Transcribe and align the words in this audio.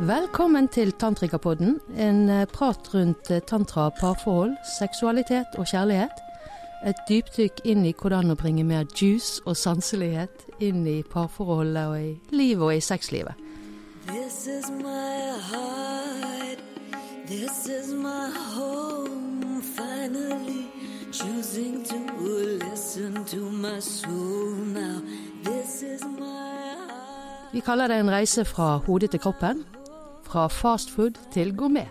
Velkommen 0.00 0.68
til 0.68 0.92
Tantrikapodden, 0.92 1.78
en 1.96 2.28
eh, 2.28 2.46
prat 2.52 2.94
rundt 2.94 3.30
eh, 3.30 3.40
tantra, 3.40 3.88
parforhold, 3.88 4.50
seksualitet 4.78 5.56
og 5.56 5.64
kjærlighet. 5.70 6.18
Et 6.84 6.98
dypdykk 7.08 7.62
inn 7.64 7.86
i 7.88 7.94
hvordan 7.96 8.28
å 8.28 8.36
bringe 8.36 8.60
mer 8.68 8.84
juice 8.92 9.40
og 9.48 9.56
sanselighet 9.56 10.44
inn 10.60 10.82
i 10.84 10.98
parforholdet 11.00 11.88
og 11.88 11.96
i 11.96 12.10
livet 12.36 12.64
og 12.66 12.74
i 12.76 12.82
sexlivet. 12.84 13.40
This 14.06 14.44
is 14.46 14.68
my 14.68 15.32
heart. 15.48 16.60
This 17.24 17.64
is 17.64 17.94
my 17.96 18.28
home. 18.52 19.62
Finally 19.62 20.68
choosing 21.10 21.80
to 21.88 21.96
listen 22.60 23.24
to 23.32 23.48
my 23.48 23.80
soul 23.80 24.52
now. 24.76 25.00
This 25.42 25.80
is 25.82 26.04
my 26.04 26.76
heart. 26.84 27.52
Vi 27.52 27.64
kaller 27.64 27.88
det 27.88 27.96
en 28.04 28.12
reise 28.12 28.44
fra 28.44 28.76
hodet 28.76 29.10
til 29.10 29.20
kroppen. 29.24 29.64
Fra 30.26 30.48
fast 30.50 30.90
food 30.90 31.18
til 31.34 31.54
gourmet. 31.56 31.88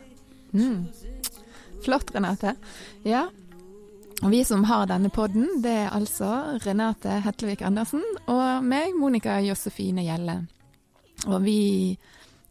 Flott, 1.85 2.11
Renate. 2.15 2.55
Ja. 3.05 3.27
Og 4.23 4.31
vi 4.31 4.43
som 4.47 4.63
har 4.67 4.87
denne 4.89 5.11
podden, 5.13 5.61
det 5.63 5.73
er 5.85 5.95
altså 5.95 6.59
Renate 6.63 7.19
Hetlevik 7.25 7.61
Andersen 7.67 8.03
og 8.31 8.63
meg, 8.63 8.95
Monica 8.95 9.37
Josefine 9.43 10.05
Gjelle. 10.05 10.39
Og 11.27 11.43
vi 11.43 11.59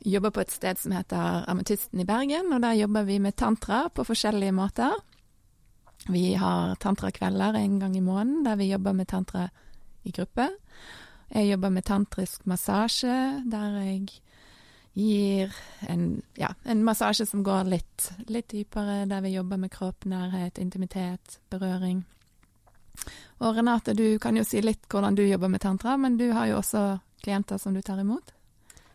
jobber 0.05 0.35
på 0.35 0.45
et 0.45 0.53
sted 0.53 0.81
som 0.81 0.93
heter 0.93 1.49
Ametysten 1.49 2.03
i 2.03 2.07
Bergen, 2.09 2.53
og 2.53 2.61
der 2.63 2.77
jobber 2.79 3.09
vi 3.09 3.19
med 3.19 3.37
tantra 3.41 3.87
på 3.89 4.05
forskjellige 4.05 4.53
måter. 4.53 4.93
Vi 6.13 6.35
har 6.37 6.77
tantrakvelder 6.77 7.57
en 7.57 7.79
gang 7.81 7.97
i 7.97 8.05
måneden 8.05 8.45
der 8.45 8.61
vi 8.61 8.69
jobber 8.73 8.93
med 8.93 9.09
tantra 9.09 9.49
i 10.05 10.13
gruppe. 10.13 10.51
Jeg 11.35 11.51
jobber 11.51 11.73
med 11.73 11.83
tantrisk 11.85 12.47
massasje, 12.47 13.43
der 13.51 13.81
jeg 13.81 14.21
gir 14.95 15.55
en, 15.91 16.23
ja, 16.39 16.55
en 16.63 16.85
massasje 16.87 17.27
som 17.27 17.43
går 17.45 17.67
litt, 17.71 18.11
litt 18.31 18.49
dypere, 18.53 19.05
der 19.11 19.25
vi 19.25 19.35
jobber 19.35 19.59
med 19.61 19.73
kropp, 19.75 20.07
nærhet, 20.07 20.59
intimitet, 20.63 21.41
berøring. 21.51 22.05
Og 23.43 23.57
Renate, 23.57 23.95
du 23.95 24.19
kan 24.23 24.37
jo 24.39 24.45
si 24.47 24.63
litt 24.63 24.87
hvordan 24.91 25.19
du 25.19 25.25
jobber 25.27 25.51
med 25.51 25.65
tantra, 25.65 25.97
men 25.99 26.19
du 26.19 26.29
har 26.33 26.47
jo 26.53 26.61
også 26.61 26.85
klienter 27.25 27.59
som 27.59 27.75
du 27.75 27.83
tar 27.83 28.01
imot. 28.01 28.33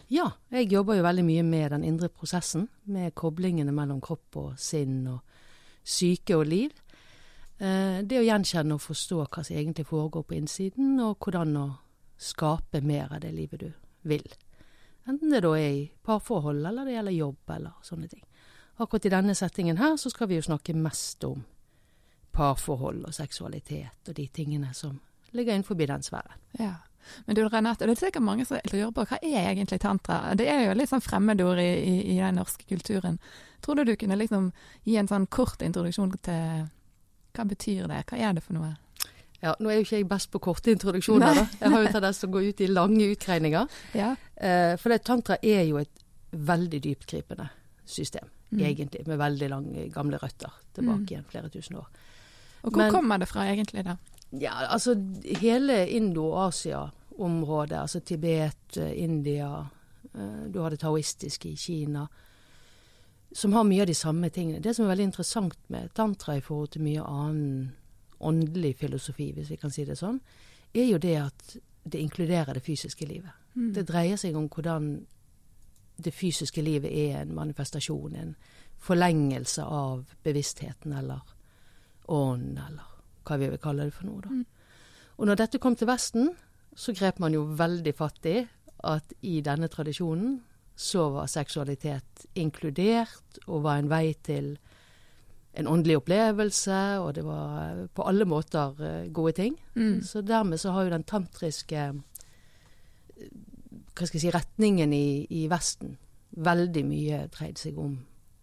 Ja, 0.10 0.32
jeg 0.50 0.72
jobber 0.72 0.98
jo 0.98 1.06
veldig 1.06 1.26
mye 1.26 1.44
med 1.46 1.72
den 1.76 1.84
indre 1.86 2.10
prosessen. 2.10 2.66
Med 2.90 3.14
koblingene 3.14 3.74
mellom 3.76 4.00
kropp 4.02 4.40
og 4.42 4.54
sinn 4.58 5.04
og 5.12 5.20
syke 5.86 6.40
og 6.40 6.48
liv. 6.50 6.74
Eh, 7.60 8.02
det 8.02 8.18
å 8.18 8.26
gjenkjenne 8.26 8.78
og 8.78 8.82
forstå 8.82 9.20
hva 9.28 9.44
som 9.44 9.56
egentlig 9.56 9.86
foregår 9.86 10.26
på 10.26 10.38
innsiden, 10.40 10.96
og 11.04 11.20
hvordan 11.20 11.58
å 11.60 11.68
skape 12.20 12.82
mer 12.82 13.14
av 13.14 13.22
det 13.22 13.36
livet 13.36 13.68
du 13.68 13.70
vil. 14.10 14.26
Enten 15.08 15.32
det 15.32 15.44
da 15.46 15.54
er 15.58 15.70
i 15.70 15.86
parforhold, 16.04 16.66
eller 16.66 16.86
det 16.86 16.98
gjelder 16.98 17.16
jobb, 17.16 17.54
eller 17.56 17.78
sånne 17.86 18.10
ting. 18.12 18.26
Akkurat 18.80 19.06
i 19.06 19.14
denne 19.14 19.36
settingen 19.36 19.78
her 19.78 19.98
så 19.98 20.10
skal 20.10 20.30
vi 20.30 20.38
jo 20.40 20.46
snakke 20.46 20.76
mest 20.78 21.24
om 21.28 21.42
parforhold 22.32 23.04
og 23.08 23.16
seksualitet 23.16 24.08
og 24.08 24.16
de 24.16 24.28
tingene 24.28 24.74
som 24.74 25.00
ligger 25.36 25.54
innenfor 25.54 25.76
den 25.76 26.04
sfæren. 26.04 26.38
Ja. 26.60 26.76
Men 27.26 27.36
du 27.36 27.50
Renate, 27.50 27.86
det 27.86 27.96
er 27.96 28.00
sikkert 28.00 28.24
mange 28.24 28.46
som 28.46 28.60
lurer 28.72 28.92
på 28.92 29.06
hva 29.08 29.20
er 29.22 29.50
egentlig 29.52 29.80
tantra? 29.82 30.36
Det 30.36 30.48
er 30.48 30.66
jo 30.68 30.76
litt 30.78 30.92
sånn 30.92 31.04
fremmedord 31.04 31.60
i, 31.60 31.70
i, 31.80 31.96
i 32.14 32.18
den 32.20 32.38
norske 32.40 32.68
kulturen. 32.70 33.20
Tror 33.62 33.80
du 33.80 33.84
du 33.84 33.96
kunne 34.00 34.18
liksom 34.20 34.52
gi 34.84 34.98
en 35.00 35.10
sånn 35.10 35.28
kort 35.28 35.64
introduksjon 35.66 36.16
til 36.24 36.68
hva 37.36 37.46
betyr 37.48 37.88
det, 37.88 38.04
hva 38.10 38.20
er 38.20 38.36
det 38.36 38.44
for 38.44 38.58
noe? 38.58 38.74
Ja, 39.42 39.54
Nå 39.60 39.70
er 39.70 39.76
jo 39.80 39.86
ikke 39.86 39.96
jeg 40.02 40.08
best 40.10 40.32
på 40.32 40.40
korte 40.44 40.72
introduksjoner, 40.72 41.34
da. 41.36 41.46
Jeg 41.62 41.72
har 41.72 41.82
jo 41.86 41.92
tatt 41.94 42.04
det 42.04 42.16
som 42.16 42.32
går 42.32 42.50
ut 42.50 42.62
i 42.62 42.68
lange 42.68 43.06
utgreininger. 43.16 43.70
Ja. 43.96 44.16
Eh, 44.36 44.76
for 44.78 44.90
det, 44.90 45.04
tantra 45.08 45.38
er 45.42 45.64
jo 45.64 45.78
et 45.78 46.04
veldig 46.32 46.82
dyptgripende 46.84 47.50
system, 47.86 48.28
Mm. 48.52 48.60
egentlig. 48.66 49.08
Med 49.08 49.18
veldig 49.20 49.50
lange, 49.50 49.90
gamle 49.94 50.18
røtter 50.18 50.52
tilbake 50.74 51.00
Mm. 51.00 51.08
igjen, 51.08 51.26
flere 51.30 51.50
tusen 51.50 51.76
år. 51.78 51.88
Og 52.64 52.72
hvor 52.72 52.78
Men- 52.84 52.92
kommer 52.92 53.18
det 53.20 53.28
fra 53.30 53.42
egentlig, 53.46 53.84
da? 53.86 53.96
Ja, 54.32 54.52
altså 54.70 54.96
hele 55.40 55.88
Indo-Asia-området, 55.88 57.78
altså 57.80 58.00
Tibet, 58.00 58.78
eh, 58.78 59.04
India, 59.04 59.66
eh, 60.16 60.48
du 60.52 60.60
har 60.62 60.70
det 60.70 60.80
taoistiske 60.80 61.50
i 61.50 61.56
Kina, 61.56 62.08
som 63.34 63.54
har 63.54 63.64
mye 63.64 63.82
av 63.82 63.88
de 63.88 63.94
samme 63.94 64.30
tingene. 64.30 64.62
Det 64.62 64.76
som 64.76 64.86
er 64.86 64.96
veldig 64.96 65.04
interessant 65.14 65.56
med 65.70 65.94
tantra 65.94 66.36
i 66.38 66.42
forhold 66.42 66.70
til 66.72 66.82
mye 66.82 67.04
annen 67.06 67.72
åndelig 68.20 68.76
filosofi, 68.78 69.32
hvis 69.32 69.52
vi 69.52 69.58
kan 69.58 69.72
si 69.72 69.86
det 69.86 69.98
sånn, 70.00 70.20
er 70.74 70.86
jo 70.90 71.00
det 71.02 71.16
at 71.22 71.56
det 71.84 72.02
inkluderer 72.02 72.54
det 72.54 72.64
fysiske 72.64 73.06
livet. 73.06 73.32
Mm. 73.56 73.72
Det 73.74 73.88
dreier 73.88 74.20
seg 74.20 74.36
om 74.38 74.50
hvordan 74.52 74.92
det 76.00 76.14
fysiske 76.16 76.62
livet 76.64 76.92
er 76.92 77.22
en 77.22 77.34
manifestasjon, 77.36 78.16
en 78.16 78.36
forlengelse 78.80 79.64
av 79.64 80.06
bevisstheten 80.24 80.94
eller 80.96 81.20
ånden, 82.08 82.62
eller 82.68 82.96
hva 83.28 83.38
vi 83.38 83.50
vil 83.52 83.62
kalle 83.62 83.90
det 83.90 83.96
for 83.96 84.08
noe. 84.08 84.22
da. 84.24 84.30
Mm. 84.30 84.46
Og 85.20 85.28
når 85.28 85.42
dette 85.42 85.60
kom 85.60 85.76
til 85.76 85.90
Vesten, 85.90 86.32
så 86.76 86.94
grep 86.96 87.20
man 87.20 87.36
jo 87.36 87.44
veldig 87.44 87.94
fatt 87.98 88.26
i 88.30 88.38
at 88.88 89.12
i 89.28 89.42
denne 89.44 89.68
tradisjonen 89.68 90.38
så 90.80 91.10
var 91.12 91.28
seksualitet 91.28 92.26
inkludert 92.40 93.42
og 93.48 93.66
var 93.66 93.82
en 93.82 93.90
vei 93.92 94.14
til 94.24 94.54
en 95.60 95.68
åndelig 95.68 95.98
opplevelse, 96.00 96.80
og 97.04 97.14
det 97.18 97.24
var 97.28 97.56
eh, 97.68 97.86
på 97.96 98.06
alle 98.08 98.26
måter 98.30 98.80
eh, 98.86 99.08
gode 99.14 99.34
ting. 99.38 99.58
Mm. 99.76 100.02
Så 100.08 100.22
dermed 100.26 100.60
så 100.62 100.72
har 100.76 100.88
jo 100.88 100.94
den 100.96 101.04
tantriske 101.08 101.88
eh, 101.90 103.30
hva 103.96 104.08
skal 104.08 104.16
jeg 104.20 104.24
si, 104.30 104.32
retningen 104.36 104.94
i, 104.96 105.28
i 105.36 105.48
Vesten 105.52 105.98
veldig 106.40 106.84
mye 106.88 107.24
dreid 107.34 107.60
seg 107.60 107.78
om 107.82 107.98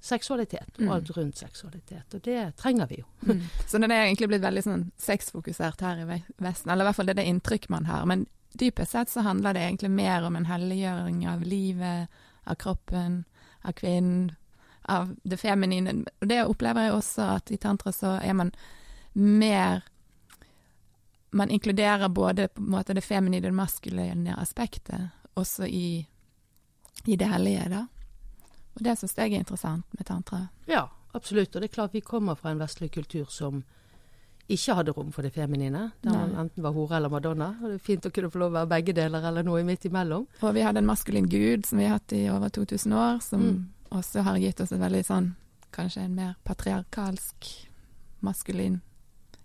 seksualitet, 0.06 0.68
og 0.76 0.82
Mm. 0.84 0.90
alt 0.92 1.10
rundt 1.16 1.38
seksualitet. 1.40 2.14
Og 2.14 2.20
det 2.22 2.56
trenger 2.60 2.86
vi 2.90 2.98
jo. 3.00 3.06
Mm. 3.26 3.40
Så 3.68 3.78
det 3.80 3.88
er 3.90 4.04
egentlig 4.04 4.28
blitt 4.28 4.44
veldig 4.44 4.62
sånn 4.62 4.84
sexfokusert 5.00 5.80
her 5.82 6.02
i 6.04 6.20
Vesten, 6.38 6.70
eller 6.70 6.84
i 6.84 6.86
hvert 6.90 6.96
fall 7.00 7.06
det 7.08 7.16
er 7.16 7.22
det 7.22 7.30
inntrykk 7.32 7.68
man 7.72 7.86
har. 7.88 8.04
Men 8.06 8.26
dypest 8.54 8.92
sett 8.92 9.10
så 9.10 9.24
handler 9.26 9.56
det 9.56 9.64
egentlig 9.64 9.90
mer 9.90 10.22
om 10.28 10.36
en 10.36 10.46
helliggjøring 10.46 11.24
av 11.28 11.42
livet, 11.42 12.08
av 12.46 12.54
kroppen, 12.62 13.24
av 13.64 13.72
kvinnen, 13.80 14.30
av 14.88 15.10
det 15.22 15.36
feminine. 15.40 16.04
Og 16.22 16.28
det 16.28 16.44
opplever 16.46 16.86
jeg 16.88 16.92
også 16.96 17.26
at 17.36 17.50
i 17.50 17.56
tantra 17.62 17.92
så 17.92 18.16
er 18.22 18.32
man 18.34 18.52
mer 19.14 19.82
Man 21.32 21.50
inkluderer 21.50 22.08
både 22.08 22.48
på 22.48 22.62
en 22.62 22.70
måte 22.70 22.94
det 22.94 23.02
feminine 23.04 23.44
og 23.46 23.50
det 23.52 23.56
maskuline 23.58 24.36
aspektet 24.40 25.10
også 25.36 25.66
i, 25.68 26.06
i 27.04 27.16
det 27.16 27.26
hellige, 27.28 27.66
da. 27.68 27.82
Og 28.76 28.84
det 28.86 28.94
syns 28.98 29.16
jeg 29.18 29.32
er 29.34 29.42
interessant 29.42 29.84
med 29.98 30.06
tantra. 30.08 30.46
Ja, 30.70 30.86
absolutt. 31.12 31.52
Og 31.56 31.60
det 31.60 31.68
er 31.70 31.74
klart 31.74 31.92
vi 31.94 32.00
kommer 32.00 32.34
fra 32.40 32.50
en 32.54 32.62
vestlig 32.62 32.88
kultur 32.94 33.26
som 33.28 33.64
ikke 34.48 34.76
hadde 34.78 34.92
rom 34.96 35.10
for 35.12 35.26
det 35.26 35.34
feminine. 35.34 35.90
Der 36.00 36.14
man 36.14 36.32
Nei. 36.32 36.40
enten 36.46 36.62
var 36.64 36.72
hore 36.72 36.96
eller 36.96 37.12
madonna. 37.12 37.50
Og 37.60 37.68
det 37.68 37.74
er 37.80 37.84
fint 37.84 38.06
å 38.06 38.12
kunne 38.14 38.30
få 38.30 38.38
lov 38.40 38.52
å 38.54 38.58
være 38.60 38.72
begge 38.76 38.94
deler, 38.96 39.24
eller 39.28 39.42
noe 39.44 39.64
midt 39.66 39.84
imellom. 39.90 40.24
Og 40.40 40.54
vi 40.54 40.62
hadde 40.64 40.78
en 40.80 40.88
maskulin 40.88 41.28
gud 41.28 41.66
som 41.66 41.78
vi 41.82 41.84
har 41.88 41.98
hatt 41.98 42.12
i 42.16 42.28
over 42.30 42.48
2000 42.48 42.92
år, 42.96 43.20
som 43.20 43.40
Mm. 43.42 43.64
Også 43.90 44.22
har 44.22 44.36
gitt 44.38 44.60
oss 44.60 44.72
en 44.72 44.80
veldig 44.80 45.04
sånn 45.06 45.34
Kanskje 45.76 46.00
en 46.06 46.14
mer 46.14 46.34
patriarkalsk, 46.44 47.48
maskulin 48.24 48.80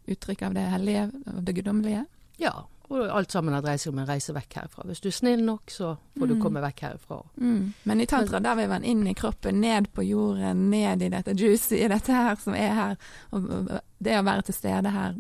uttrykk 0.08 0.42
av 0.48 0.54
det 0.54 0.62
hellige, 0.72 1.10
av 1.28 1.42
det 1.44 1.54
guddommelige. 1.58 2.06
Ja, 2.40 2.54
og 2.92 3.02
alt 3.10 3.32
sammen 3.32 3.54
har 3.54 3.62
dreid 3.66 3.80
seg 3.82 3.92
om 3.94 4.00
en 4.00 4.08
reise 4.08 4.32
vekk 4.36 4.56
herfra. 4.62 4.86
Hvis 4.88 5.02
du 5.04 5.10
er 5.10 5.16
snill 5.18 5.44
nok, 5.46 5.70
så 5.72 5.98
får 6.18 6.28
du 6.28 6.36
Mm. 6.36 6.42
komme 6.42 6.62
vekk 6.62 6.80
herfra. 6.82 7.20
Mm. 7.38 7.74
Men 7.86 8.02
i 8.02 8.06
tantra 8.06 8.40
der 8.42 8.56
vil 8.56 8.70
man 8.70 8.84
inn 8.84 9.06
i 9.08 9.14
kroppen, 9.14 9.60
ned 9.62 9.92
på 9.94 10.04
jorden, 10.08 10.70
ned 10.70 11.02
i 11.02 11.10
dette 11.10 11.34
juicy, 11.36 11.76
i 11.84 11.88
dette 11.88 12.12
her 12.12 12.36
som 12.36 12.54
er 12.54 12.74
her. 12.74 12.98
Og 13.32 13.50
og 13.52 13.82
det 14.02 14.18
å 14.20 14.24
være 14.24 14.42
til 14.44 14.54
stede 14.56 14.90
her 14.92 15.16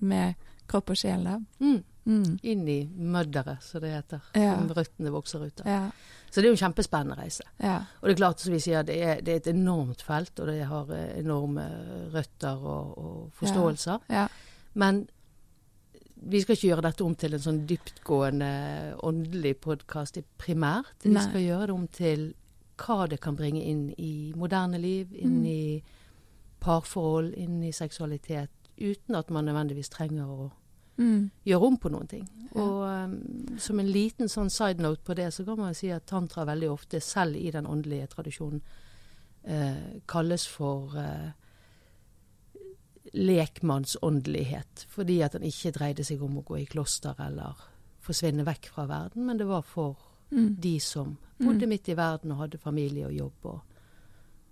med 0.00 0.34
kropp 0.68 0.90
og 0.90 0.96
sjel, 0.96 1.24
da. 1.24 1.38
Mm. 1.60 1.82
Mm. 2.06 2.38
Inn 2.42 2.68
i 2.68 2.84
mødderet, 2.86 3.62
som 3.62 3.80
det 3.80 3.90
heter. 3.92 4.20
Ja. 4.34 4.56
Som 4.56 4.68
røttene 4.68 5.10
vokser 5.10 5.44
ut 5.46 5.60
av. 5.60 5.66
Ja, 5.66 5.90
Så 6.32 6.40
det 6.40 6.46
er 6.48 6.54
jo 6.54 6.56
en 6.56 6.62
kjempespennende 6.64 7.18
reise. 7.18 7.44
ja. 7.60 7.74
Og 8.00 8.08
det 8.08 8.14
er 8.14 8.20
klart, 8.22 8.40
som 8.40 8.54
vi 8.54 8.60
sier, 8.64 8.82
det 8.88 8.94
er, 9.04 9.18
det 9.20 9.32
er 9.34 9.40
et 9.42 9.50
enormt 9.52 10.00
felt, 10.02 10.32
og 10.40 10.46
det 10.48 10.62
har 10.64 10.88
eh, 10.96 11.18
enorme 11.20 11.66
røtter 12.14 12.56
og, 12.64 12.94
og 12.98 13.32
forståelser. 13.36 13.98
ja. 14.08 14.28
Men 14.74 15.02
vi 16.24 16.40
skal 16.40 16.54
ikke 16.56 16.68
gjøre 16.70 16.82
dette 16.86 17.04
om 17.04 17.14
til 17.18 17.34
en 17.34 17.42
sånn 17.42 17.58
dyptgående 17.66 18.48
åndelig 19.04 19.56
podkast 19.60 20.16
primært. 20.38 20.94
Vi 21.02 21.10
Nei. 21.12 21.24
skal 21.26 21.42
gjøre 21.44 21.66
det 21.66 21.74
om 21.74 21.86
til 21.88 22.22
hva 22.78 23.08
det 23.10 23.18
kan 23.20 23.36
bringe 23.36 23.60
inn 23.68 23.88
i 23.98 24.32
moderne 24.38 24.78
liv, 24.80 25.12
inn 25.12 25.40
Mm. 25.42 25.46
i 25.46 25.82
parforhold, 26.62 27.34
inn 27.36 27.62
i 27.66 27.72
seksualitet, 27.74 28.50
uten 28.78 29.14
at 29.18 29.30
man 29.30 29.44
nødvendigvis 29.44 29.90
trenger 29.92 30.24
å 30.30 30.50
Mm. 31.02 31.30
gjøre 31.50 31.68
om 31.68 31.76
på 31.82 31.90
noen 31.92 32.08
ting. 32.10 32.24
Og 32.52 32.82
um, 32.86 33.16
som 33.58 33.80
en 33.80 33.90
liten 33.90 34.30
sånn 34.30 34.50
side 34.52 34.82
note 34.84 35.02
på 35.06 35.16
det, 35.18 35.30
så 35.34 35.44
kan 35.48 35.58
man 35.58 35.74
si 35.74 35.90
at 35.90 36.06
tantra 36.06 36.44
veldig 36.46 36.70
ofte, 36.70 37.00
selv 37.02 37.36
i 37.40 37.50
den 37.50 37.66
åndelige 37.66 38.10
tradisjonen, 38.12 38.62
uh, 39.48 39.98
kalles 40.06 40.46
for 40.46 40.94
uh, 40.94 41.32
lekmannsåndelighet. 43.12 44.86
Fordi 44.92 45.20
at 45.26 45.34
den 45.36 45.48
ikke 45.48 45.74
dreide 45.74 46.06
seg 46.06 46.22
om 46.22 46.38
å 46.38 46.46
gå 46.46 46.60
i 46.62 46.68
kloster 46.70 47.18
eller 47.24 47.66
forsvinne 48.02 48.46
vekk 48.46 48.70
fra 48.74 48.86
verden, 48.90 49.26
men 49.26 49.38
det 49.42 49.50
var 49.50 49.66
for 49.66 50.08
Mm. 50.32 50.56
De 50.58 50.80
som 50.80 51.16
bodde 51.38 51.66
Mm. 51.66 51.68
midt 51.68 51.88
i 51.88 51.94
verden 51.94 52.32
og 52.32 52.38
hadde 52.38 52.58
familie 52.58 53.06
og 53.06 53.12
jobb, 53.12 53.44
og, 53.44 53.60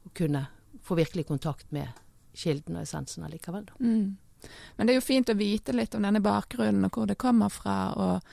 og 0.05 0.15
kunne 0.15 0.47
få 0.83 0.95
virkelig 0.95 1.27
kontakt 1.27 1.73
med 1.73 1.89
kilden 2.35 2.77
og 2.77 2.83
essensen 2.83 3.25
allikevel. 3.25 3.65
Da. 3.65 3.73
Mm. 3.81 4.17
Men 4.77 4.87
det 4.87 4.95
er 4.95 5.01
jo 5.01 5.09
fint 5.09 5.33
å 5.33 5.39
vite 5.39 5.75
litt 5.77 5.95
om 5.95 6.07
denne 6.07 6.23
bakgrunnen 6.25 6.87
og 6.87 6.97
hvor 6.97 7.11
det 7.11 7.19
kommer 7.21 7.53
fra, 7.53 7.77
og, 7.95 8.31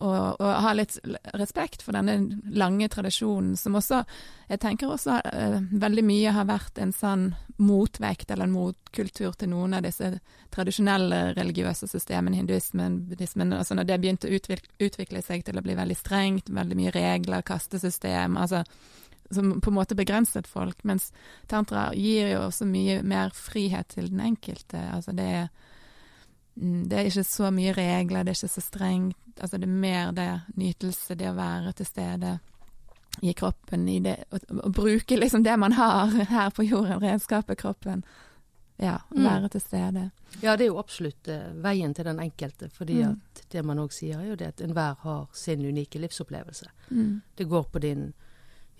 og, 0.00 0.40
og 0.40 0.50
ha 0.64 0.72
litt 0.76 0.96
respekt 1.36 1.84
for 1.84 1.96
denne 1.96 2.40
lange 2.56 2.88
tradisjonen, 2.88 3.56
som 3.60 3.76
også 3.78 4.02
Jeg 4.50 4.58
tenker 4.64 4.90
også 4.90 5.20
uh, 5.22 5.58
veldig 5.70 6.02
mye 6.02 6.32
har 6.34 6.48
vært 6.48 6.80
en 6.82 6.90
sånn 6.90 7.28
motvekt 7.62 8.30
eller 8.30 8.48
en 8.48 8.54
motkultur 8.56 9.36
til 9.38 9.52
noen 9.52 9.76
av 9.78 9.84
disse 9.84 10.08
tradisjonelle 10.50 11.20
religiøse 11.36 11.86
systemene, 11.86 12.40
hinduismen, 12.40 12.96
buddhismen. 13.10 13.52
Altså 13.54 13.76
når 13.78 13.86
det 13.86 14.00
begynte 14.02 14.26
å 14.26 14.34
utvikle, 14.34 14.72
utvikle 14.82 15.22
seg 15.22 15.44
til 15.46 15.60
å 15.60 15.62
bli 15.62 15.76
veldig 15.78 15.98
strengt, 16.00 16.50
veldig 16.50 16.80
mye 16.80 16.94
regler, 16.96 17.46
kastesystem, 17.46 18.40
altså 18.40 18.64
som 19.30 19.60
på 19.60 19.70
en 19.70 19.74
måte 19.76 19.94
begrenset 19.94 20.46
folk, 20.46 20.84
mens 20.84 21.12
tantra 21.48 21.90
gir 21.94 22.32
jo 22.32 22.46
også 22.48 22.66
mye 22.66 23.02
mer 23.02 23.30
frihet 23.34 23.88
til 23.94 24.10
den 24.10 24.20
enkelte. 24.20 24.78
Altså 24.92 25.12
det 25.12 25.24
er, 25.24 25.48
mm, 26.56 26.88
det 26.88 26.98
er 26.98 27.10
ikke 27.10 27.24
så 27.24 27.50
mye 27.54 27.72
regler, 27.76 28.24
det 28.24 28.34
er 28.34 28.38
ikke 28.38 28.54
så 28.60 28.60
strengt. 28.60 29.16
Altså 29.40 29.58
det 29.58 29.68
er 29.68 29.76
mer 29.86 30.12
det 30.12 30.30
nytelse, 30.56 31.14
det 31.14 31.30
å 31.30 31.36
være 31.38 31.72
til 31.72 31.86
stede 31.86 32.38
i 33.22 33.32
kroppen, 33.34 33.88
i 33.88 33.98
det, 34.00 34.16
å, 34.32 34.70
bruke 34.70 35.16
liksom 35.18 35.42
det 35.44 35.56
man 35.58 35.72
har 35.72 36.06
her 36.34 36.50
på 36.50 36.62
jorden, 36.64 37.00
redskapet 37.02 37.58
kroppen. 37.58 38.04
Ja, 38.80 38.98
Mm. 39.10 39.24
være 39.24 39.48
til 39.48 39.60
stede. 39.60 40.10
Ja, 40.42 40.54
det 40.56 40.64
er 40.64 40.68
jo 40.70 40.78
absolutt 40.78 41.28
uh, 41.28 41.50
veien 41.62 41.92
til 41.94 42.04
den 42.04 42.20
enkelte. 42.20 42.70
fordi 42.72 43.02
Mm. 43.04 43.10
at 43.36 43.42
det 43.52 43.64
man 43.64 43.78
òg 43.78 43.92
sier, 43.92 44.18
er 44.20 44.28
jo 44.30 44.34
det 44.36 44.46
at 44.46 44.60
enhver 44.60 44.94
har 45.02 45.26
sin 45.32 45.60
unike 45.66 45.98
livsopplevelse. 45.98 46.66
Mm. 46.90 47.20
Det 47.36 47.48
går 47.48 47.64
på 47.72 47.78
din 47.78 48.12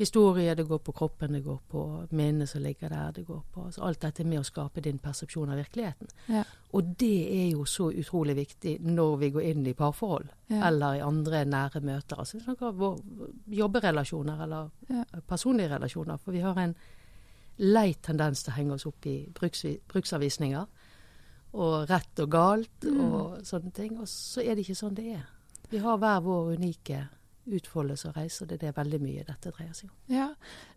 historie, 0.01 0.55
det 0.57 0.65
går 0.69 0.79
på 0.81 0.93
kroppen, 0.97 1.33
det 1.37 1.43
går 1.45 1.59
på 1.69 1.81
minnet 2.17 2.49
som 2.49 2.63
ligger 2.65 2.89
der. 2.89 3.13
det 3.13 3.27
går 3.27 3.43
på, 3.53 3.65
altså 3.67 3.83
Alt 3.85 4.01
dette 4.01 4.23
er 4.23 4.27
med 4.27 4.41
å 4.41 4.45
skape 4.49 4.81
din 4.81 4.99
persepsjon 4.99 5.51
av 5.53 5.57
virkeligheten. 5.61 6.09
Ja. 6.29 6.43
Og 6.73 6.95
det 6.99 7.11
er 7.35 7.51
jo 7.53 7.65
så 7.69 7.91
utrolig 7.93 8.35
viktig 8.37 8.79
når 8.81 9.17
vi 9.19 9.31
går 9.31 9.43
inn 9.51 9.67
i 9.67 9.73
parforhold, 9.75 10.29
Ja. 10.49 10.67
eller 10.69 10.95
i 10.95 11.01
andre 11.05 11.45
nære 11.45 11.81
møter. 11.83 12.17
Altså 12.19 12.39
jobberelasjoner 13.49 14.43
eller 14.43 14.71
Ja. 14.89 15.05
personlige 15.29 15.69
relasjoner. 15.69 16.17
For 16.19 16.33
vi 16.33 16.41
har 16.41 16.57
en 16.59 16.75
lei 17.59 17.95
tendens 18.03 18.43
til 18.43 18.53
å 18.53 18.57
henge 18.57 18.73
oss 18.73 18.87
opp 18.87 19.07
i 19.07 19.27
bruksavvisninger. 19.35 20.67
Og 21.53 21.89
rett 21.91 22.19
og 22.21 22.31
galt 22.31 22.81
Mm. 22.83 23.13
og 23.13 23.39
sånne 23.43 23.73
ting. 23.73 23.99
Og 23.99 24.07
så 24.07 24.41
er 24.43 24.55
det 24.55 24.67
ikke 24.69 24.77
sånn 24.77 24.95
det 24.95 25.07
er. 25.17 25.27
Vi 25.71 25.79
har 25.79 25.97
hver 25.99 26.21
vår 26.21 26.57
unike 26.57 27.09
utfoldelse 27.57 28.09
og 28.09 28.17
reiser. 28.17 28.47
det 28.47 28.57
er 28.63 28.67
det 28.67 28.77
veldig 28.77 29.01
mye 29.01 29.25
dette 29.27 29.51
dreier 29.53 29.73
seg 29.75 29.89
om. 29.91 29.97
Ja. 30.09 30.29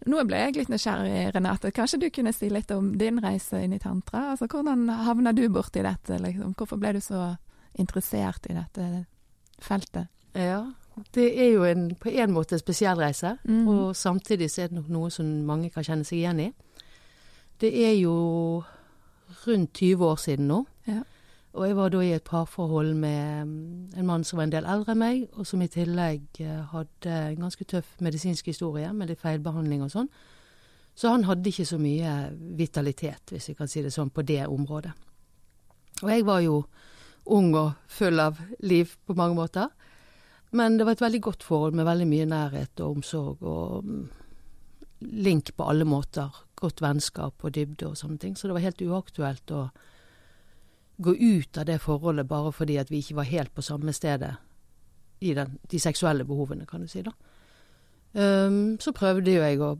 Nå 0.07 0.23
ble 0.27 0.37
jeg 0.37 0.55
litt 0.55 0.69
nysgjerrig, 0.69 1.33
Renate. 1.35 1.71
Kanskje 1.71 1.99
du 1.99 2.09
kunne 2.09 2.33
si 2.33 2.49
litt 2.49 2.71
om 2.71 2.91
din 2.97 3.19
reise 3.23 3.61
inn 3.63 3.73
i 3.73 3.79
tantra? 3.79 4.31
Altså, 4.31 4.47
hvordan 4.47 4.87
havna 4.89 5.33
du 5.33 5.47
borti 5.49 5.81
dette? 5.83 6.17
Liksom? 6.19 6.53
Hvorfor 6.55 6.77
ble 6.79 6.93
du 6.93 6.99
så 7.01 7.35
interessert 7.79 8.45
i 8.49 8.53
dette 8.53 9.05
feltet? 9.61 10.07
Ja, 10.35 10.63
det 11.13 11.27
er 11.39 11.51
jo 11.53 11.63
en, 11.63 11.87
på 11.95 12.09
en 12.09 12.31
måte 12.33 12.53
en 12.55 12.59
spesiell 12.59 12.97
reise, 12.97 13.37
Mhm. 13.45 13.67
og 13.67 13.95
samtidig 13.95 14.49
så 14.51 14.63
er 14.63 14.67
det 14.67 14.75
nok 14.81 14.89
noe 14.89 15.09
som 15.11 15.25
mange 15.45 15.69
kan 15.71 15.83
kjenne 15.83 16.05
seg 16.05 16.19
igjen 16.19 16.39
i. 16.39 16.53
Det 17.59 17.73
er 17.85 17.93
jo 18.01 18.63
rundt 19.47 19.73
20 19.73 20.05
år 20.05 20.15
siden 20.17 20.47
nå, 20.47 20.65
Ja. 20.87 21.03
Og 21.53 21.67
jeg 21.67 21.75
var 21.77 21.91
da 21.93 21.99
i 22.01 22.13
et 22.15 22.25
parforhold 22.25 22.95
med 22.97 23.45
mm, 23.45 23.89
en 23.97 24.07
mann 24.07 24.23
som 24.25 24.39
var 24.39 24.47
en 24.47 24.53
del 24.55 24.65
eldre 24.65 24.95
enn 24.95 25.01
meg, 25.03 25.25
og 25.37 25.45
som 25.45 25.61
i 25.61 25.69
tillegg 25.69 26.41
eh, 26.41 26.63
hadde 26.71 27.17
en 27.27 27.43
ganske 27.45 27.67
tøff 27.69 27.91
medisinsk 28.01 28.49
historie 28.49 28.89
med 28.93 29.11
litt 29.11 29.21
feilbehandling 29.21 29.83
og 29.85 29.91
sånn. 29.93 30.09
Så 30.97 31.13
han 31.13 31.27
hadde 31.29 31.49
ikke 31.49 31.67
så 31.69 31.77
mye 31.81 32.15
vitalitet, 32.57 33.29
hvis 33.29 33.51
jeg 33.51 33.59
kan 33.59 33.69
si 33.69 33.85
det 33.85 33.93
sånn, 33.93 34.09
på 34.13 34.25
det 34.25 34.41
området. 34.49 34.93
Og 36.01 36.09
jeg 36.09 36.25
var 36.25 36.41
jo 36.41 36.57
ung 37.33 37.53
og 37.55 37.77
full 37.87 38.19
av 38.19 38.41
liv 38.65 38.97
på 39.05 39.15
mange 39.17 39.37
måter. 39.37 39.69
Men 40.57 40.77
det 40.77 40.85
var 40.85 40.97
et 40.97 41.05
veldig 41.05 41.21
godt 41.21 41.45
forhold 41.45 41.77
med 41.77 41.85
veldig 41.85 42.09
mye 42.09 42.29
nærhet 42.29 42.81
og 42.81 42.99
omsorg 42.99 43.45
og 43.45 43.85
mm, 43.85 44.03
link 45.21 45.53
på 45.57 45.69
alle 45.69 45.85
måter. 45.85 46.33
Godt 46.57 46.81
vennskap 46.81 47.45
og 47.45 47.53
dybde 47.53 47.89
og 47.89 47.97
sånne 47.97 48.21
ting. 48.21 48.37
Så 48.37 48.49
det 48.49 48.57
var 48.57 48.65
helt 48.65 48.85
uaktuelt 48.85 49.53
å 49.53 49.67
gå 50.97 51.15
ut 51.15 51.57
av 51.57 51.65
det 51.65 51.79
forholdet 51.81 52.27
bare 52.29 52.51
fordi 52.51 52.77
at 52.77 52.91
vi 52.91 53.01
ikke 53.01 53.15
var 53.21 53.29
helt 53.29 53.53
på 53.55 53.65
samme 53.65 53.93
stedet 53.93 54.35
i 55.23 55.33
den, 55.33 55.57
de 55.71 55.79
seksuelle 55.79 56.25
behovene, 56.27 56.65
kan 56.65 56.81
du 56.81 56.87
si. 56.87 57.01
da. 57.01 57.11
Um, 58.13 58.75
så 58.79 58.91
prøvde 58.93 59.33
jo 59.33 59.41
jeg 59.41 59.61
å 59.65 59.71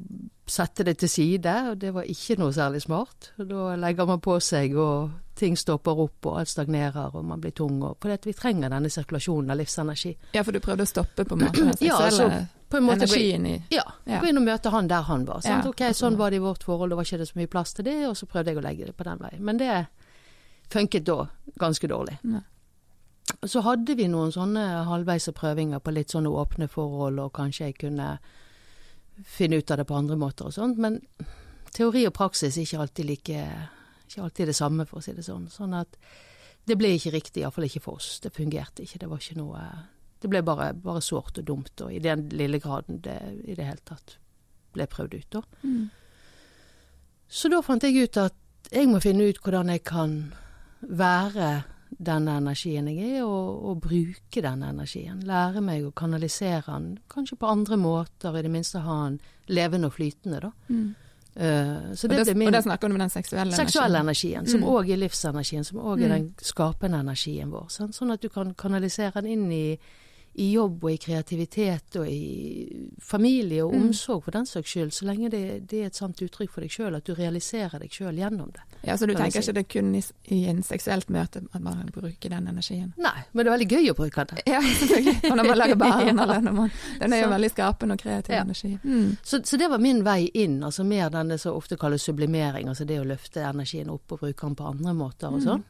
sette 0.50 0.84
det 0.88 0.96
til 1.04 1.10
side, 1.12 1.52
og 1.70 1.78
det 1.78 1.92
var 1.94 2.08
ikke 2.10 2.40
noe 2.42 2.54
særlig 2.56 2.82
smart. 2.82 3.30
Da 3.38 3.76
legger 3.78 4.08
man 4.10 4.24
på 4.24 4.40
seg, 4.42 4.74
og 4.80 5.12
ting 5.38 5.58
stopper 5.58 6.02
opp, 6.02 6.26
og 6.26 6.40
alt 6.42 6.50
stagnerer, 6.50 7.14
og 7.14 7.28
man 7.30 7.44
blir 7.44 7.54
tung. 7.54 7.78
Og, 7.86 8.00
for 8.02 8.26
vi 8.26 8.34
trenger 8.38 8.74
denne 8.74 8.90
sirkulasjonen 8.90 9.54
av 9.54 9.62
livsenergi. 9.62 10.16
Ja, 10.34 10.42
for 10.42 10.56
du 10.56 10.64
prøvde 10.64 10.88
å 10.88 10.90
stoppe 10.90 11.28
på 11.30 11.38
en 11.38 11.46
måte 11.46 11.62
den 11.62 11.78
Ja, 11.90 12.00
altså, 12.08 12.30
På 12.74 12.80
en 12.80 12.88
måte 12.88 13.06
energien 13.06 13.46
i 13.46 13.56
ja, 13.70 13.86
gå 14.10 14.26
inn 14.32 14.42
og 14.42 14.48
møte 14.48 14.74
han 14.74 14.90
der 14.90 15.06
han 15.06 15.28
var. 15.30 15.44
Sant? 15.46 15.68
Ja, 15.68 15.70
ok. 15.70 15.86
Sånn 15.94 16.18
var 16.18 16.34
det 16.34 16.42
i 16.42 16.44
vårt 16.44 16.66
forhold, 16.66 16.90
da 16.90 16.98
var 16.98 17.06
ikke 17.06 17.22
det 17.22 17.30
så 17.30 17.38
mye 17.38 17.52
plass 17.54 17.78
til 17.78 17.86
det, 17.86 18.00
og 18.10 18.18
så 18.18 18.26
prøvde 18.30 18.50
jeg 18.50 18.64
å 18.64 18.66
legge 18.66 18.90
det 18.90 18.98
på 18.98 19.06
den 19.06 19.22
veien. 19.22 19.46
Men 19.46 19.62
det 19.62 19.76
funket 20.74 21.06
da 21.08 21.28
ganske 21.62 21.88
dårlig. 21.90 22.18
Nei. 22.28 22.42
Så 23.48 23.62
hadde 23.64 23.96
vi 23.96 24.10
noen 24.12 24.34
sånne 24.36 24.64
halvveise 24.90 25.32
prøvinger 25.36 25.80
på 25.80 25.94
litt 25.96 26.12
sånne 26.12 26.32
åpne 26.32 26.68
forhold, 26.72 27.22
og 27.24 27.36
kanskje 27.38 27.70
jeg 27.70 27.80
kunne 27.86 28.18
finne 29.30 29.62
ut 29.62 29.72
av 29.72 29.80
det 29.80 29.88
på 29.88 29.96
andre 29.96 30.18
måter 30.20 30.50
og 30.50 30.56
sånt, 30.56 30.82
men 30.82 31.00
teori 31.74 32.04
og 32.10 32.16
praksis 32.18 32.58
er 32.58 32.66
ikke 32.66 32.82
alltid 32.84 33.10
like 33.10 33.46
ikke 34.14 34.24
alltid 34.24 34.48
det 34.48 34.56
samme, 34.58 34.86
for 34.86 35.00
å 35.00 35.04
si 35.04 35.14
det 35.16 35.26
sånn. 35.26 35.48
Sånn 35.50 35.74
at 35.78 35.98
det 36.68 36.78
ble 36.80 36.94
ikke 36.96 37.14
riktig, 37.16 37.42
iallfall 37.42 37.68
ikke 37.68 37.84
for 37.84 38.00
oss. 38.00 38.20
Det 38.24 38.34
fungerte 38.34 38.86
ikke. 38.86 39.02
Det 39.02 39.10
var 39.10 39.22
ikke 39.22 39.42
noe 39.42 39.66
Det 40.24 40.30
ble 40.32 40.40
bare, 40.40 40.70
bare 40.72 41.02
sårt 41.04 41.42
og 41.42 41.44
dumt, 41.44 41.82
og 41.84 41.92
i 41.92 42.00
den 42.00 42.30
lille 42.32 42.56
graden 42.64 43.02
det 43.04 43.18
i 43.44 43.58
det 43.58 43.66
hele 43.68 43.82
tatt 43.84 44.14
ble 44.72 44.86
prøvd 44.88 45.18
ut, 45.18 45.36
da. 45.36 45.42
Mm. 45.68 45.90
Så 47.28 47.50
da 47.52 47.60
fant 47.60 47.84
jeg 47.84 48.06
ut 48.06 48.20
at 48.22 48.38
jeg 48.72 48.88
må 48.88 49.02
finne 49.04 49.28
ut 49.28 49.42
hvordan 49.44 49.74
jeg 49.74 49.84
kan 49.84 50.14
være 50.90 51.64
denne 52.04 52.38
energien 52.42 52.88
jeg 52.90 53.20
er, 53.20 53.24
og, 53.24 53.66
og 53.70 53.82
bruke 53.82 54.42
denne 54.42 54.70
energien. 54.74 55.22
Lære 55.28 55.62
meg 55.62 55.86
å 55.86 55.92
kanalisere 55.96 56.66
den, 56.66 56.98
kanskje 57.14 57.38
på 57.38 57.48
andre 57.48 57.78
måter, 57.78 58.36
i 58.38 58.42
det 58.42 58.52
minste 58.52 58.82
ha 58.84 59.04
den 59.06 59.20
levende 59.48 59.88
og 59.88 59.94
flytende, 59.94 60.40
da. 60.48 60.52
Mm. 60.70 60.96
Uh, 61.34 61.94
så 61.98 62.06
Og, 62.06 62.26
det 62.26 62.36
min 62.38 62.48
og 62.48 62.54
det 62.54 62.64
snakker 62.64 62.88
du 62.90 62.94
om 62.94 63.00
den 63.00 63.10
seksuelle 63.10 63.56
seksuelle 63.58 63.98
energien. 64.00 64.44
energien, 64.44 64.48
som 64.52 64.62
Mm. 64.62 64.92
er 64.92 64.98
livsenergien, 64.98 65.64
som 65.66 65.80
òg 65.80 66.04
er 66.04 66.08
Mm. 66.08 66.14
den 66.14 66.36
skapende 66.38 67.00
energien 67.00 67.50
vår. 67.52 67.68
Sånn, 67.70 67.92
Sånn 67.94 68.14
at 68.14 68.22
du 68.22 68.30
kan 68.30 68.54
kanalisere 68.54 69.22
den 69.22 69.26
inn 69.26 69.52
i, 69.52 69.80
i 70.36 70.52
jobb 70.54 70.84
og 70.84 70.92
i 70.92 70.98
kreativitet 70.98 71.96
og 72.00 72.08
i 72.10 72.90
familie 73.02 73.64
og 73.66 73.74
Mm. 73.74 73.82
omsorg 73.88 74.24
for 74.24 74.32
den 74.32 74.46
saks 74.46 74.70
skyld, 74.70 74.92
så 74.92 75.06
lenge 75.06 75.30
det, 75.30 75.68
det 75.70 75.82
er 75.82 75.86
et 75.86 75.96
sant 75.96 76.18
uttrykk 76.22 76.50
for 76.50 76.62
deg 76.62 76.72
sjøl, 76.72 76.96
at 76.96 77.04
du 77.06 77.14
realiserer 77.14 77.80
deg 77.80 77.90
sjøl 77.92 78.16
gjennom 78.18 78.52
det. 78.52 78.62
Ja, 78.84 78.96
Så 78.98 79.06
du 79.08 79.14
tenker 79.14 79.40
ikke 79.42 79.54
det 79.54 79.58
er 79.66 79.82
kun 79.82 79.96
i, 79.96 80.02
i 80.30 80.46
en 80.50 80.64
seksuelt 80.64 81.08
møte 81.10 81.44
at 81.54 81.62
man 81.62 81.90
bruker 81.94 82.30
den 82.30 82.48
energien? 82.48 82.94
Nei, 82.98 83.24
men 83.34 83.46
det 83.46 83.52
er 83.52 83.58
veldig 83.58 83.70
gøy 83.70 83.92
å 83.92 83.96
bruke 83.96 84.26
den. 84.28 84.40
Ja. 84.48 84.60
Og 85.32 85.38
når 85.38 85.48
man 85.48 85.58
lager 85.58 85.76
barn, 85.86 86.18
Ja. 86.18 86.24
eller 86.24 86.52
man 86.52 86.72
Den 87.00 87.14
er 87.14 87.18
jo 87.22 87.24
Så- 87.28 87.34
veldig 87.38 87.52
skapende 87.52 87.92
og 87.94 88.00
kreativ 88.00 88.34
Ja. 88.36 88.42
energi. 88.42 88.80
Mm. 88.84 89.18
Så, 89.24 89.40
så 89.46 89.58
det 89.58 89.70
var 89.70 89.78
min 89.78 90.04
vei 90.04 90.30
inn, 90.34 90.62
altså 90.64 90.84
mer 90.86 91.10
denne 91.10 91.38
som 91.40 91.56
ofte 91.56 91.78
kalles 91.78 92.02
sublimering, 92.02 92.68
altså 92.68 92.86
det 92.86 93.00
å 93.00 93.06
løfte 93.06 93.42
energien 93.42 93.90
opp 93.90 94.12
og 94.12 94.20
bruke 94.20 94.42
den 94.42 94.56
på 94.56 94.66
andre 94.70 94.94
måter 94.94 95.28
og 95.28 95.42
Mm. 95.44 95.64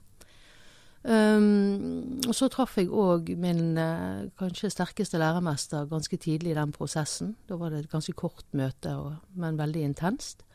Um, 1.03 2.21
og 2.29 2.31
så 2.31 2.47
traff 2.47 2.77
jeg 2.79 2.87
òg 2.87 3.33
min 3.35 3.75
eh, 3.75 4.29
kanskje 4.39 4.69
sterkeste 4.71 5.19
læremester 5.19 5.89
ganske 5.91 6.15
tidlig 6.15 6.53
i 6.53 6.55
den 6.55 6.71
prosessen. 6.71 7.33
Da 7.49 7.57
var 7.59 7.73
det 7.73 7.81
et 7.83 7.91
ganske 7.91 8.15
kort 8.15 8.45
møte, 8.55 8.95
og, 8.95 9.17
men 9.35 9.59
veldig 9.59 9.83
intenst, 9.83 10.45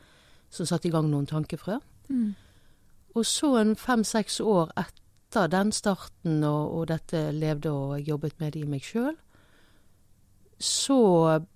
som 0.49 0.65
satte 0.65 0.89
i 0.89 0.91
gang 0.91 1.11
noen 1.11 1.29
tankefrø. 1.29 1.77
Mm. 2.09 2.33
Og 3.13 3.25
så 3.29 3.53
en 3.59 3.75
fem-seks 3.77 4.39
år 4.41 4.73
etter 4.81 5.51
den 5.53 5.71
starten, 5.71 6.41
og, 6.43 6.73
og 6.73 6.89
dette 6.89 7.29
levde 7.35 7.69
og 7.69 7.99
jobbet 8.01 8.39
med 8.41 8.55
det 8.55 8.65
i 8.65 8.69
meg 8.69 8.85
sjøl, 8.85 9.13
så 10.59 10.99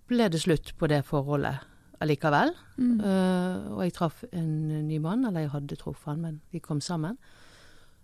ble 0.08 0.30
det 0.30 0.46
slutt 0.46 0.76
på 0.78 0.88
det 0.88 1.02
forholdet 1.08 1.66
allikevel. 2.04 2.54
Mm. 2.78 3.00
Uh, 3.02 3.74
og 3.74 3.88
jeg 3.88 3.96
traff 3.98 4.22
en 4.32 4.86
ny 4.86 5.02
mann, 5.02 5.26
eller 5.26 5.48
jeg 5.48 5.56
hadde 5.58 5.82
truffet 5.82 6.14
han, 6.14 6.22
men 6.22 6.42
vi 6.54 6.62
kom 6.62 6.82
sammen. 6.82 7.18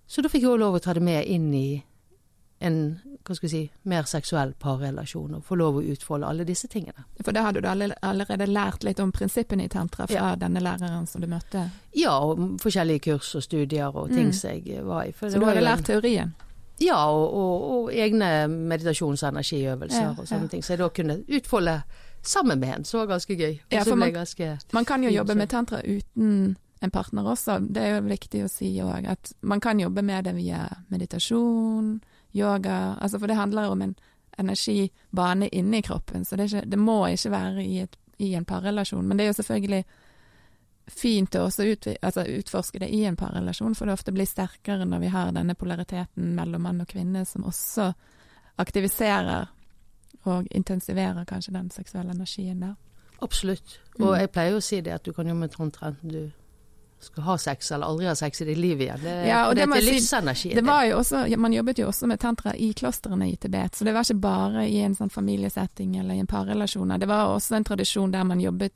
Så 0.09 0.23
da 0.25 0.29
fikk 0.31 0.41
jeg 0.41 0.49
òg 0.55 0.59
lov 0.63 0.75
å 0.79 0.81
ta 0.81 0.93
det 0.97 1.03
med 1.05 1.27
inn 1.29 1.51
i 1.53 1.83
en 2.65 2.79
hva 3.23 3.35
skal 3.37 3.45
vi 3.45 3.51
si, 3.51 3.61
mer 3.87 4.03
seksuell 4.09 4.51
parrelasjon, 4.59 5.35
og 5.37 5.43
få 5.45 5.55
lov 5.59 5.75
å 5.79 5.83
utfolde 5.93 6.25
alle 6.27 6.43
disse 6.47 6.67
tingene. 6.67 7.05
For 7.23 7.31
da 7.35 7.43
hadde 7.45 7.61
du 7.61 7.67
allerede 7.69 8.47
lært 8.49 8.83
litt 8.83 8.99
om 8.99 9.11
prinsippene 9.13 9.67
i 9.67 9.69
tantra 9.69 10.07
fra 10.09 10.15
Ja. 10.31 10.35
denne 10.35 10.59
læreren 10.59 11.05
som 11.07 11.21
du 11.21 11.27
møtte? 11.27 11.69
Ja, 11.93 12.17
og 12.19 12.57
forskjellige 12.59 12.99
kurs 13.05 13.35
og 13.35 13.43
studier 13.43 13.95
og 13.95 14.09
ting 14.09 14.27
Mm. 14.31 14.33
som 14.33 14.49
jeg 14.49 14.83
var 14.83 15.03
i. 15.05 15.11
Så 15.11 15.39
du 15.39 15.45
hadde 15.45 15.61
lært 15.61 15.85
teorien? 15.85 16.33
Ja, 16.79 17.05
og, 17.11 17.33
og, 17.33 17.61
og 17.85 17.91
egne 17.93 18.47
meditasjons- 18.49 19.23
og 19.23 19.33
energiøvelser 19.33 20.01
Ja, 20.01 20.09
og 20.17 20.25
sånne 20.27 20.41
ja. 20.41 20.47
ting. 20.47 20.61
Så 20.63 20.69
jeg 20.73 20.79
da 20.79 20.89
kunne 20.89 21.23
utfolde 21.29 21.83
sammen 22.23 22.59
med 22.59 22.69
en, 22.77 22.83
så 22.83 22.97
var 23.05 23.07
ganske 23.17 23.35
gøy. 23.37 23.59
Ja, 23.71 23.83
man- 23.95 24.11
ganske 24.13 24.57
Man 24.73 24.85
kan 24.85 25.03
jo 25.03 25.09
jobbe 25.09 25.35
med 25.35 25.49
tantra 25.49 25.81
uten 25.85 26.57
en 26.79 26.91
partner 26.91 27.27
også. 27.27 27.59
Det 27.59 27.83
er 27.83 27.97
jo 27.97 28.07
viktig 28.07 28.43
å 28.45 28.51
si 28.51 28.71
òg. 28.83 29.07
At 29.11 29.33
man 29.41 29.59
kan 29.59 29.79
jobbe 29.79 30.03
med 30.05 30.29
det 30.29 30.35
via 30.37 30.63
meditasjon, 30.89 31.97
yoga. 32.31 32.95
Altså 32.99 33.19
for 33.19 33.27
det 33.27 33.39
handler 33.39 33.71
om 33.73 33.81
en 33.81 33.95
energibane 34.39 35.49
inni 35.51 35.81
kroppen. 35.81 36.25
Så 36.25 36.35
det, 36.35 36.49
ikke, 36.49 36.65
det 36.65 36.79
må 36.79 37.01
ikke 37.07 37.31
være 37.31 37.65
i, 37.65 37.81
et, 37.83 37.97
i 38.17 38.33
en 38.35 38.47
parrelasjon. 38.47 39.07
Men 39.07 39.17
det 39.17 39.25
er 39.25 39.33
jo 39.33 39.39
selvfølgelig 39.41 39.83
fint 40.89 41.35
å 41.37 41.45
også 41.45 41.67
utvi, 41.69 41.95
altså 42.01 42.23
utforske 42.25 42.79
det 42.81 42.89
i 42.95 43.03
en 43.05 43.17
parrelasjon, 43.19 43.75
for 43.77 43.85
det 43.85 43.93
ofte 43.93 44.13
blir 44.15 44.25
sterkere 44.25 44.87
når 44.89 45.03
vi 45.03 45.11
har 45.13 45.33
denne 45.35 45.53
polariteten 45.53 46.31
mellom 46.37 46.63
mann 46.65 46.81
og 46.81 46.89
kvinne, 46.89 47.25
som 47.29 47.45
også 47.45 47.91
aktiviserer 48.59 49.51
og 50.27 50.47
intensiverer 50.55 51.27
kanskje 51.29 51.53
den 51.53 51.69
seksuelle 51.71 52.15
energien 52.15 52.63
der. 52.63 52.73
Absolutt. 53.21 53.79
Mm. 53.97 54.07
Og 54.07 54.15
jeg 54.17 54.31
pleier 54.33 54.55
jo 54.55 54.63
å 54.63 54.65
si 54.65 54.81
det 54.81 54.95
at 54.95 55.05
du 55.05 55.13
kan 55.13 55.27
jo 55.29 55.35
med 55.37 55.53
tantra 55.53 55.91
enten 55.91 56.15
du 56.15 56.21
skal 56.99 57.23
ha 57.23 57.37
sex 57.37 57.71
eller 57.71 57.85
aldri 57.85 58.07
ha 58.07 58.15
sex 58.15 58.41
i 58.41 58.45
ditt 58.45 58.57
liv 58.57 58.81
igjen. 58.81 58.99
Det, 59.03 59.13
Ja, 59.27 59.47
og 59.47 59.55
det 59.55 59.65
det, 59.65 59.79
til 59.79 59.93
livsenergi. 59.93 60.53
Det 60.55 60.65
var 60.65 60.83
jo 60.85 60.97
også, 60.97 61.23
Man 61.37 61.53
jobbet 61.53 61.79
jo 61.79 61.87
også 61.87 62.07
med 62.07 62.19
tantra 62.19 62.55
i 62.55 62.73
klostrene 62.73 63.29
i 63.31 63.35
Tibet, 63.35 63.75
så 63.75 63.85
det 63.85 63.93
var 63.93 64.03
ikke 64.03 64.19
bare 64.19 64.67
i 64.67 64.81
en 64.83 64.95
sånn 64.95 65.09
familiesetting 65.09 65.95
eller 65.99 66.15
i 66.15 66.19
en 66.19 66.27
parrelasjon. 66.27 66.99
Det 66.99 67.07
var 67.07 67.33
også 67.35 67.55
en 67.55 67.63
tradisjon 67.63 68.11
der 68.11 68.23
man 68.23 68.41
jobbet 68.41 68.73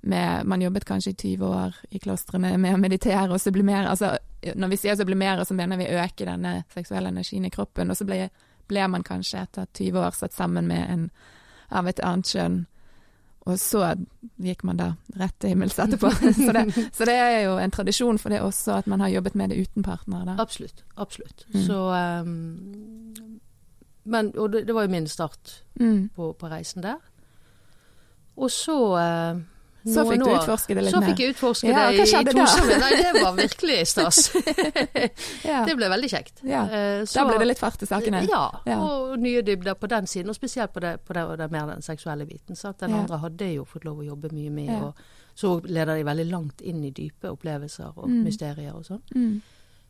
med 0.00 0.46
Man 0.46 0.62
jobbet 0.62 0.84
kanskje 0.84 1.10
i 1.10 1.14
20 1.14 1.46
år 1.46 1.76
i 1.90 1.98
klostrene 1.98 2.56
med 2.58 2.74
å 2.74 2.78
meditere 2.78 3.32
og 3.32 3.40
sublimere. 3.40 3.88
Altså, 3.90 4.12
når 4.54 4.68
vi 4.68 4.76
sier 4.76 4.96
sublimere, 4.96 5.44
så 5.44 5.54
mener 5.54 5.80
vi 5.80 5.88
øke 5.88 6.28
denne 6.28 6.62
seksuelle 6.74 7.08
energien 7.08 7.44
i 7.44 7.50
kroppen. 7.50 7.90
Og 7.90 7.96
så 7.96 8.04
ble, 8.06 8.28
ble 8.68 8.86
man 8.92 9.02
kanskje 9.02 9.42
etter 9.42 9.66
20 9.66 9.98
år 9.98 10.14
satt 10.14 10.36
sammen 10.36 10.68
med 10.68 10.90
en 10.92 11.10
av 11.70 11.88
et 11.88 12.00
annet 12.04 12.30
kjønn. 12.30 12.66
Og 13.46 13.58
så 13.62 13.94
gikk 14.42 14.64
man 14.66 14.76
da 14.80 14.88
rett 15.20 15.34
til 15.40 15.52
himmels 15.52 15.76
etterpå. 15.78 16.10
så, 16.46 16.52
det, 16.56 16.64
så 16.92 17.06
det 17.06 17.14
er 17.14 17.40
jo 17.44 17.52
en 17.62 17.70
tradisjon 17.70 18.18
for 18.18 18.34
det 18.34 18.40
også, 18.42 18.80
at 18.80 18.86
man 18.90 19.00
har 19.04 19.08
jobbet 19.12 19.36
med 19.38 19.52
det 19.54 19.60
uten 19.68 19.84
partner. 19.86 20.24
Da. 20.26 20.34
Absolutt. 20.42 20.82
Absolutt. 20.96 21.44
Mm. 21.54 21.60
Så 21.66 21.78
um, 22.26 23.14
Men 24.04 24.32
Og 24.38 24.52
det, 24.52 24.64
det 24.66 24.74
var 24.74 24.82
jo 24.86 24.90
min 24.96 25.06
start 25.08 25.62
Mm. 25.80 26.08
på, 26.16 26.32
på 26.32 26.48
reisen 26.48 26.82
der. 26.82 26.96
Og 28.36 28.50
så 28.50 28.76
eh, 28.98 29.38
Så 29.86 30.02
fikk 30.08 30.22
du 30.24 30.30
utforske 30.34 30.74
det 30.74 30.82
litt 30.84 30.94
Så 30.94 31.00
fikk 31.04 31.20
jeg 31.22 31.34
utforske 31.34 31.68
Ja, 31.70 31.90
det 31.92 32.06
i, 32.08 32.24
da? 32.34 32.46
Nei, 32.82 32.90
det 33.02 33.22
var 33.22 33.32
virkelig 33.44 33.76
stas. 33.86 34.18
Ja. 35.46 35.64
det 35.66 35.76
ble 35.78 35.88
veldig 35.92 36.10
kjekt. 36.10 36.40
Ja. 36.42 36.62
Eh, 36.66 37.04
så- 37.04 37.20
Da 37.20 37.24
ble 37.28 37.38
det 37.38 37.46
litt 37.52 37.58
fart 37.62 37.82
i 37.82 37.86
sakene. 37.86 38.22
Ja, 38.28 38.50
og 38.76 39.18
nye 39.18 39.42
dybder 39.42 39.74
på 39.78 39.88
den 39.88 40.06
siden, 40.06 40.28
og 40.30 40.34
spesielt 40.38 40.72
på 40.74 40.80
det, 40.80 40.96
på 41.06 41.14
det, 41.14 41.24
det 41.38 41.50
mer 41.52 41.66
den 41.66 41.82
seksuelle 41.82 42.26
biten. 42.26 42.56
Så 42.56 42.68
at 42.74 42.78
den 42.78 42.94
andre 42.94 43.18
hadde 43.18 43.44
jeg 43.44 43.56
jo 43.56 43.64
fått 43.64 43.84
lov 43.84 43.98
å 44.02 44.06
jobbe 44.06 44.32
mye 44.32 44.50
med, 44.50 44.70
og 44.82 44.94
så 45.36 45.60
leder 45.64 45.96
de 45.96 46.04
veldig 46.04 46.30
langt 46.30 46.60
inn 46.64 46.82
i 46.84 46.90
dype 46.90 47.28
opplevelser 47.30 47.92
og 47.96 48.08
Mm. 48.08 48.22
mysterier 48.24 48.72
og 48.74 48.84
sånn. 48.84 49.02
Mm. 49.14 49.42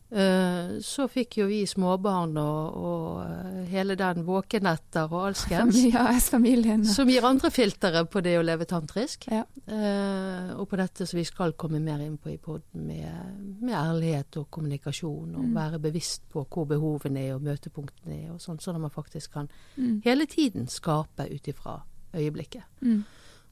Eh, 0.09 0.77
så 0.79 1.03
fikk 1.11 1.35
jo 1.41 1.47
vi 1.49 1.65
småbarn 1.67 2.37
og, 2.39 2.75
og 2.79 3.23
eh, 3.25 3.65
hele 3.73 3.97
den 3.99 4.21
våkenetter 4.23 5.11
og 5.11 5.25
alskens. 5.33 5.75
Ja, 5.91 6.05
S-familien. 6.15 6.85
Som 6.87 7.09
gir 7.11 7.25
andre 7.27 7.51
filtre 7.51 8.05
på 8.07 8.21
det 8.23 8.37
å 8.39 8.45
leve 8.47 8.63
tantrisk. 8.69 9.27
Ja. 9.27 9.41
Eh, 9.67 10.53
og 10.55 10.69
på 10.71 10.79
dette 10.79 11.03
som 11.09 11.19
vi 11.19 11.25
skal 11.27 11.51
komme 11.59 11.81
mer 11.83 11.99
inn 12.05 12.15
på 12.23 12.31
i 12.31 12.37
poden, 12.39 12.87
med, 12.87 13.59
med 13.59 13.75
ærlighet 13.75 14.39
og 14.39 14.47
kommunikasjon. 14.55 15.35
Og 15.35 15.43
Mm. 15.47 15.53
være 15.55 15.79
bevisst 15.79 16.23
på 16.31 16.45
hvor 16.47 16.65
behovene 16.71 17.27
er 17.27 17.35
og 17.35 17.43
møtepunktene 17.43 18.15
er, 18.23 18.31
og 18.31 18.39
sånn, 18.39 18.59
sånn 18.63 18.75
at 18.79 18.81
man 18.87 18.95
faktisk 18.95 19.33
kan 19.33 19.49
Mm. 19.75 20.01
hele 20.05 20.25
tiden 20.25 20.67
skape 20.67 21.27
ut 21.33 21.47
ifra 21.51 21.81
øyeblikket. 22.15 22.63
Mm. 22.81 23.03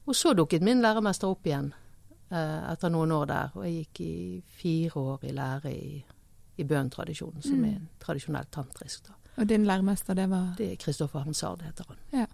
Og 0.08 0.14
så 0.14 0.32
dukket 0.34 0.62
min 0.62 0.80
læremester 0.80 1.28
opp 1.28 1.44
igjen 1.46 1.72
etter 2.30 2.90
noen 2.90 3.12
år 3.12 3.26
der, 3.30 3.50
og 3.54 3.64
jeg 3.64 3.84
gikk 3.86 4.00
i 4.00 4.42
fire 4.58 4.96
år 5.00 5.24
i 5.28 5.32
lære 5.36 5.70
i, 5.70 6.04
i 6.58 6.64
bøntradisjonen, 6.64 7.42
som 7.42 7.52
Mm. 7.58 7.64
er 7.64 7.76
en 7.76 7.88
tradisjonelt 8.00 8.50
tantrisk. 8.52 9.06
da. 9.08 9.12
Og 9.36 9.48
din 9.48 9.64
læremester, 9.66 10.14
det 10.14 10.30
var 10.30 10.54
Det 10.58 10.72
er 10.72 10.76
Kristoffer 10.76 11.18
Hansard, 11.20 11.62
heter 11.62 11.84
han. 11.88 11.96
Ja. 12.12 12.26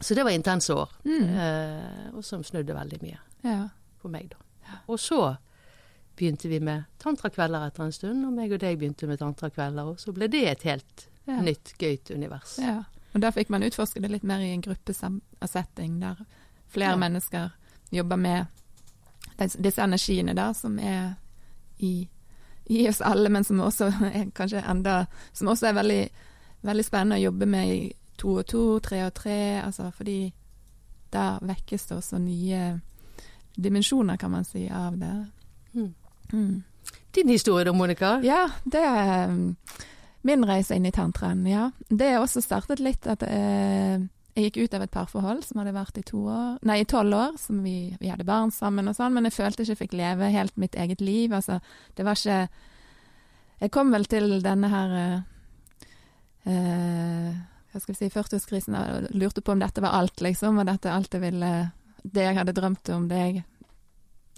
Så 0.00 0.14
det 0.14 0.24
var 0.24 0.30
intense 0.30 0.74
år, 0.74 0.90
mm. 1.04 1.28
eh, 1.28 2.14
og 2.16 2.24
som 2.24 2.42
snudde 2.44 2.74
veldig 2.74 3.02
mye 3.02 3.18
Ja. 3.44 3.68
for 3.98 4.08
meg, 4.08 4.30
da. 4.30 4.36
Og 4.88 4.98
så 4.98 5.36
begynte 6.16 6.48
vi 6.48 6.58
med 6.58 6.84
tantrakvelder 6.98 7.66
etter 7.66 7.84
en 7.84 7.92
stund, 7.92 8.26
og 8.26 8.32
meg 8.32 8.52
og 8.52 8.60
deg 8.60 8.78
begynte 8.78 9.06
med 9.06 9.18
tantrakvelder, 9.18 9.82
og 9.82 9.96
så 9.98 10.12
ble 10.12 10.28
det 10.28 10.48
et 10.48 10.62
helt 10.62 11.08
Ja. 11.26 11.40
nytt, 11.40 11.74
gøyt 11.78 12.10
univers. 12.14 12.58
ja. 12.58 12.82
Og 13.14 13.20
da 13.20 13.30
fikk 13.30 13.50
man 13.50 13.62
utforske 13.62 14.00
det 14.00 14.10
litt 14.10 14.24
mer 14.24 14.38
i 14.40 14.52
en 14.54 14.62
gruppesetting, 14.62 16.00
der 16.00 16.16
flere 16.68 16.90
Ja. 16.90 16.96
mennesker 16.96 17.50
jobber 17.92 18.16
med 18.16 18.46
disse 19.38 19.82
energiene 19.82 20.34
da, 20.34 20.52
som 20.52 20.78
er 20.78 21.14
i, 21.78 22.08
i 22.72 22.88
oss 22.88 23.00
alle, 23.04 23.28
men 23.28 23.44
som 23.44 23.60
også 23.60 23.90
er 24.14 24.70
enda 24.70 25.06
Som 25.32 25.48
også 25.52 25.68
er 25.68 25.76
veldig, 25.78 26.02
veldig 26.62 26.84
spennende 26.84 27.20
å 27.20 27.26
jobbe 27.26 27.46
med 27.46 27.74
i 27.74 27.92
to 28.18 28.36
og 28.38 28.46
to, 28.46 28.78
tre 28.80 29.04
og 29.06 29.14
tre, 29.14 29.60
altså 29.62 29.90
fordi 29.96 30.32
da 31.12 31.38
vekkes 31.42 31.88
det 31.88 31.96
også 31.96 32.18
nye 32.22 32.60
dimensjoner, 33.56 34.16
kan 34.16 34.30
man 34.30 34.44
si, 34.44 34.68
av 34.68 34.96
det. 34.96 35.14
Mm. 35.74 35.94
Mm. 36.32 36.62
Din 37.14 37.28
historie 37.28 37.64
da, 37.64 37.72
Monica? 37.72 38.14
Ja, 38.24 38.46
det 38.64 38.80
er 38.80 39.28
um, 39.28 39.56
min 40.22 40.46
reise 40.48 40.78
inn 40.78 40.86
i 40.86 40.94
tantraen, 40.94 41.44
ja. 41.46 41.70
Det 41.88 42.08
er 42.08 42.20
også 42.20 42.40
startet 42.40 42.80
litt 42.80 43.06
at 43.10 43.24
eh, 43.26 44.00
jeg 44.32 44.48
gikk 44.48 44.62
ut 44.64 44.74
av 44.74 44.82
et 44.84 44.92
parforhold 44.92 45.42
som 45.44 45.60
hadde 45.60 45.74
vært 45.76 45.98
i 46.00 46.04
to 46.08 46.22
år, 46.32 46.56
nei, 46.64 46.78
i 46.80 46.88
tolv 46.88 47.16
år, 47.16 47.34
som 47.40 47.58
vi, 47.64 47.92
vi 48.00 48.08
hadde 48.08 48.24
barn 48.24 48.52
sammen 48.54 48.88
og 48.88 48.96
sånn, 48.96 49.12
men 49.12 49.28
jeg 49.28 49.36
følte 49.36 49.64
ikke 49.64 49.74
jeg 49.74 49.80
fikk 49.82 49.96
leve 49.98 50.30
helt 50.32 50.56
mitt 50.60 50.76
eget 50.78 51.04
liv. 51.04 51.34
Altså, 51.36 51.58
det 51.96 52.06
var 52.06 52.16
ikke 52.16 52.48
Jeg 53.62 53.70
kom 53.70 53.92
vel 53.92 54.08
til 54.10 54.40
denne 54.42 54.68
her 54.72 54.94
eh, 54.98 55.20
eh, 56.50 57.28
Hva 57.70 57.80
skal 57.80 57.92
vi 57.92 57.98
si, 58.00 58.08
40-årskrisen 58.10 58.74
og 58.74 59.12
lurte 59.14 59.44
på 59.44 59.52
om 59.52 59.60
dette 59.60 59.84
var 59.84 60.00
alt, 60.00 60.24
liksom, 60.24 60.58
og 60.58 60.66
dette 60.66 60.90
alt 60.90 61.12
jeg 61.12 61.22
ville 61.22 61.52
Det 62.02 62.24
jeg 62.24 62.38
hadde 62.40 62.56
drømt 62.56 62.88
om, 62.96 63.08
det 63.08 63.20
jeg 63.20 63.44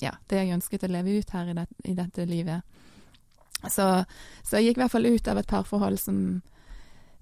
ja, 0.02 0.10
det 0.26 0.40
jeg 0.40 0.56
ønsket 0.56 0.84
å 0.84 0.90
leve 0.90 1.20
ut 1.20 1.30
her 1.30 1.52
i, 1.52 1.52
det, 1.54 1.68
i 1.86 1.92
dette 1.94 2.24
livet. 2.26 2.64
Så, 3.70 3.84
så 4.42 4.58
jeg 4.58 4.72
gikk 4.72 4.80
i 4.80 4.82
hvert 4.82 4.92
fall 4.92 5.06
ut 5.06 5.28
av 5.30 5.38
et 5.38 5.48
parforhold 5.48 6.00
som 6.02 6.18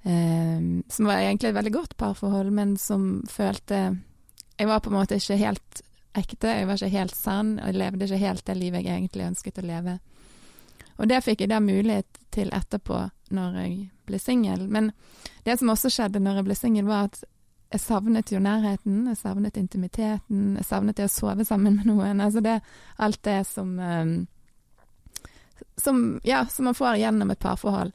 Som 0.02 1.06
var 1.06 1.20
egentlig 1.20 1.52
et 1.52 1.54
veldig 1.54 1.72
godt 1.76 1.96
parforhold, 1.96 2.50
men 2.50 2.76
som 2.76 3.22
følte 3.30 3.76
Jeg 4.58 4.66
var 4.66 4.80
på 4.82 4.90
en 4.90 4.96
måte 4.96 5.14
ikke 5.14 5.36
helt 5.38 5.82
ekte, 6.18 6.48
jeg 6.48 6.66
var 6.66 6.76
ikke 6.76 6.98
helt 6.98 7.14
sann, 7.16 7.52
og 7.58 7.70
jeg 7.70 7.78
levde 7.78 8.04
ikke 8.04 8.18
helt 8.20 8.44
det 8.46 8.56
livet 8.58 8.84
jeg 8.84 8.98
egentlig 8.98 9.28
ønsket 9.30 9.60
å 9.62 9.64
leve. 9.66 9.94
Og 11.00 11.08
det 11.08 11.22
fikk 11.24 11.40
jeg 11.40 11.50
da 11.50 11.60
mulighet 11.62 12.18
til 12.34 12.50
etterpå, 12.52 12.98
når 13.32 13.56
jeg 13.62 13.76
ble 14.06 14.20
singel. 14.20 14.66
Men 14.68 14.90
det 15.46 15.56
som 15.58 15.72
også 15.72 15.90
skjedde 15.90 16.20
når 16.20 16.40
jeg 16.40 16.48
ble 16.50 16.58
singel, 16.58 16.90
var 16.90 17.08
at 17.08 17.22
jeg 17.72 17.80
savnet 17.80 18.34
jo 18.34 18.42
nærheten, 18.44 19.06
jeg 19.08 19.22
savnet 19.22 19.56
intimiteten, 19.56 20.44
jeg 20.60 20.68
savnet 20.68 20.98
det 21.00 21.08
å 21.08 21.14
sove 21.14 21.46
sammen 21.48 21.78
med 21.80 21.88
noen. 21.88 22.20
Altså 22.20 22.44
det, 22.44 22.58
alt 23.00 23.22
det 23.24 23.38
som 23.48 23.72
eh, 23.80 24.12
som, 25.76 26.20
ja, 26.22 26.46
som 26.46 26.64
man 26.64 26.74
får 26.74 26.96
gjennom 26.96 27.30
et 27.30 27.38
parforhold. 27.38 27.92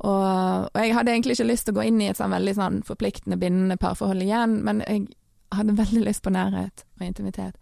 Og, 0.00 0.68
og 0.72 0.78
jeg 0.80 0.94
hadde 0.96 1.12
egentlig 1.12 1.36
ikke 1.36 1.50
lyst 1.50 1.66
til 1.68 1.74
å 1.74 1.80
gå 1.80 1.88
inn 1.90 2.00
i 2.00 2.08
et 2.08 2.16
sånn 2.16 2.32
veldig 2.32 2.54
sånn 2.56 2.78
forpliktende, 2.88 3.36
bindende 3.40 3.76
parforhold 3.80 4.24
igjen, 4.24 4.60
men 4.64 4.80
jeg 4.86 5.10
hadde 5.52 5.76
veldig 5.76 6.04
lyst 6.06 6.24
på 6.24 6.32
nærhet 6.32 6.86
og 7.00 7.04
intimitet. 7.04 7.58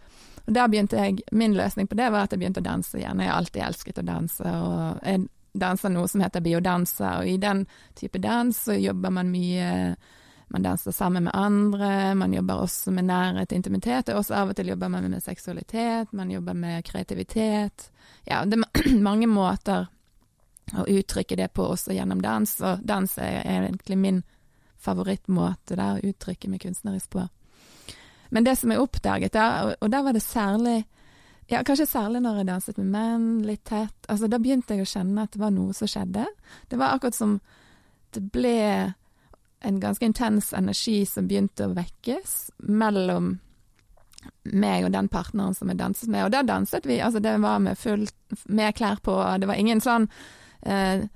Og 0.47 0.55
der 0.55 0.69
begynte 0.71 1.01
jeg, 1.01 1.25
Min 1.33 1.57
løsning 1.59 1.89
på 1.89 1.99
det 1.99 2.13
var 2.13 2.25
at 2.25 2.33
jeg 2.33 2.41
begynte 2.41 2.63
å 2.63 2.69
danse 2.69 2.97
igjen. 2.97 3.21
Jeg 3.21 3.29
har 3.29 3.41
alltid 3.41 3.65
elsket 3.65 3.99
å 4.01 4.07
danse, 4.07 4.53
og 4.55 5.03
jeg 5.03 5.27
danser 5.59 5.93
noe 5.93 6.09
som 6.09 6.23
heter 6.23 6.45
biodanse, 6.45 7.11
og 7.19 7.29
i 7.29 7.37
den 7.43 7.67
type 7.99 8.21
dans 8.23 8.63
så 8.69 8.79
jobber 8.79 9.13
man 9.19 9.35
mye 9.35 9.97
man 10.49 10.65
danser 10.65 10.95
sammen 10.97 11.27
med 11.27 11.35
andre, 11.37 12.15
man 12.17 12.33
jobber 12.33 12.63
også 12.63 12.93
med 12.97 13.05
nærhet 13.05 13.51
og 13.53 13.57
intimitet, 13.57 14.09
og 14.09 14.23
også 14.23 14.37
av 14.39 14.53
og 14.53 14.57
til 14.57 14.71
jobber 14.73 14.89
man 14.89 15.11
med 15.11 15.21
seksualitet, 15.21 16.15
man 16.17 16.31
jobber 16.33 16.57
med 16.57 16.87
kreativitet. 16.89 17.91
Ja, 18.25 18.45
det 18.49 18.57
er 18.63 18.97
mange 19.11 19.29
måter 19.29 19.91
å 20.77 20.85
uttrykke 20.89 21.37
det 21.39 21.49
på 21.57 21.65
også 21.73 21.95
gjennom 21.97 22.21
dans, 22.23 22.53
og 22.61 22.85
dans 22.85 23.19
er 23.23 23.41
egentlig 23.47 23.99
min 23.99 24.23
favorittmåte 24.79 25.77
der 25.79 25.99
å 25.99 26.11
uttrykke 26.11 26.51
meg 26.51 26.63
kunstnerisk 26.63 27.11
på. 27.15 27.25
Men 28.31 28.45
det 28.45 28.59
som 28.61 28.73
jeg 28.73 28.83
oppdaget 28.83 29.33
der, 29.33 29.75
og, 29.81 29.91
der 29.91 30.05
var 30.05 30.17
det 30.17 30.23
særlig 30.23 30.83
ja, 31.49 31.63
kanskje 31.65 31.87
særlig 31.89 32.21
når 32.21 32.43
jeg 32.43 32.49
danset 32.51 32.79
med 32.79 32.89
menn, 32.93 33.29
litt 33.49 33.63
tett. 33.65 33.97
Altså, 34.13 34.29
da 34.29 34.37
begynte 34.37 34.77
jeg 34.77 34.85
å 34.85 34.91
kjenne 34.91 35.25
at 35.25 35.33
det 35.33 35.41
var 35.41 35.55
noe 35.55 35.73
som 35.73 35.89
skjedde. 35.89 36.27
Det 36.69 36.77
var 36.77 36.93
akkurat 36.93 37.17
som 37.17 37.39
det 38.13 38.21
ble 38.35 38.59
en 39.65 39.81
ganske 39.81 40.05
intens 40.05 40.53
energi 40.53 41.07
som 41.09 41.27
begynte 41.29 41.67
å 41.67 41.73
vekkes 41.73 42.35
mellom 42.69 43.39
meg 44.45 44.85
og 44.85 44.93
den 44.93 45.09
partneren 45.09 45.57
som 45.57 45.73
jeg 45.73 45.81
danset 45.81 46.11
med. 46.13 46.27
Og 46.27 46.35
da 46.35 46.45
danset 46.47 46.87
vi, 46.87 47.01
altså 47.01 47.23
det 47.25 47.33
var 47.41 47.63
med 47.65 47.79
full, 47.79 48.05
med 48.45 48.77
klær 48.77 49.01
på, 49.03 49.17
det 49.41 49.49
var 49.49 49.61
ingen 49.61 49.81
sånn 49.81 50.09
eh, 50.67 51.09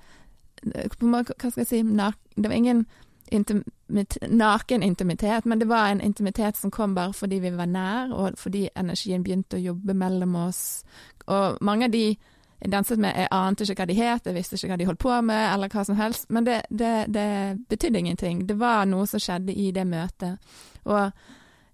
Hva 0.63 1.23
skal 1.27 1.59
jeg 1.63 1.67
si 1.67 1.81
Det 1.83 2.49
var 2.49 2.55
ingen 2.55 2.85
intimit, 3.31 4.17
naken 4.29 4.83
intimitet, 4.83 5.45
men 5.45 5.59
det 5.59 5.67
var 5.67 5.87
en 5.87 6.01
intimitet 6.01 6.57
som 6.57 6.71
kom 6.71 6.95
bare 6.95 7.13
fordi 7.13 7.39
vi 7.39 7.49
var 7.49 7.65
nær, 7.65 8.11
og 8.11 8.37
fordi 8.37 8.69
energien 8.75 9.23
begynte 9.23 9.57
å 9.57 9.63
jobbe 9.63 9.93
mellom 9.93 10.35
oss. 10.35 10.83
Og 11.27 11.57
mange 11.61 11.85
av 11.85 11.91
de 11.91 12.15
jeg 12.63 12.71
danset 12.71 12.99
med, 12.99 13.11
jeg 13.17 13.27
ante 13.31 13.65
ikke 13.67 13.81
hva 13.81 13.85
de 13.89 13.95
het, 13.97 14.27
jeg 14.27 14.35
visste 14.37 14.55
ikke 14.55 14.69
hva 14.71 14.77
de 14.79 14.85
holdt 14.87 15.01
på 15.03 15.15
med, 15.27 15.41
eller 15.53 15.71
hva 15.73 15.81
som 15.83 15.97
helst, 15.99 16.29
men 16.31 16.45
det, 16.47 16.61
det, 16.69 16.91
det 17.11 17.29
betydde 17.69 17.99
ingenting. 17.99 18.45
Det 18.47 18.55
var 18.59 18.85
noe 18.87 19.07
som 19.09 19.19
skjedde 19.19 19.51
i 19.51 19.71
det 19.75 19.83
møtet. 19.83 20.53
Og, 20.87 21.11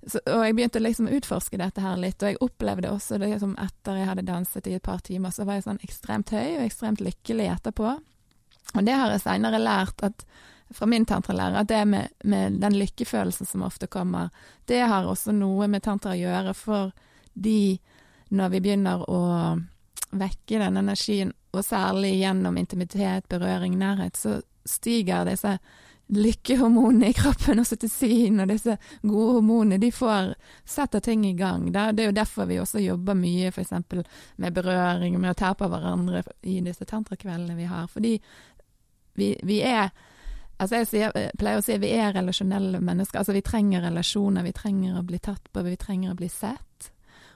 så, 0.08 0.22
og 0.32 0.44
jeg 0.46 0.56
begynte 0.56 0.82
liksom 0.82 1.10
å 1.10 1.15
utforske 1.18 1.60
dette 1.60 1.84
her 1.84 1.98
litt, 2.00 2.22
og 2.24 2.32
jeg 2.32 2.39
opplevde 2.44 2.91
også 2.94 3.20
det 3.20 3.34
som 3.41 3.56
etter 3.60 4.00
jeg 4.00 4.08
hadde 4.10 4.27
danset 4.27 4.70
i 4.70 4.77
et 4.77 4.86
par 4.86 5.01
timer, 5.03 5.34
så 5.36 5.48
var 5.48 5.60
jeg 5.60 5.68
sånn 5.68 5.82
ekstremt 5.84 6.32
høy 6.32 6.60
og 6.60 6.63
ekstremt 6.63 7.03
lykkelig 7.03 7.50
etterpå. 7.56 7.98
Og 8.77 8.86
det 8.86 8.96
har 8.96 9.12
jeg 9.12 9.25
seinere 9.25 9.60
lært 9.62 10.06
at 10.08 10.24
fra 10.72 10.86
min 10.86 11.06
tantralærer, 11.10 11.63
at 11.63 11.68
det 11.68 11.82
med, 11.89 12.13
med 12.24 12.60
den 12.62 12.77
lykkefølelsen 12.77 13.48
som 13.50 13.65
ofte 13.65 13.89
kommer, 13.89 14.29
det 14.70 14.84
har 14.86 15.08
også 15.10 15.34
noe 15.34 15.68
med 15.68 15.84
tantra 15.84 16.13
å 16.13 16.20
gjøre, 16.20 16.53
fordi 16.53 17.62
når 18.29 18.53
vi 18.53 18.62
begynner 18.62 19.03
å 19.10 19.22
vekke 20.10 20.62
den 20.62 20.77
energien, 20.77 21.34
og 21.50 21.65
særlig 21.65 22.20
gjennom 22.20 22.58
intimitet, 22.62 23.25
berøring, 23.29 23.77
nærhet, 23.82 24.18
så 24.18 24.38
stiger 24.70 25.25
disse 25.25 25.56
lykkehormonene 26.09 27.09
i 27.09 27.13
kroppen, 27.13 27.61
oksytocin 27.61 28.41
og 28.41 28.49
disse 28.49 28.75
gode 29.01 29.35
hormonene, 29.37 29.77
de 29.81 29.91
får 29.93 30.33
setter 30.65 31.03
ting 31.05 31.25
i 31.27 31.35
gang. 31.37 31.67
Det 31.71 32.03
er 32.03 32.09
jo 32.09 32.15
derfor 32.17 32.49
vi 32.49 32.59
også 32.61 32.81
jobber 32.81 33.17
mye 33.17 33.51
f.eks. 33.53 33.73
med 34.41 34.55
berøring 34.55 35.19
med 35.19 35.35
å 35.35 35.37
ta 35.37 35.53
på 35.53 35.69
hverandre 35.69 36.23
i 36.41 36.59
disse 36.65 36.87
tantrakveldene 36.89 37.57
vi 37.57 37.67
har. 37.69 37.87
Fordi 37.91 38.15
vi, 39.19 39.35
vi 39.43 39.61
er 39.65 39.91
Altså 40.59 40.81
jeg, 40.81 40.87
sier, 40.89 41.13
jeg 41.15 41.35
pleier 41.39 41.61
å 41.61 41.63
si 41.63 41.71
at 41.71 41.79
vi 41.79 41.93
er 41.95 42.09
relasjonelle 42.11 42.81
mennesker. 42.83 43.21
Altså 43.21 43.31
vi 43.31 43.41
trenger 43.47 43.85
relasjoner, 43.85 44.43
vi 44.43 44.51
trenger 44.51 44.97
å 44.99 45.05
bli 45.07 45.15
tatt 45.23 45.45
på, 45.53 45.61
vi 45.63 45.77
trenger 45.79 46.11
å 46.11 46.17
bli 46.19 46.27
sett. 46.27 46.89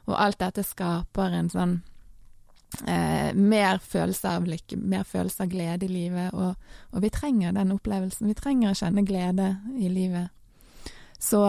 Og 0.09 0.17
alt 0.19 0.41
dette 0.41 0.65
skaper 0.67 1.37
en 1.37 1.47
sånn 1.53 1.77
eh, 2.87 3.31
mer 3.33 3.79
følelse 3.83 4.35
av 4.37 4.47
lykke, 4.47 4.77
mer 4.77 5.07
følelse 5.07 5.45
av 5.45 5.51
glede 5.51 5.87
i 5.87 5.91
livet, 5.91 6.33
og, 6.33 6.53
og, 6.91 6.99
vi 7.03 7.11
trenger 7.13 7.55
den 7.55 7.73
opplevelsen. 7.75 8.29
Vi 8.29 8.37
trenger 8.37 8.71
å 8.71 8.77
kjenne 8.77 9.05
glede 9.07 9.49
i 9.77 9.89
livet. 9.91 10.29
Så, 11.19 11.41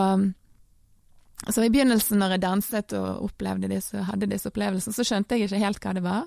så 1.49 1.65
i 1.65 1.73
begynnelsen, 1.73 2.21
når 2.21 2.37
jeg 2.37 2.45
danset 2.45 2.95
og 2.99 3.27
opplevde 3.29 3.71
disse, 3.73 4.07
hadde 4.07 4.31
disse 4.31 4.53
opplevelsene, 4.53 4.95
så 4.95 5.07
skjønte 5.07 5.39
jeg 5.39 5.49
ikke 5.49 5.65
helt 5.65 5.83
hva 5.83 5.95
det 5.97 6.05
var. 6.05 6.25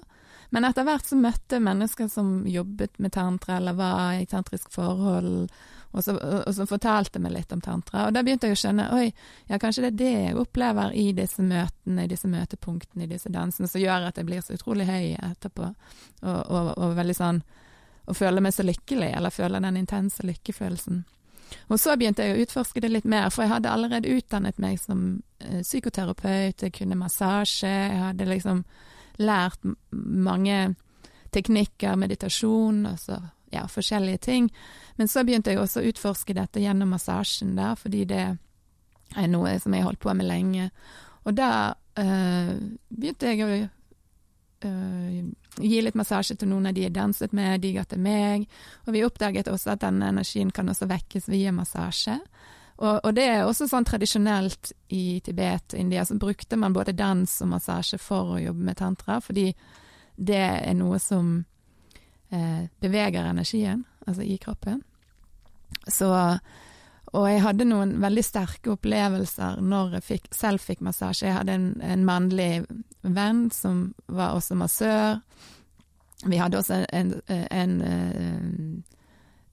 Men 0.49 0.67
etter 0.67 0.85
hvert 0.87 1.07
så 1.07 1.17
møtte 1.19 1.59
mennesker 1.63 2.07
som 2.11 2.45
jobbet 2.47 2.99
med 3.03 3.13
tantra, 3.15 3.57
eller 3.57 3.75
var 3.75 4.19
i 4.19 4.27
tantrisk 4.29 4.71
forhold, 4.75 5.47
og, 5.91 6.03
så, 6.03 6.15
og 6.17 6.53
som 6.55 6.67
fortalte 6.69 7.19
meg 7.23 7.33
litt 7.33 7.53
om 7.55 7.61
tantra. 7.63 8.07
Og 8.07 8.15
da 8.15 8.23
begynte 8.25 8.49
jeg 8.49 8.57
å 8.57 8.61
skjønne 8.61 8.87
oi, 8.97 9.07
ja, 9.49 9.59
kanskje 9.61 9.87
det 9.87 9.91
er 9.91 9.99
det 10.01 10.13
jeg 10.13 10.39
opplever 10.41 10.95
i 10.97 11.05
disse 11.17 11.43
møtene, 11.45 12.05
i 12.05 12.11
disse 12.11 12.29
møtepunktene, 12.31 13.05
i 13.05 13.11
disse 13.11 13.31
dansene, 13.33 13.69
som 13.71 13.81
gjør 13.81 14.09
at 14.09 14.19
jeg 14.19 14.27
blir 14.27 14.43
så 14.45 14.57
utrolig 14.57 14.87
høy 14.89 15.15
etterpå. 15.15 15.69
Og, 16.23 16.41
og, 16.41 16.73
og 16.77 16.97
veldig 16.97 17.15
sånn 17.17 17.43
Og 18.07 18.15
føler 18.15 18.39
meg 18.39 18.53
så 18.55 18.63
lykkelig, 18.63 19.09
eller 19.17 19.33
føler 19.35 19.59
den 19.59 19.77
intense 19.81 20.23
lykkefølelsen. 20.23 21.01
Og 21.67 21.79
så 21.79 21.95
begynte 21.99 22.23
jeg 22.23 22.37
å 22.37 22.43
utforske 22.45 22.79
det 22.83 22.91
litt 22.91 23.07
mer, 23.07 23.29
for 23.31 23.43
jeg 23.43 23.51
hadde 23.51 23.71
allerede 23.71 24.13
utdannet 24.15 24.59
meg 24.63 24.79
som 24.79 25.21
eh, 25.43 25.59
psykoterapeut, 25.59 26.63
jeg 26.63 26.75
kunne 26.75 26.95
massasje, 26.99 27.67
jeg 27.67 27.99
hadde 27.99 28.29
liksom 28.29 28.63
lært 29.19 29.59
mange 29.91 30.75
teknikker, 31.35 31.97
meditasjon, 31.99 32.85
altså 32.93 33.19
ja, 33.51 33.67
forskjellige 33.67 34.17
ting. 34.17 34.49
Men 34.95 35.07
så 35.07 35.23
begynte 35.23 35.53
jeg 35.53 35.61
også 35.61 35.81
å 35.81 35.89
utforske 35.91 36.35
dette 36.37 36.61
gjennom 36.63 36.91
massasjen 36.95 37.55
da, 37.57 37.73
fordi 37.79 38.03
det 38.09 38.25
er 39.15 39.31
noe 39.31 39.55
som 39.61 39.73
jeg 39.73 39.83
har 39.83 39.91
holdt 39.91 40.03
på 40.03 40.13
med 40.17 40.27
lenge. 40.27 40.69
Og 41.27 41.35
da 41.37 41.51
øh, 41.99 42.53
begynte 42.89 43.31
jeg 43.31 43.43
å 43.43 43.49
øh, 44.67 45.17
gi 45.63 45.81
litt 45.83 45.97
massasje 45.99 46.37
til 46.39 46.51
noen 46.51 46.69
av 46.69 46.75
de 46.75 46.85
jeg 46.85 46.95
danset 46.95 47.33
med, 47.35 47.61
de 47.63 47.73
ga 47.77 47.85
til 47.87 48.03
meg. 48.03 48.47
Og 48.85 48.95
vi 48.95 49.05
oppdaget 49.07 49.49
også 49.51 49.75
at 49.75 49.83
denne 49.83 50.11
energien 50.13 50.51
kan 50.51 50.69
også 50.69 50.89
vekkes 50.89 51.29
via 51.31 51.53
massasje. 51.55 52.19
Og, 52.77 52.99
og 53.01 53.13
det 53.17 53.25
er 53.25 53.43
også 53.43 53.65
sånn 53.69 53.87
tradisjonelt 53.87 54.71
i 54.93 55.19
Tibet 55.25 55.73
og 55.73 55.81
India, 55.81 56.03
så 56.05 56.17
brukte 56.19 56.59
man 56.61 56.75
både 56.75 56.93
dans 56.93 57.31
og 57.41 57.49
massasje 57.55 57.97
for 58.01 58.35
å 58.35 58.41
jobbe 58.41 58.67
med 58.67 58.77
tantra, 58.77 59.17
fordi 59.23 59.49
det 60.17 60.43
er 60.43 60.75
noe 60.77 60.99
som 61.01 61.39
beveger 62.29 63.23
energien, 63.23 63.85
altså 64.07 64.25
i 64.27 64.37
kroppen. 64.41 64.81
Så 65.87 66.09
Og 67.15 67.23
jeg 67.29 67.39
hadde 67.41 67.65
noen 67.65 67.93
veldig 68.03 68.23
sterke 68.25 68.73
opplevelser 68.73 69.61
når 69.63 69.93
jeg 69.97 70.03
fikk, 70.03 70.25
selv 70.35 70.59
fikk 70.59 70.81
massasje. 70.83 71.29
Jeg 71.29 71.37
hadde 71.37 71.53
en, 71.55 71.69
en 71.81 72.03
mannlig 72.05 72.65
venn 73.01 73.45
som 73.55 73.93
var 74.11 74.35
også 74.35 74.57
massør. 74.59 75.21
Vi 76.25 76.37
hadde 76.37 76.59
også 76.59 76.81
en, 76.91 77.13
en, 77.29 77.47
en 77.47 77.77
uh, 77.81 78.97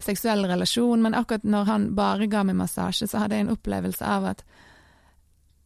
seksuell 0.02 0.44
relasjon, 0.50 1.02
men 1.02 1.14
akkurat 1.14 1.46
når 1.46 1.70
han 1.70 1.87
bare 1.96 2.26
ga 2.26 2.42
meg 2.42 2.58
massasje, 2.58 3.06
så 3.06 3.22
hadde 3.22 3.38
jeg 3.38 3.46
en 3.46 3.54
opplevelse 3.54 4.04
av 4.04 4.26
at 4.34 4.44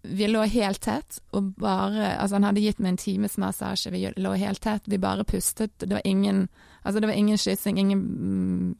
vi 0.03 0.29
lå 0.29 0.43
helt 0.43 0.81
tett, 0.81 1.21
og 1.33 1.55
bare 1.59 2.15
Altså, 2.19 2.37
han 2.37 2.45
hadde 2.45 2.61
gitt 2.61 2.79
meg 2.79 2.95
en 2.95 2.97
times 2.97 3.39
massasje, 3.39 3.91
vi 3.91 4.13
lå 4.17 4.35
helt 4.39 4.63
tett, 4.63 4.83
vi 4.87 4.99
bare 4.99 5.25
pustet. 5.25 5.73
Det 5.79 5.93
var 5.93 6.03
ingen 6.05 6.49
Altså, 6.85 7.01
det 7.01 7.09
var 7.09 7.15
ingen 7.15 7.39
kyssing, 7.39 7.79
ingen 7.79 7.99
mm, 7.99 8.75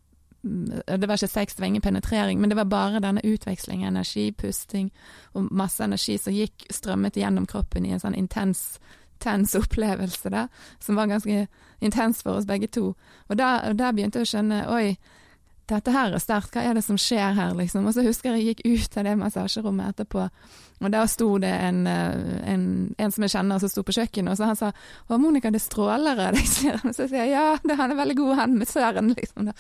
Det 0.87 1.09
var 1.09 1.15
ikke 1.15 1.27
sex, 1.27 1.55
det 1.55 1.61
var 1.61 1.67
ingen 1.67 1.83
penetrering, 1.83 2.41
men 2.41 2.51
det 2.51 2.57
var 2.57 2.65
bare 2.65 3.01
denne 3.01 3.21
utvekslingen, 3.25 3.89
energi, 3.89 4.33
pusting 4.33 4.93
og 5.35 5.49
masse 5.53 5.85
energi 5.85 6.19
som 6.19 6.33
gikk, 6.33 6.67
strømmet 6.71 7.17
gjennom 7.17 7.47
kroppen 7.47 7.87
i 7.87 7.91
en 7.93 8.01
sånn 8.01 8.15
intens 8.15 8.79
intens 9.19 9.55
opplevelse, 9.55 10.31
da, 10.31 10.47
som 10.79 10.97
var 10.97 11.07
ganske 11.07 11.47
intens 11.81 12.23
for 12.23 12.39
oss 12.39 12.47
begge 12.47 12.67
to. 12.67 12.95
Og 13.29 13.39
da, 13.39 13.73
da 13.75 13.91
begynte 13.93 14.21
jeg 14.21 14.29
å 14.29 14.31
skjønne 14.31 14.61
oi, 14.71 14.97
dette 15.69 15.93
her 15.93 16.15
er 16.15 16.23
sterkt, 16.23 16.55
hva 16.55 16.63
er 16.65 16.79
det 16.79 16.85
som 16.87 16.99
skjer 17.01 17.35
her, 17.37 17.53
liksom? 17.59 17.87
Og 17.89 17.95
så 17.95 18.05
husker 18.07 18.33
jeg 18.33 18.39
jeg 18.39 18.57
gikk 18.57 18.65
ut 18.67 18.97
av 18.99 19.07
det 19.07 19.15
massasjerommet 19.21 19.93
etterpå, 19.93 20.25
og 20.79 20.93
der 20.95 21.09
sto 21.11 21.29
det 21.43 21.51
en, 21.51 21.81
eh, 21.91 22.53
en, 22.53 22.65
en 22.99 23.13
som 23.15 23.25
jeg 23.27 23.33
kjenner 23.35 23.61
som 23.61 23.73
sto 23.73 23.83
på 23.83 23.95
kjøkkenet, 23.97 24.31
og 24.33 24.39
så 24.39 24.49
han 24.49 24.57
sa 24.57 24.73
'Å, 24.73 25.19
Monica, 25.19 25.51
det 25.51 25.61
stråler 25.61 26.21
av 26.27 26.35
deg', 26.35 26.75
og 26.87 26.95
så 26.95 27.09
sier 27.09 27.25
jeg 27.27 27.35
'ja, 27.35 27.59
det, 27.65 27.77
han 27.77 27.91
er 27.91 28.01
veldig 28.01 28.17
god, 28.17 28.35
han 28.37 28.59
med 28.59 28.69
søren', 28.69 29.15
liksom. 29.15 29.51
Da. 29.51 29.57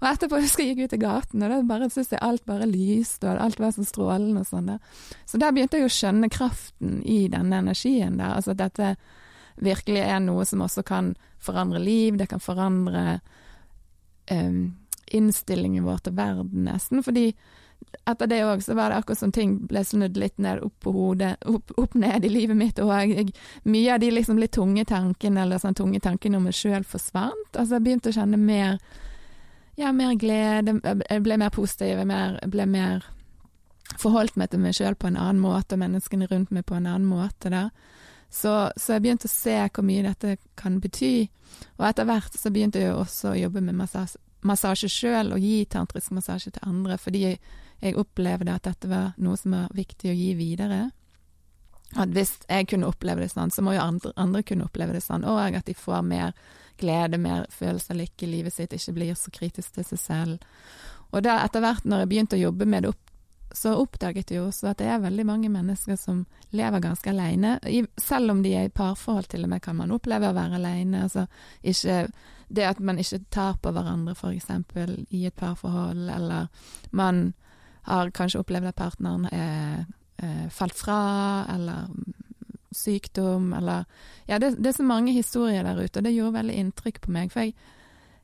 Og 0.00 0.08
etterpå 0.12 0.40
husker 0.40 0.64
jeg 0.64 0.76
gikk 0.76 0.84
ut 0.84 0.98
i 0.98 1.02
gaten, 1.04 1.42
og 1.42 1.50
da 1.50 1.62
bare 1.62 1.90
syntes 1.90 2.12
jeg 2.16 2.22
alt 2.22 2.46
bare 2.46 2.66
lyste, 2.66 3.28
og 3.28 3.42
alt 3.42 3.60
var 3.60 3.74
så 3.76 3.84
strålende 3.84 4.40
og 4.40 4.46
sånn. 4.48 4.78
Så 5.26 5.38
der 5.38 5.52
begynte 5.52 5.78
jeg 5.78 5.90
å 5.90 5.92
skjønne 5.92 6.32
kraften 6.32 7.02
i 7.04 7.28
denne 7.28 7.60
energien 7.62 8.16
der, 8.18 8.36
altså 8.36 8.56
at 8.56 8.62
dette 8.64 8.96
virkelig 9.62 10.00
er 10.00 10.20
noe 10.20 10.44
som 10.48 10.64
også 10.64 10.82
kan 10.82 11.14
forandre 11.42 11.78
liv, 11.82 12.16
det 12.16 12.28
kan 12.30 12.40
forandre 12.40 13.20
um, 14.30 14.72
innstillingen 15.14 15.84
vår 15.84 16.06
til 16.06 16.16
verden, 16.18 16.64
nesten. 16.66 17.02
Fordi 17.04 17.28
etter 18.08 18.30
det 18.30 18.40
òg, 18.46 18.62
så 18.64 18.76
var 18.78 18.90
det 18.90 19.00
akkurat 19.02 19.20
som 19.20 19.32
ting 19.34 19.56
ble 19.68 19.82
snudd 19.84 20.18
litt 20.20 20.38
ned 20.42 20.62
opp 20.64 20.74
på 20.84 20.92
hodet, 20.94 21.34
opp, 21.48 21.72
opp 21.78 21.94
ned 21.98 22.24
i 22.24 22.32
livet 22.32 22.58
mitt 22.58 22.82
òg. 22.82 23.32
Mye 23.68 23.94
av 23.94 24.02
de 24.02 24.12
liksom 24.12 24.40
litt 24.40 24.54
tunge 24.56 24.84
tankene, 24.88 25.44
eller 25.44 25.62
sånn 25.62 25.78
tunge 25.78 26.00
tankene 26.02 26.38
om 26.38 26.46
meg 26.48 26.56
sjøl 26.56 26.86
forsvant. 26.88 27.50
Altså 27.52 27.78
jeg 27.78 27.86
begynte 27.86 28.12
å 28.12 28.16
kjenne 28.16 28.40
mer 28.40 28.78
ja, 29.80 29.92
mer 29.92 30.14
glede, 30.20 30.76
jeg 30.84 31.24
ble 31.24 31.38
mer 31.40 31.52
positiv, 31.54 32.02
jeg 32.02 32.52
ble 32.52 32.66
mer 32.68 33.06
forholdt 34.00 34.36
meg 34.40 34.52
til 34.52 34.62
meg 34.62 34.76
sjøl 34.76 34.96
på 34.96 35.08
en 35.08 35.18
annen 35.20 35.40
måte, 35.42 35.76
og 35.76 35.82
menneskene 35.82 36.28
rundt 36.30 36.52
meg 36.52 36.66
på 36.68 36.76
en 36.76 36.88
annen 36.88 37.08
måte 37.08 37.52
da. 37.52 37.68
Så, 38.32 38.52
så, 38.76 38.94
jeg 38.94 39.04
begynte 39.04 39.28
å 39.28 39.32
se 39.32 39.56
hvor 39.68 39.84
mye 39.84 40.04
dette 40.06 40.38
kan 40.56 40.78
bety, 40.80 41.28
og 41.76 41.88
etter 41.88 42.08
hvert 42.08 42.36
så 42.38 42.52
begynte 42.52 42.80
jeg 42.80 42.94
også 42.96 43.32
å 43.32 43.40
jobbe 43.42 43.64
med 43.64 43.76
massasje, 43.76 44.20
massasje 44.46 44.90
sjøl 44.90 45.34
og 45.34 45.42
gi 45.42 45.64
tantrisk 45.70 46.14
massasje 46.16 46.54
til 46.54 46.68
andre, 46.68 46.98
fordi 46.98 47.26
jeg, 47.26 47.38
opplevde 47.98 48.54
at 48.54 48.66
dette 48.68 48.86
var 48.86 49.08
noe 49.18 49.38
som 49.38 49.56
var 49.56 49.72
viktig 49.74 50.12
å 50.12 50.14
gi 50.14 50.28
videre. 50.38 50.84
At 51.98 52.12
hvis 52.14 52.36
jeg 52.46 52.68
kunne 52.70 52.86
oppleve 52.88 53.24
det 53.24 53.32
sånn, 53.32 53.50
så 53.50 53.64
må 53.64 53.74
jo 53.74 53.82
andre, 53.82 54.12
andre 54.16 54.44
kunne 54.46 54.68
oppleve 54.68 54.94
det 54.94 55.02
sånn, 55.02 55.26
og 55.26 55.56
at 55.58 55.66
de 55.66 55.74
får 55.74 56.04
mer 56.06 56.36
glede, 56.78 57.18
mer 57.18 57.48
følelse 57.50 57.92
av 57.92 57.98
lykke 57.98 58.26
i 58.26 58.30
livet 58.30 58.54
sitt, 58.54 58.72
ikke 58.72 58.94
blir 58.96 59.18
så 59.18 59.32
kritisk 59.34 59.74
til 59.74 59.88
seg 59.90 60.00
selv. 60.00 60.46
Og 61.12 61.24
da 61.26 61.40
etter 61.42 61.64
hvert, 61.64 61.84
når 61.84 62.04
jeg 62.04 62.12
begynte 62.12 62.38
å 62.38 62.44
jobbe 62.46 62.68
med 62.70 62.86
det, 62.86 62.94
opp, 62.94 63.12
så 63.52 63.74
oppdaget 63.76 64.30
jeg 64.32 64.40
jo 64.40 64.46
også 64.48 64.70
at 64.70 64.78
det 64.80 64.86
er 64.88 65.02
veldig 65.02 65.26
mange 65.28 65.50
mennesker 65.52 65.98
som 66.00 66.22
lever 66.56 66.80
ganske 66.80 67.10
alene. 67.10 67.58
Selv 68.00 68.32
om 68.32 68.40
de 68.44 68.54
er 68.56 68.70
i 68.70 68.72
parforhold, 68.72 69.28
til 69.28 69.44
og 69.44 69.52
med, 69.52 69.60
kan 69.64 69.76
man 69.76 69.92
oppleve 69.92 70.30
å 70.30 70.36
være 70.36 70.56
alene. 70.56 71.02
Altså 71.04 71.26
ikke 71.60 72.06
det 72.52 72.66
at 72.68 72.80
man 72.84 72.98
ikke 73.00 73.22
tar 73.32 73.56
på 73.62 73.72
hverandre, 73.72 74.14
f.eks. 74.14 74.50
i 75.10 75.24
et 75.26 75.34
parforhold, 75.34 76.08
eller 76.10 76.48
man 76.90 77.32
har 77.88 78.12
kanskje 78.14 78.42
opplevd 78.42 78.70
at 78.70 78.78
partneren 78.78 79.26
er, 79.32 79.86
er 80.22 80.50
falt 80.54 80.76
fra, 80.78 80.98
eller 81.50 81.88
sykdom, 82.72 83.52
eller 83.52 83.84
Ja, 84.26 84.38
det, 84.38 84.56
det, 84.56 84.68
er 84.68 84.72
så 84.72 84.82
mange 84.82 85.12
historier 85.12 85.62
der 85.62 85.84
ute, 85.84 85.98
og 85.98 86.04
det 86.04 86.14
gjorde 86.14 86.38
veldig 86.38 86.54
inntrykk 86.54 87.00
på 87.00 87.12
meg. 87.12 87.32
For 87.32 87.40
jeg, 87.40 87.54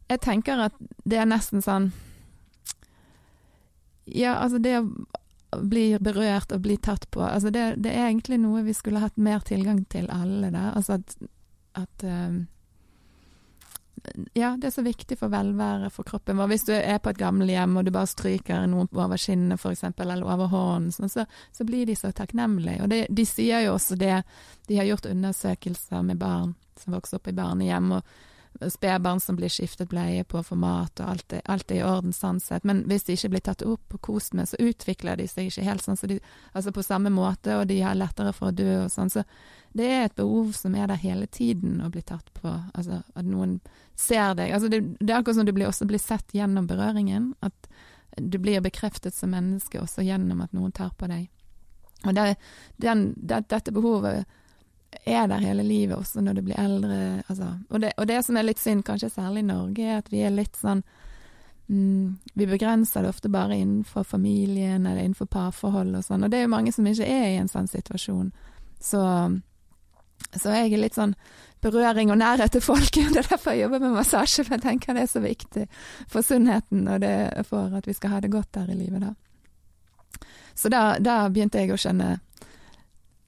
jeg 0.09 0.21
tenker 0.25 0.69
at 0.69 0.77
det 1.05 1.19
er 1.19 1.29
nesten 1.29 1.65
sånn 1.65 1.91
Ja, 4.07 4.39
altså 4.39 4.61
det 4.63 4.79
å 4.79 5.61
bli 5.65 5.97
berørt 6.01 6.53
og 6.53 6.63
bli 6.65 6.77
tatt 6.77 7.07
på, 7.11 7.23
altså 7.25 7.51
det, 7.51 7.81
det 7.85 7.93
er 7.93 8.11
egentlig 8.11 8.39
noe 8.41 8.63
vi 8.67 8.77
skulle 8.77 9.01
hatt 9.01 9.17
mer 9.17 9.41
tilgang 9.45 9.83
til 9.89 10.09
alle 10.13 10.53
da. 10.53 10.71
Altså 10.77 10.99
at, 10.99 11.17
at 11.77 12.05
um, 12.05 12.43
ja, 14.35 14.55
det 14.61 14.69
er 14.69 14.75
så 14.75 14.83
viktig 14.83 15.19
for 15.19 15.33
velværet 15.33 15.93
for 15.95 16.07
kroppen 16.09 16.39
vår. 16.39 16.51
Hvis 16.53 16.67
du 16.69 16.73
er 16.77 17.01
på 17.03 17.13
et 17.13 17.21
gamlehjem 17.21 17.77
og 17.79 17.87
du 17.87 17.93
bare 17.95 18.11
stryker 18.11 18.67
noen 18.71 18.89
over 18.93 19.21
kinnet 19.21 19.61
f.eks., 19.61 19.85
eller 19.89 20.25
over 20.27 20.51
hånden, 20.53 20.93
sånn, 20.95 21.13
så, 21.13 21.27
så, 21.53 21.67
blir 21.69 21.87
de 21.89 21.97
så 21.99 22.13
takknemlige. 22.13 22.83
Og 22.85 22.93
det, 22.93 23.05
de 23.11 23.27
sier 23.29 23.67
jo 23.67 23.77
også 23.77 23.99
det, 24.01 24.23
de 24.69 24.81
har 24.81 24.89
gjort 24.89 25.11
undersøkelser 25.11 26.03
med 26.07 26.21
barn 26.21 26.57
som 26.79 26.95
vokser 26.95 27.19
opp 27.19 27.31
i 27.31 27.37
barnehjem, 27.37 27.93
og 27.99 28.27
spedbarn 28.61 29.21
som 29.21 29.37
blir 29.37 29.49
skiftet 29.53 29.89
bleie 29.89 30.25
på 30.25 30.41
for 30.43 30.59
mat, 30.59 31.01
og 31.01 31.13
alt 31.13 31.35
er, 31.37 31.43
alt 31.47 31.71
er 31.71 31.79
i 31.79 31.85
orden 31.87 32.15
sånn 32.15 32.41
sett. 32.43 32.65
Men 32.67 32.83
hvis 32.91 33.07
de 33.07 33.15
ikke 33.15 33.31
blir 33.35 33.45
tatt 33.47 33.63
opp 33.63 33.95
og 33.95 34.01
kost 34.03 34.35
med, 34.35 34.49
så 34.51 34.59
utvikler 34.59 35.21
de 35.21 35.29
seg 35.31 35.51
ikke 35.51 35.67
helt 35.69 35.85
sånn 35.85 35.99
så 35.99 36.11
de, 36.11 36.19
altså 36.53 36.73
på 36.75 36.83
samme 36.87 37.13
måte, 37.15 37.55
og 37.55 37.69
de 37.71 37.79
har 37.85 37.99
lettere 37.99 38.33
for 38.35 38.51
å 38.51 38.57
dø 38.59 38.71
og 38.85 38.91
sånn. 38.93 39.13
Så 39.15 39.23
det 39.79 39.87
er 39.87 40.09
et 40.09 40.17
behov 40.19 40.51
som 40.59 40.75
er 40.75 40.91
der 40.91 40.99
hele 41.03 41.29
tiden 41.31 41.79
å 41.85 41.91
bli 41.95 42.03
tatt 42.03 42.33
på. 42.35 42.51
Altså 42.75 43.03
at 43.15 43.29
noen 43.29 43.59
ser 43.95 44.35
deg. 44.39 44.53
Altså 44.57 44.73
det, 44.73 44.83
det 44.99 45.13
er 45.13 45.21
akkurat 45.21 45.39
som 45.39 45.47
du 45.47 45.55
blir, 45.55 45.71
også 45.71 45.87
blir 45.89 46.03
sett 46.03 46.35
gjennom 46.35 46.67
berøringen. 46.71 47.33
At 47.47 47.71
du 48.19 48.41
blir 48.43 48.65
bekreftet 48.65 49.15
som 49.15 49.31
menneske 49.31 49.79
også 49.79 50.03
gjennom 50.03 50.43
at 50.43 50.57
noen 50.57 50.75
tar 50.75 50.91
på 50.99 51.07
deg. 51.11 51.29
Og 52.07 52.15
det, 52.15 52.35
den, 52.83 53.13
det, 53.17 53.45
dette 53.51 53.75
behovet 53.75 54.27
er 54.91 55.27
der 55.29 55.43
hele 55.45 55.63
livet, 55.63 55.97
også 55.97 56.21
når 56.21 56.39
du 56.39 56.43
blir 56.43 56.61
eldre. 56.61 57.23
Altså. 57.29 57.53
Og, 57.71 57.81
det, 57.81 57.93
og, 57.97 58.07
det, 58.09 58.23
som 58.25 58.37
er 58.37 58.47
litt 58.49 58.61
synd, 58.61 58.85
kanskje 58.87 59.11
særlig 59.13 59.45
i 59.45 59.51
Norge, 59.51 59.85
er 59.85 60.01
at 60.03 60.09
vi 60.13 60.23
er 60.25 60.35
litt 60.35 60.57
sånn 60.57 60.83
mm, 61.69 62.19
Vi 62.35 62.47
begrenser 62.49 63.05
det 63.05 63.13
ofte 63.13 63.29
bare 63.33 63.57
innenfor 63.57 64.07
familien 64.09 64.87
eller 64.87 65.03
innenfor 65.03 65.29
parforhold 65.33 65.95
og 65.99 66.07
sånn. 66.07 66.25
Og 66.25 66.33
det 66.33 66.41
er 66.41 66.49
jo 66.49 66.55
mange 66.55 66.73
som 66.73 66.87
ikke 66.89 67.09
er 67.09 67.29
i 67.35 67.43
en 67.43 67.53
sånn 67.53 67.69
situasjon. 67.69 68.33
Så, 68.81 69.03
så 70.33 70.57
jeg 70.57 70.73
er 70.73 70.85
litt 70.85 70.97
sånn 70.97 71.17
berøring 71.61 72.13
og 72.15 72.21
nærhet 72.21 72.53
til 72.55 72.65
folk. 72.65 72.93
Det 72.95 73.23
er 73.23 73.31
derfor 73.33 73.55
jeg 73.55 73.67
jobber 73.67 73.83
med 73.83 73.97
massasje, 73.99 74.45
for 74.45 74.57
jeg 74.57 74.65
tenker 74.65 74.97
det 74.97 75.07
er 75.07 75.11
så 75.11 75.23
viktig 75.25 75.65
for 76.09 76.23
sunnheten 76.23 76.87
og 76.89 77.01
det 77.03 77.47
for 77.49 77.75
at 77.77 77.89
vi 77.89 77.97
skal 77.97 78.15
ha 78.15 78.21
det 78.23 78.31
godt 78.33 78.53
der 78.55 78.71
i 78.71 78.79
livet, 78.79 79.03
da. 79.03 79.15
Så 80.59 80.71
da, 80.73 80.99
da 80.99 81.21
begynte 81.31 81.61
jeg 81.61 81.71
å 81.71 81.79
skjønne 81.79 82.17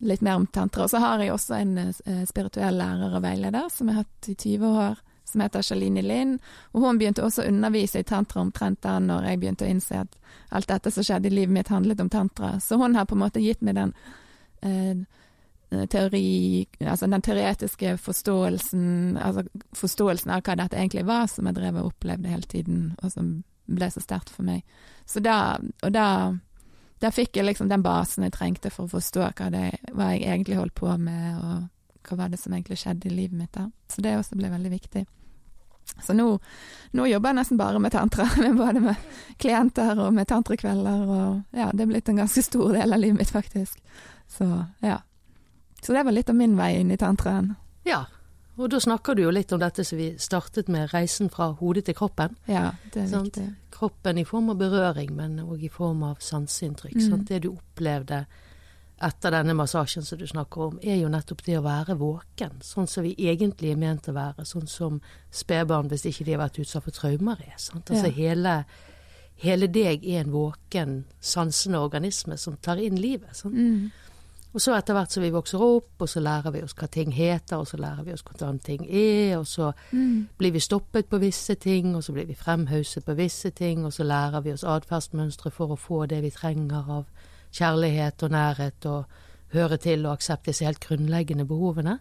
litt 0.00 0.20
mer 0.20 0.40
om 0.40 0.46
tantra. 0.46 0.84
Og 0.84 0.90
så 0.90 0.98
har 0.98 1.20
jeg 1.20 1.32
også 1.32 1.54
en 1.60 1.78
eh, 1.78 2.24
spirituell 2.28 2.76
lærer 2.80 3.16
og 3.16 3.22
veileder 3.24 3.68
som 3.72 3.88
jeg 3.88 3.98
har 3.98 4.06
hatt 4.06 4.28
i 4.32 4.34
20 4.34 4.80
år, 4.84 4.98
som 5.30 5.44
heter 5.44 5.62
Shalini 5.62 6.02
Lind. 6.02 6.38
Og 6.72 6.84
hun 6.84 6.98
begynte 6.98 7.24
også 7.24 7.44
å 7.44 7.52
undervise 7.52 8.00
i 8.00 8.08
tantra 8.08 8.42
omtrent 8.42 8.82
da 8.82 8.98
når 9.02 9.30
jeg 9.30 9.42
begynte 9.42 9.68
å 9.68 9.70
innse 9.70 10.02
at 10.04 10.18
alt 10.56 10.70
dette 10.70 10.90
som 10.90 11.06
skjedde 11.06 11.30
i 11.30 11.34
livet 11.34 11.54
mitt, 11.54 11.72
handlet 11.72 12.00
om 12.00 12.10
tantra. 12.10 12.56
Så 12.60 12.80
hun 12.80 12.96
har 12.98 13.06
på 13.06 13.18
en 13.18 13.24
måte 13.24 13.42
gitt 13.44 13.62
meg 13.62 13.78
den 13.78 13.94
eh, 14.62 14.96
teori 15.70 16.66
Altså 16.80 17.06
den 17.06 17.22
teoretiske 17.22 17.92
forståelsen, 18.02 19.18
altså 19.22 19.44
forståelsen 19.78 20.32
av 20.34 20.42
hva 20.42 20.56
dette 20.58 20.74
egentlig 20.80 21.04
var, 21.06 21.28
som 21.30 21.46
jeg 21.46 21.60
drev 21.60 21.78
og 21.78 21.92
opplevde 21.92 22.32
hele 22.32 22.48
tiden, 22.50 22.80
og 23.04 23.12
som 23.12 23.28
ble 23.70 23.86
så 23.94 24.02
sterkt 24.02 24.32
for 24.34 24.42
meg. 24.48 24.64
Så 25.06 25.22
da 25.22 25.60
Og 25.84 25.92
da 25.92 26.34
der 27.00 27.14
fikk 27.14 27.38
jeg 27.38 27.46
liksom 27.48 27.70
den 27.70 27.84
basen 27.84 28.26
jeg 28.26 28.34
trengte 28.36 28.70
for 28.72 28.86
å 28.86 28.94
forstå 28.94 29.30
hva, 29.38 29.48
det, 29.52 29.66
hva 29.96 30.10
jeg 30.12 30.26
egentlig 30.26 30.58
holdt 30.58 30.76
på 30.76 30.90
med, 31.00 31.38
og 31.40 32.08
hva 32.08 32.18
var 32.22 32.32
det 32.32 32.40
som 32.40 32.52
egentlig 32.52 32.80
skjedde 32.80 33.08
i 33.08 33.14
livet 33.14 33.38
mitt 33.38 33.54
da. 33.56 33.68
Så 33.88 34.04
det 34.04 34.18
også 34.18 34.36
ble 34.36 34.52
veldig 34.52 34.72
viktig. 34.72 35.04
Så 36.04 36.14
nå, 36.14 36.26
nå 36.96 37.06
jobber 37.08 37.32
jeg 37.32 37.38
nesten 37.40 37.58
bare 37.60 37.80
med 37.82 37.92
tantra, 37.92 38.28
både 38.62 38.84
med 38.84 39.08
klienter 39.40 39.98
og 39.98 40.12
med 40.16 40.28
tantrakvelder, 40.30 41.06
og 41.08 41.56
ja, 41.56 41.70
det 41.72 41.86
er 41.86 41.92
blitt 41.94 42.12
en 42.12 42.22
ganske 42.22 42.44
stor 42.46 42.76
del 42.76 42.92
av 42.92 43.02
livet 43.02 43.22
mitt, 43.22 43.32
faktisk. 43.32 43.80
Så 44.30 44.48
ja. 44.84 45.00
Så 45.80 45.96
det 45.96 46.04
var 46.04 46.12
litt 46.12 46.28
av 46.28 46.36
min 46.36 46.58
vei 46.58 46.74
inn 46.82 46.92
i 46.92 47.00
tantraen. 47.00 47.54
Ja, 47.88 48.04
og 48.60 48.70
da 48.72 48.80
snakker 48.82 49.16
du 49.16 49.24
jo 49.24 49.32
litt 49.32 49.52
om 49.56 49.60
dette 49.62 49.84
som 49.86 49.98
vi 50.00 50.10
startet 50.20 50.68
med, 50.72 50.90
reisen 50.92 51.30
fra 51.32 51.50
hodet 51.60 51.86
til 51.88 51.96
kroppen. 51.96 52.36
Ja, 52.50 52.70
det 52.92 53.06
er 53.06 53.10
sant? 53.10 53.30
viktig. 53.30 53.48
Kroppen 53.74 54.20
i 54.20 54.26
form 54.28 54.52
av 54.52 54.60
berøring, 54.60 55.14
men 55.16 55.38
òg 55.40 55.64
i 55.64 55.72
form 55.72 56.02
av 56.04 56.20
sanseinntrykk. 56.24 56.98
Mm. 57.00 57.24
Det 57.28 57.42
du 57.46 57.52
opplevde 57.54 58.24
etter 59.00 59.32
denne 59.32 59.54
massasjen 59.56 60.04
som 60.04 60.18
du 60.20 60.26
snakker 60.28 60.66
om, 60.66 60.78
er 60.82 60.98
jo 61.00 61.08
nettopp 61.08 61.40
det 61.46 61.56
å 61.56 61.64
være 61.64 61.96
våken. 62.00 62.60
Sånn 62.64 62.88
som 62.90 63.06
vi 63.06 63.14
egentlig 63.16 63.72
er 63.72 63.80
ment 63.80 64.10
å 64.12 64.16
være. 64.16 64.44
Sånn 64.48 64.68
som 64.68 65.00
spedbarn, 65.32 65.88
hvis 65.88 66.04
ikke 66.10 66.26
de 66.28 66.36
har 66.36 66.42
vært 66.42 66.60
utsatt 66.60 66.84
for 66.84 66.96
traumer, 66.96 67.40
er. 67.46 67.56
Sant? 67.56 67.88
Altså 67.88 68.10
ja. 68.10 68.16
hele, 68.18 68.54
hele 69.40 69.70
deg 69.72 70.04
er 70.04 70.26
en 70.26 70.34
våken, 70.34 70.98
sansende 71.16 71.80
organisme 71.80 72.36
som 72.40 72.60
tar 72.60 72.82
inn 72.82 73.00
livet. 73.00 73.32
Sant? 73.40 73.56
Mm. 73.56 74.09
Og 74.50 74.58
så 74.58 74.74
etter 74.74 74.96
hvert 74.96 75.12
som 75.14 75.22
vi 75.22 75.30
vokser 75.30 75.62
opp, 75.62 75.92
og 76.02 76.08
så 76.10 76.20
lærer 76.24 76.50
vi 76.50 76.62
oss 76.66 76.74
hva 76.74 76.88
ting 76.90 77.12
heter, 77.14 77.60
og 77.60 77.68
så 77.70 77.78
lærer 77.78 78.02
vi 78.06 78.14
oss 78.16 78.24
hvordan 78.26 78.58
ting 78.66 78.82
er, 78.86 79.36
og 79.38 79.46
så 79.46 79.70
mm. 79.92 80.34
blir 80.40 80.54
vi 80.56 80.62
stoppet 80.64 81.06
på 81.10 81.20
visse 81.22 81.54
ting, 81.54 81.92
og 81.94 82.02
så 82.02 82.14
blir 82.16 82.26
vi 82.26 82.34
fremhauset 82.34 83.06
på 83.06 83.14
visse 83.18 83.52
ting, 83.54 83.84
og 83.86 83.94
så 83.94 84.06
lærer 84.06 84.42
vi 84.42 84.54
oss 84.56 84.66
atferdsmønstre 84.66 85.52
for 85.54 85.70
å 85.70 85.78
få 85.78 86.06
det 86.10 86.18
vi 86.24 86.32
trenger 86.34 86.90
av 86.98 87.28
kjærlighet 87.54 88.26
og 88.26 88.34
nærhet 88.34 88.88
og 88.90 89.22
høre 89.54 89.78
til 89.82 90.02
og 90.06 90.16
aksepte 90.16 90.50
disse 90.50 90.66
helt 90.66 90.82
grunnleggende 90.82 91.46
behovene. 91.46 92.00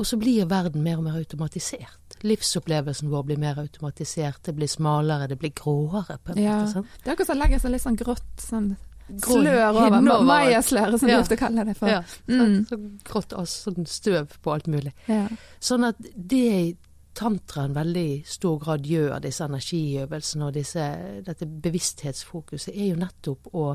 Og 0.00 0.08
så 0.08 0.16
blir 0.18 0.48
verden 0.50 0.82
mer 0.82 0.98
og 0.98 1.04
mer 1.06 1.20
automatisert. 1.20 2.16
Livsopplevelsen 2.24 3.12
vår 3.12 3.28
blir 3.28 3.38
mer 3.38 3.60
automatisert. 3.62 4.40
Det 4.46 4.56
blir 4.56 4.68
smalere, 4.68 5.28
det 5.30 5.38
blir 5.38 5.52
gråere. 5.54 6.18
på 6.24 6.32
en 6.32 6.42
ja. 6.42 6.56
måte. 6.58 6.72
Sånn. 6.72 6.88
Det 7.04 7.06
er 7.06 7.14
akkurat 7.14 7.30
som 7.30 7.36
å 7.36 7.42
legge 7.44 7.60
seg 7.62 7.74
litt 7.76 7.84
sånn 7.84 8.00
grått 8.00 8.42
sånn 8.42 8.74
slør 9.08 9.60
over. 9.68 10.00
Mayasløret, 10.24 10.98
som 11.00 11.10
ja. 11.10 11.18
vi 11.18 11.26
ofte 11.26 11.38
kaller 11.40 11.68
det 11.68 11.76
for. 11.78 11.90
Ja, 11.90 12.00
mm. 12.28 12.64
så, 12.68 12.76
så 12.76 12.80
grått 13.10 13.36
sånn 13.52 13.88
støv 13.90 14.38
på 14.42 14.54
alt 14.54 14.70
mulig. 14.70 14.94
Ja. 15.10 15.26
Sånn 15.62 15.86
at 15.88 16.00
det 16.14 16.76
tantraen 17.14 17.74
veldig 17.76 18.24
stor 18.26 18.58
grad 18.62 18.86
gjør, 18.90 19.18
disse 19.22 19.46
energiøvelsene 19.46 20.48
og 20.48 20.56
disse, 20.56 20.86
dette 21.26 21.46
bevissthetsfokuset, 21.46 22.72
er 22.74 22.90
jo 22.90 22.98
nettopp 22.98 23.52
å 23.54 23.68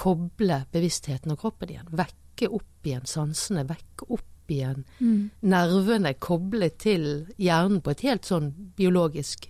koble 0.00 0.64
bevisstheten 0.72 1.34
og 1.34 1.44
kroppen 1.44 1.70
igjen. 1.74 1.92
Vekke 1.94 2.50
opp 2.56 2.88
igjen 2.88 3.06
sansene, 3.08 3.66
vekke 3.68 4.08
opp 4.08 4.26
igjen 4.50 4.82
mm. 4.98 5.22
nervene, 5.46 6.14
koble 6.18 6.72
til 6.80 7.06
hjernen 7.38 7.82
på 7.84 7.94
et 7.94 8.04
helt 8.08 8.26
sånn 8.26 8.50
biologisk 8.78 9.46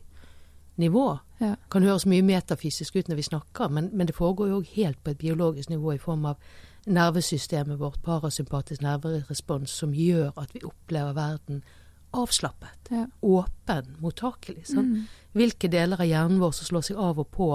nivå. 0.81 1.07
Ja. 1.40 1.55
Kan 1.72 1.87
høres 1.87 2.05
mye 2.07 2.24
metafysisk 2.26 2.96
ut 2.96 3.09
når 3.09 3.16
vi 3.16 3.29
snakker, 3.31 3.70
men, 3.72 3.88
men 3.96 4.09
det 4.09 4.16
foregår 4.16 4.50
jo 4.50 4.59
òg 4.61 4.72
helt 4.74 5.00
på 5.05 5.14
et 5.14 5.20
biologisk 5.22 5.70
nivå 5.72 5.94
i 5.94 6.03
form 6.03 6.26
av 6.29 6.40
nervesystemet 6.90 7.81
vårt, 7.81 8.03
parasympatisk 8.05 8.83
nerverespons, 8.85 9.72
som 9.72 9.94
gjør 9.96 10.35
at 10.40 10.53
vi 10.55 10.64
opplever 10.64 11.16
verden 11.16 11.62
avslappet, 12.16 12.90
ja. 12.90 13.07
åpen, 13.20 13.96
mottakelig. 13.98 14.64
Mm. 14.74 15.07
Hvilke 15.33 15.68
deler 15.70 16.00
av 16.00 16.09
hjernen 16.09 16.40
vår 16.42 16.57
som 16.59 16.66
slår 16.70 16.88
seg 16.88 16.98
av 17.00 17.20
og 17.22 17.31
på 17.31 17.50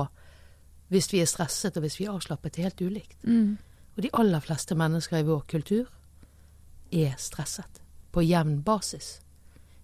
hvis 0.94 1.10
vi 1.12 1.22
er 1.22 1.30
stresset 1.30 1.78
og 1.78 1.86
hvis 1.86 1.98
vi 2.00 2.06
er 2.06 2.14
avslappet, 2.14 2.60
er 2.60 2.70
helt 2.70 2.82
ulikt. 2.82 3.18
Mm. 3.26 3.58
Og 3.96 4.04
de 4.04 4.12
aller 4.14 4.44
fleste 4.44 4.78
mennesker 4.78 5.20
i 5.20 5.28
vår 5.28 5.44
kultur 5.50 5.90
er 6.94 7.16
stresset 7.20 7.82
på 8.14 8.24
jevn 8.24 8.62
basis. 8.64 9.20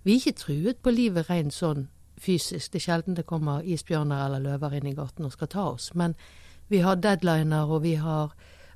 Vi 0.03 0.13
er 0.13 0.21
ikke 0.21 0.39
truet 0.39 0.81
på 0.81 0.93
livet 0.93 1.29
rent 1.29 1.55
sånn 1.55 1.89
fysisk. 2.21 2.71
Det 2.71 2.81
er 2.81 2.85
sjelden 2.85 3.17
det 3.17 3.27
kommer 3.29 3.65
isbjørner 3.65 4.25
eller 4.25 4.45
løver 4.45 4.77
inn 4.77 4.91
i 4.91 4.95
gaten 4.97 5.27
og 5.27 5.33
skal 5.35 5.51
ta 5.51 5.67
oss. 5.73 5.91
Men 5.97 6.15
vi 6.71 6.83
har 6.85 7.01
deadliner, 7.01 7.67
og 7.67 7.83
vi 7.83 7.95
har 7.99 8.31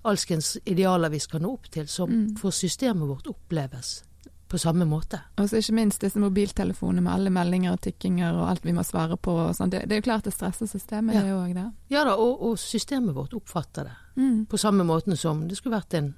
alskens 0.06 0.58
idealer 0.66 1.10
vi 1.10 1.22
skal 1.24 1.42
nå 1.42 1.54
opp 1.56 1.70
til, 1.72 1.88
som 1.88 2.12
mm. 2.12 2.26
for 2.42 2.54
systemet 2.54 3.08
vårt 3.10 3.30
oppleves 3.32 4.02
på 4.48 4.60
samme 4.62 4.86
måte. 4.86 5.20
Og 5.42 5.50
så 5.50 5.58
ikke 5.58 5.74
minst 5.80 6.04
disse 6.06 6.20
mobiltelefonene 6.22 7.02
med 7.02 7.14
alle 7.14 7.32
meldinger 7.34 7.74
og 7.74 7.82
tikkinger 7.82 8.36
og 8.38 8.50
alt 8.52 8.66
vi 8.66 8.76
må 8.78 8.84
svare 8.86 9.18
på 9.18 9.34
og 9.48 9.56
sånn. 9.58 9.72
Det, 9.74 9.82
det, 9.90 9.96
er 9.96 10.04
jo 10.04 10.06
klart 10.06 10.28
det 10.28 10.36
stresser 10.36 10.70
systemet, 10.70 11.18
ja. 11.18 11.24
det 11.26 11.34
òg, 11.34 11.56
det. 11.58 11.66
Ja 11.96 12.04
da, 12.06 12.14
og, 12.22 12.44
og, 12.46 12.60
systemet 12.62 13.16
vårt 13.18 13.34
oppfatter 13.38 13.90
det. 13.90 13.96
Mm. 14.22 14.46
På 14.52 14.60
samme 14.62 14.86
måten 14.88 15.18
som 15.18 15.48
det 15.50 15.58
skulle 15.58 15.80
vært 15.80 15.98
en 15.98 16.14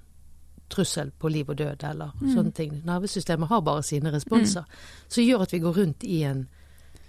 trussel 0.68 1.14
på 1.16 1.32
liv 1.32 1.48
og 1.48 1.58
død 1.58 1.86
eller 1.88 2.12
mm. 2.20 2.34
sånne 2.36 2.52
ting. 2.52 2.76
Nervesystemet 2.86 3.50
har 3.50 3.64
bare 3.64 3.86
sine 3.88 4.12
responser, 4.12 4.68
mm. 4.68 5.08
som 5.16 5.24
gjør 5.24 5.46
at 5.48 5.56
vi 5.56 5.64
går 5.64 5.80
rundt 5.80 6.04
i 6.04 6.22
en 6.28 6.44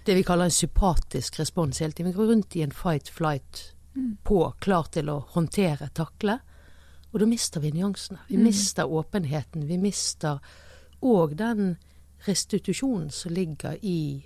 det 0.08 0.14
vi 0.16 0.24
kaller 0.24 0.48
en 0.48 0.54
sympatisk 0.54 1.38
respons 1.40 1.80
hele 1.80 1.92
tiden. 1.92 2.12
Vi 2.12 2.16
går 2.16 2.30
rundt 2.32 2.56
i 2.56 2.62
en 2.64 2.72
fight-flight 2.72 3.74
mm. 3.94 4.16
på, 4.24 4.38
klar 4.58 4.88
til 4.92 5.10
å 5.12 5.18
håndtere, 5.34 5.90
takle. 5.92 6.38
Og 7.12 7.20
da 7.20 7.28
mister 7.28 7.60
vi 7.60 7.74
nyansene. 7.76 8.22
Vi 8.28 8.38
mm. 8.40 8.46
mister 8.48 8.88
åpenheten. 8.88 9.66
Vi 9.68 9.78
mister 9.80 10.40
òg 11.04 11.36
den 11.36 11.76
restitusjonen 12.24 13.10
som 13.12 13.36
ligger 13.36 13.76
i 13.84 14.24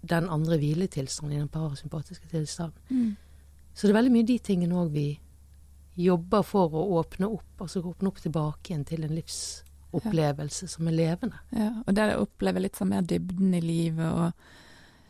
den 0.00 0.28
andre 0.28 0.56
hviletilstanden, 0.60 1.36
i 1.36 1.42
den 1.42 1.52
parasympatiske 1.52 2.28
tilstanden. 2.32 2.80
Mm. 2.88 3.14
Så 3.74 3.86
det 3.86 3.92
er 3.92 4.00
veldig 4.00 4.16
mye 4.16 4.30
de 4.32 4.40
tingene 4.40 4.80
òg 4.80 4.90
vi 4.96 5.06
jobber 6.00 6.42
for 6.48 6.72
å 6.72 6.88
åpne 6.98 7.28
opp. 7.28 7.54
Altså 7.60 7.84
åpne 7.84 8.08
opp 8.08 8.24
tilbake 8.24 8.72
igjen 8.72 8.88
til 8.88 9.04
en 9.04 9.16
livsopplevelse 9.20 10.64
ja. 10.64 10.74
som 10.78 10.88
er 10.88 10.96
levende. 10.96 11.44
Ja, 11.52 11.70
og 11.84 11.96
der 11.96 12.14
jeg 12.14 12.24
opplever 12.24 12.64
litt 12.64 12.80
sånn 12.80 12.94
mer 12.96 13.04
dybden 13.04 13.52
i 13.52 13.64
livet 13.64 14.08
og 14.08 14.62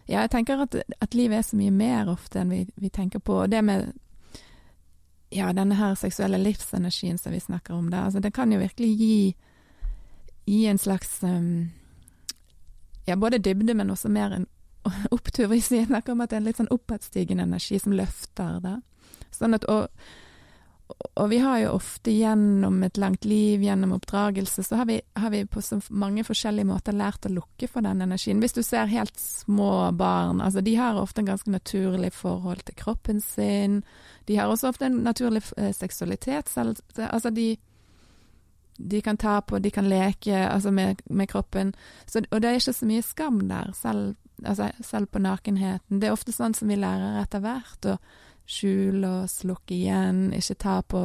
Ja, 0.07 0.21
jeg 0.21 0.31
tenker 0.35 0.61
at, 0.67 0.75
at 1.01 1.15
livet 1.15 1.39
er 1.39 1.47
så 1.47 1.57
mye 1.57 1.73
mer 1.73 2.11
ofte 2.13 2.43
enn 2.43 2.53
vi, 2.53 2.65
vi 2.77 2.91
tenker 2.93 3.23
på. 3.25 3.39
Og 3.45 3.53
det 3.53 3.63
med 3.65 3.93
ja, 5.35 5.53
denne 5.57 5.79
her 5.79 5.95
seksuelle 5.99 6.39
livsenergien 6.39 7.19
som 7.19 7.33
vi 7.33 7.41
snakker 7.41 7.75
om 7.75 7.89
der, 7.91 8.05
altså 8.05 8.21
det 8.21 8.35
kan 8.37 8.53
jo 8.53 8.61
virkelig 8.61 8.91
gi, 8.99 9.17
gi 10.47 10.67
en 10.71 10.79
slags 10.79 11.23
um, 11.23 11.71
ja, 13.09 13.17
både 13.17 13.39
dybde, 13.39 13.75
men 13.75 13.91
også 13.91 14.09
mer 14.09 14.37
en 14.37 14.47
opptur. 15.17 15.47
Vi 15.47 15.61
snakker 15.61 16.13
om 16.13 16.21
at 16.21 16.31
det 16.31 16.37
er 16.37 16.43
en 16.43 16.51
litt 16.51 16.61
sånn 16.61 16.73
oppadstigende 16.75 17.49
energi 17.49 17.81
som 17.81 17.97
løfter 17.97 18.61
det. 18.65 18.77
Sånn 19.35 19.57
at, 19.57 19.65
og, 19.73 19.89
og 21.15 21.29
vi 21.31 21.39
har 21.39 21.59
jo 21.63 21.71
ofte 21.79 22.13
gjennom 22.13 22.83
et 22.83 22.99
langt 23.01 23.25
liv, 23.25 23.63
gjennom 23.63 23.95
oppdragelse, 23.97 24.63
så 24.63 24.77
har 24.77 24.89
vi, 24.89 25.01
har 25.15 25.31
vi, 25.31 25.45
på 25.47 25.63
så 25.63 25.79
mange 25.89 26.25
forskjellige 26.27 26.69
måter 26.69 26.97
lært 26.97 27.25
å 27.25 27.33
lukke 27.33 27.69
for 27.71 27.87
den 27.87 28.03
energien. 28.05 28.41
Hvis 28.43 28.57
du 28.57 28.63
ser 28.67 28.91
helt 28.91 29.17
små 29.21 29.93
barn, 29.97 30.43
altså 30.45 30.61
de 30.65 30.75
har 30.77 30.99
ofte 31.01 31.23
en 31.23 31.31
ganske 31.31 31.51
naturlig 31.55 32.11
forhold 32.13 32.67
til 32.67 32.77
kroppen 32.77 33.23
sin. 33.25 33.81
De 34.29 34.37
har 34.37 34.51
også 34.51 34.75
ofte 34.75 34.91
en 34.91 35.01
naturlig 35.07 35.45
eh, 35.57 35.73
seksualitet. 35.73 36.53
Altså 36.59 37.33
de, 37.33 37.47
de 38.77 39.01
kan 39.07 39.17
ta 39.17 39.39
på, 39.41 39.63
de 39.63 39.73
kan 39.73 39.89
leke 39.89 40.37
altså 40.49 40.75
med, 40.75 41.01
med 41.07 41.31
kroppen. 41.33 41.73
Så, 42.07 42.27
og 42.29 42.43
det 42.43 42.51
er 42.51 42.61
ikke 42.61 42.77
så 42.77 42.91
mye 42.91 43.07
skam 43.07 43.41
der, 43.49 43.73
selv, 43.79 44.19
altså, 44.43 44.69
selv 44.83 45.09
på 45.09 45.23
nakenheten. 45.23 46.03
Det 46.03 46.11
er 46.11 46.19
ofte 46.19 46.35
sånn 46.35 46.59
som 46.59 46.69
vi 46.69 46.77
lærer 46.83 47.23
etter 47.23 47.41
hvert. 47.47 47.93
og 47.95 48.21
skjule 48.47 49.09
og 49.09 49.31
slukke 49.31 49.75
igjen, 49.75 50.27
ikke 50.37 50.57
ta 50.61 50.79
på 50.83 51.03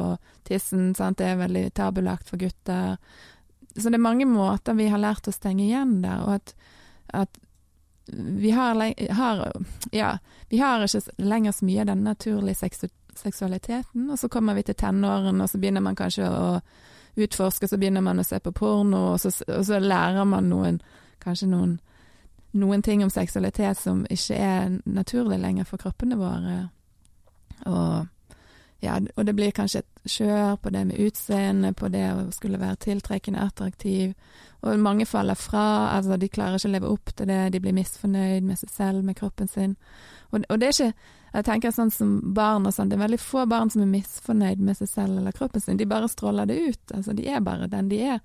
tissen, 0.48 0.94
sant, 0.94 1.18
det 1.18 1.30
er 1.30 1.40
veldig 1.40 1.70
tabulagt 1.76 2.28
for 2.28 2.40
gutter. 2.40 2.96
Så 3.76 3.88
det 3.88 3.96
er 3.96 4.08
mange 4.08 4.26
måter 4.28 4.76
vi 4.76 4.90
har 4.92 5.00
lært 5.00 5.28
å 5.30 5.34
stenge 5.34 5.64
igjen 5.64 6.00
der, 6.04 6.24
og 6.26 6.40
at, 6.40 6.54
at 7.24 7.40
vi 8.10 8.50
har, 8.50 8.80
har, 9.14 9.52
Ja, 9.92 10.18
vi 10.48 10.58
har 10.58 10.82
ikke 10.84 11.00
lenger 11.16 11.52
så 11.52 11.64
mye 11.64 11.80
av 11.80 11.92
den 11.92 12.04
naturlige 12.04 12.54
seksu 12.64 12.88
seksualiteten, 13.20 14.10
og 14.10 14.18
så 14.18 14.28
kommer 14.28 14.54
vi 14.54 14.62
til 14.62 14.74
tenårene, 14.78 15.42
og 15.42 15.50
så 15.50 15.58
begynner 15.58 15.82
man 15.84 15.96
kanskje 15.98 16.28
å 16.30 16.60
utforske, 17.20 17.68
så 17.68 17.76
begynner 17.76 18.00
man 18.00 18.22
å 18.22 18.24
se 18.24 18.38
på 18.40 18.52
porno, 18.54 19.00
og 19.12 19.20
så, 19.20 19.32
og 19.50 19.64
så 19.66 19.80
lærer 19.82 20.24
man 20.24 20.48
noen 20.48 20.78
kanskje 21.20 21.50
noen, 21.50 21.74
noen 22.56 22.82
ting 22.82 23.04
om 23.04 23.10
seksualitet 23.10 23.78
som 23.78 24.06
ikke 24.10 24.38
er 24.38 24.78
naturlig 24.84 25.40
lenger 25.42 25.68
for 25.68 25.82
kroppene 25.82 26.16
våre. 26.16 26.70
Og, 27.66 28.06
ja, 28.80 28.96
og 29.16 29.26
det 29.26 29.34
blir 29.36 29.52
kanskje 29.56 29.82
et 29.82 30.12
kjør 30.14 30.56
på 30.62 30.72
det 30.72 30.84
med 30.88 31.00
utseende, 31.04 31.72
på 31.76 31.90
det 31.92 32.06
å 32.14 32.28
skulle 32.32 32.60
være 32.60 32.80
tiltrekkende, 32.86 33.42
attraktiv. 33.44 34.14
Og 34.60 34.80
mange 34.80 35.06
faller 35.08 35.36
fra, 35.36 35.90
altså 35.96 36.16
de 36.20 36.28
klarer 36.28 36.58
ikke 36.58 36.68
å 36.68 36.74
leve 36.74 36.92
opp 36.92 37.12
til 37.16 37.28
det, 37.30 37.40
de 37.52 37.60
blir 37.64 37.76
misfornøyd 37.76 38.44
med 38.44 38.60
seg 38.60 38.72
selv, 38.72 39.04
med 39.04 39.16
kroppen 39.16 39.48
sin. 39.48 39.76
Og, 40.30 40.44
og 40.48 40.60
det 40.60 40.70
er 40.70 40.76
ikke 40.76 41.16
Jeg 41.30 41.44
tenker 41.46 41.70
sånn 41.70 41.92
som 41.94 42.08
barn 42.34 42.64
og 42.66 42.72
sånn, 42.74 42.88
det 42.90 42.96
er 42.96 43.04
veldig 43.04 43.20
få 43.22 43.44
barn 43.46 43.68
som 43.70 43.84
er 43.84 43.90
misfornøyd 43.92 44.58
med 44.66 44.74
seg 44.80 44.88
selv 44.90 45.20
eller 45.20 45.36
kroppen 45.36 45.62
sin. 45.62 45.76
De 45.78 45.86
bare 45.86 46.08
stråler 46.10 46.48
det 46.50 46.56
ut. 46.58 46.94
Altså, 46.96 47.14
de 47.14 47.28
er 47.30 47.44
bare 47.46 47.68
den 47.70 47.86
de 47.86 48.00
er. 48.16 48.18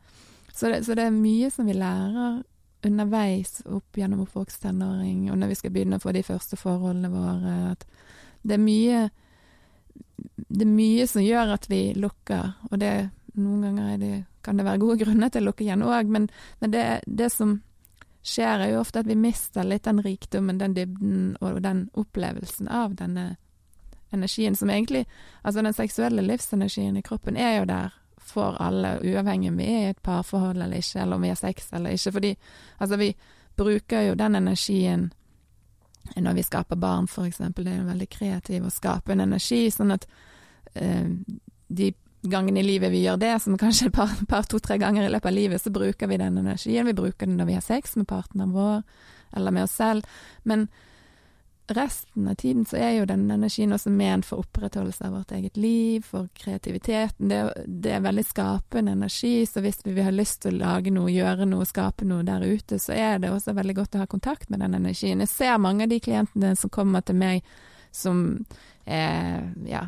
Så 0.50 0.72
det, 0.72 0.80
så 0.88 0.96
det 0.98 1.06
er 1.06 1.14
mye 1.14 1.52
som 1.54 1.70
vi 1.70 1.76
lærer 1.78 2.40
underveis 2.86 3.60
opp 3.66 3.98
gjennom 3.98 4.24
oppvokst-tenåring, 4.26 5.30
og 5.30 5.38
når 5.38 5.52
vi 5.52 5.58
skal 5.60 5.74
begynne 5.76 6.00
å 6.00 6.04
få 6.04 6.16
de 6.16 6.24
første 6.26 6.58
forholdene 6.58 7.12
våre. 7.14 7.56
At 7.76 7.86
det 8.42 8.58
er 8.58 8.64
mye 8.64 9.04
det 10.48 10.66
er 10.66 10.72
mye 10.72 11.08
som 11.08 11.24
gjør 11.26 11.56
at 11.56 11.70
vi 11.70 11.82
lukker, 11.98 12.52
og 12.70 12.80
det, 12.80 12.92
noen 13.34 13.64
ganger 13.66 13.98
det, 14.02 14.14
kan 14.46 14.58
det 14.58 14.66
være 14.68 14.82
gode 14.84 15.00
grunner 15.02 15.32
til 15.34 15.44
å 15.44 15.50
lukke 15.50 15.66
igjen 15.66 15.86
òg, 15.86 16.12
men, 16.12 16.28
men 16.62 16.74
det, 16.74 16.86
det, 17.08 17.32
som 17.34 17.58
skjer 18.26 18.62
er 18.62 18.74
jo 18.74 18.84
ofte 18.84 19.02
at 19.02 19.10
vi 19.10 19.18
mister 19.18 19.66
litt 19.66 19.88
den 19.88 20.04
rikdommen, 20.06 20.62
den 20.62 20.78
dybden 20.78 21.36
og 21.42 21.62
den 21.66 21.88
opplevelsen 21.98 22.70
av 22.70 22.96
denne 23.00 23.36
energien, 24.14 24.56
som 24.56 24.70
egentlig 24.70 25.06
Altså 25.42 25.62
den 25.62 25.74
seksuelle 25.74 26.22
livsenergien 26.22 26.98
i 26.98 27.04
kroppen 27.06 27.38
er 27.38 27.60
jo 27.60 27.66
der 27.70 27.94
for 28.26 28.58
alle, 28.62 29.00
uavhengig 29.04 29.52
om 29.52 29.58
vi 29.58 29.66
er 29.70 29.82
i 29.84 29.92
et 29.94 30.02
parforhold 30.02 30.62
eller 30.62 30.82
ikke, 30.82 31.02
eller 31.02 31.16
om 31.20 31.22
vi 31.22 31.30
har 31.30 31.38
sex 31.38 31.74
eller 31.74 31.94
ikke, 31.94 32.12
fordi 32.12 32.32
altså 32.80 32.98
vi 32.98 33.12
bruker 33.58 34.02
jo 34.02 34.16
den 34.18 34.36
energien 34.36 35.12
når 36.16 36.34
vi 36.34 36.44
skaper 36.44 36.76
barn, 36.76 37.08
eksempel. 37.26 37.66
Det 37.66 37.74
er 37.74 37.78
jo 37.78 37.90
veldig 37.90 38.10
kreativ 38.10 38.66
skape 38.72 39.14
en 39.14 39.24
energi, 39.26 39.70
sånn 39.72 39.94
at 39.96 40.06
de 40.76 41.94
gangene 42.30 42.60
i 42.60 42.64
livet 42.64 42.92
vi 42.92 43.04
gjør 43.04 43.20
det, 43.22 43.36
som 43.44 43.58
kanskje 43.58 43.90
et 43.90 43.96
par, 43.96 44.12
par 44.30 44.48
to-tre 44.50 44.78
ganger 44.82 45.06
i 45.06 45.12
løpet 45.14 45.30
av 45.30 45.36
livet, 45.36 45.62
så 45.62 45.74
bruker 45.74 46.10
vi 46.10 46.22
den 46.22 46.42
energien. 46.42 46.88
Vi 46.88 46.98
bruker 46.98 47.30
den 47.30 47.38
når 47.40 47.52
vi 47.52 47.60
har 47.60 47.66
sex 47.66 47.96
med 48.00 48.08
partneren 48.10 48.56
vår, 48.56 48.82
eller 49.36 49.56
med 49.56 49.68
oss 49.68 49.78
selv. 49.78 50.06
Men 50.44 50.68
resten 51.68 52.28
av 52.28 52.36
tiden 52.36 52.66
så 52.66 52.78
er 52.78 52.92
jo 52.94 53.08
den 53.10 53.26
energien 53.32 53.74
også 53.74 53.90
ment 53.90 54.28
for 54.28 54.44
opprettholdelse 54.44 55.08
av 55.08 55.16
vårt 55.18 55.34
eget 55.34 55.58
liv, 55.58 56.06
for 56.06 56.30
kreativiteten. 56.38 57.30
Det, 57.30 57.42
det, 57.66 57.96
er 57.96 58.06
veldig 58.06 58.26
skapende 58.26 58.94
energi, 58.94 59.46
så 59.50 59.64
hvis 59.66 59.82
vi 59.86 60.06
har 60.06 60.14
lyst 60.14 60.44
til 60.46 60.56
å 60.56 60.64
lage 60.66 60.94
noe, 60.94 61.12
gjøre 61.14 61.48
noe, 61.50 61.66
skape 61.66 62.08
noe 62.08 62.26
der 62.28 62.46
ute, 62.46 62.80
så 62.82 62.94
er 62.94 63.20
det 63.22 63.34
også 63.34 63.56
veldig 63.58 63.78
godt 63.82 63.98
å 63.98 64.04
ha 64.04 64.10
kontakt 64.10 64.50
med 64.54 64.62
den 64.62 64.78
energien. 64.78 65.24
Jeg 65.26 65.34
ser 65.34 65.62
mange 65.62 65.88
av 65.88 65.94
de 65.94 66.02
klientene 66.04 66.56
som 66.60 66.74
kommer 66.74 67.06
til 67.06 67.18
meg 67.18 67.46
som 67.96 68.20
er, 68.86 69.48
ja, 69.66 69.88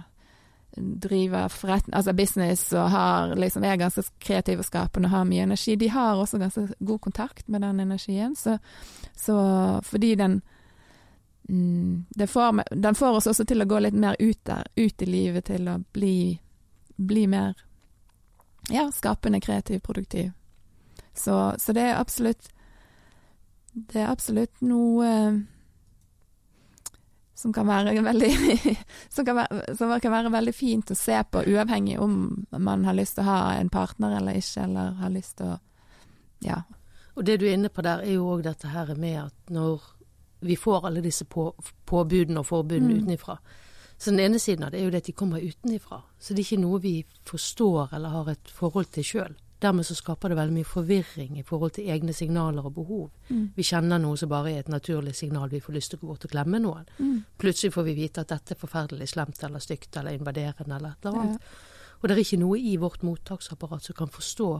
driver 0.77 1.47
forretning, 1.49 1.95
altså 1.95 2.13
business 2.13 2.73
og 2.73 2.89
har, 2.89 3.35
liksom, 3.35 3.63
er 3.63 3.75
ganske 3.75 4.03
kreative 4.19 4.63
og 4.63 4.65
skapende 4.67 5.09
og 5.09 5.15
har 5.15 5.27
mye 5.29 5.43
energi, 5.47 5.75
de 5.75 5.89
har 5.89 6.15
også 6.15 6.39
ganske 6.41 6.67
god 6.79 6.99
kontakt 6.99 7.47
med 7.47 7.61
den 7.61 7.79
energien. 7.79 8.35
Så, 8.35 8.57
så 9.15 9.37
fordi 9.83 10.15
den 10.15 10.41
mm, 11.49 12.05
får, 12.27 12.63
Den 12.75 12.95
får 12.95 13.17
oss 13.21 13.27
også 13.27 13.45
til 13.45 13.61
å 13.61 13.69
gå 13.69 13.79
litt 13.79 13.93
mer 13.97 14.15
ut 14.19 14.39
der, 14.45 14.67
ut 14.75 15.01
i 15.01 15.05
livet, 15.05 15.45
til 15.45 15.67
å 15.67 15.79
bli, 15.93 16.39
bli 16.95 17.27
mer 17.27 17.55
ja, 18.69 18.91
skapende, 18.91 19.41
kreativ, 19.41 19.79
produktiv. 19.79 20.31
Så, 21.13 21.55
så, 21.57 21.73
det 21.73 21.81
er 21.81 21.97
absolutt 21.97 22.49
Det 23.73 24.01
er 24.01 24.09
absolutt 24.11 24.61
noe 24.61 25.07
som 27.37 27.53
kan 27.53 27.67
være 27.67 28.01
veldig 28.09 28.31
som, 29.09 29.25
kan 29.25 29.35
være, 29.35 29.75
som 29.77 29.93
kan 30.01 30.13
være 30.13 30.33
veldig 30.33 30.55
fint 30.55 30.91
å 30.91 30.97
se 30.97 31.19
på, 31.31 31.43
uavhengig 31.45 31.99
om 32.01 32.17
man 32.51 32.85
har 32.87 32.97
lyst 32.97 33.17
til 33.17 33.27
å 33.27 33.29
ha 33.29 33.39
en 33.59 33.69
partner 33.69 34.17
eller 34.17 34.39
ikke, 34.39 34.65
eller 34.65 34.97
har 35.01 35.13
lyst 35.13 35.37
til 35.41 35.53
å 35.55 35.59
Ja. 36.45 36.61
Og 37.17 37.25
det 37.25 37.39
du 37.41 37.47
er 37.47 37.55
inne 37.57 37.69
på 37.73 37.81
der, 37.81 38.03
er 38.05 38.13
jo 38.13 38.27
òg 38.29 38.43
dette 38.45 38.69
her 38.69 38.91
med 38.95 39.15
at 39.23 39.49
når 39.49 39.81
vi 40.45 40.55
får 40.55 40.85
alle 40.85 41.01
disse 41.01 41.25
på, 41.25 41.47
påbudene 41.85 42.43
og 42.43 42.45
forbudene 42.45 42.93
mm. 42.93 42.99
utenifra. 42.99 43.37
Så 43.97 44.11
den 44.11 44.19
ene 44.19 44.39
siden 44.39 44.67
av 44.67 44.71
det 44.71 44.79
er 44.79 44.85
jo 44.85 44.91
det 44.93 45.01
at 45.01 45.09
de 45.09 45.15
kommer 45.17 45.41
utenifra. 45.41 46.03
Så 46.19 46.33
det 46.33 46.43
er 46.43 46.45
ikke 46.45 46.61
noe 46.61 46.81
vi 46.83 46.93
forstår 47.25 47.95
eller 47.97 48.13
har 48.13 48.29
et 48.35 48.51
forhold 48.53 48.91
til 48.93 49.07
sjøl. 49.07 49.33
Dermed 49.61 49.85
så 49.85 49.95
skaper 49.97 50.29
det 50.29 50.37
veldig 50.37 50.53
mye 50.53 50.67
forvirring 50.69 51.39
i 51.39 51.43
forhold 51.45 51.73
til 51.77 51.87
egne 51.89 52.13
signaler 52.13 52.65
og 52.69 52.75
behov. 52.75 53.07
Mm. 53.29 53.47
Vi 53.55 53.63
kjenner 53.65 53.97
noe 54.01 54.17
som 54.17 54.29
bare 54.29 54.51
er 54.53 54.59
et 54.61 54.69
naturlig 54.69 55.15
signal, 55.17 55.49
vi 55.49 55.61
får 55.63 55.73
lyst 55.73 55.93
til 55.93 55.97
å 55.97 56.03
gå 56.03 56.11
bort 56.11 56.27
og 56.27 56.33
klemme 56.33 56.59
noen. 56.61 56.85
Mm. 56.99 57.23
Plutselig 57.41 57.73
får 57.73 57.87
vi 57.87 57.95
vite 57.97 58.21
at 58.21 58.33
dette 58.35 58.53
er 58.53 58.61
forferdelig 58.61 59.09
slemt 59.15 59.41
eller 59.43 59.63
stygt 59.63 59.97
eller 59.97 60.13
invaderende 60.13 60.77
eller 60.77 60.93
et 60.93 61.09
eller 61.09 61.23
annet. 61.23 61.41
Ja. 61.41 61.97
Og 61.97 62.05
det 62.05 62.13
er 62.13 62.21
ikke 62.21 62.41
noe 62.43 62.59
i 62.61 62.75
vårt 62.77 63.01
mottaksapparat 63.01 63.89
som 63.89 63.97
kan 63.97 64.13
forstå 64.13 64.51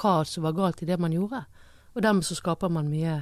hva 0.00 0.14
som 0.24 0.46
var 0.46 0.56
galt 0.56 0.80
i 0.82 0.88
det 0.88 0.96
man 1.00 1.12
gjorde. 1.12 1.44
Og 1.92 2.02
dermed 2.02 2.24
så 2.24 2.38
skaper 2.38 2.72
man 2.72 2.88
mye 2.88 3.20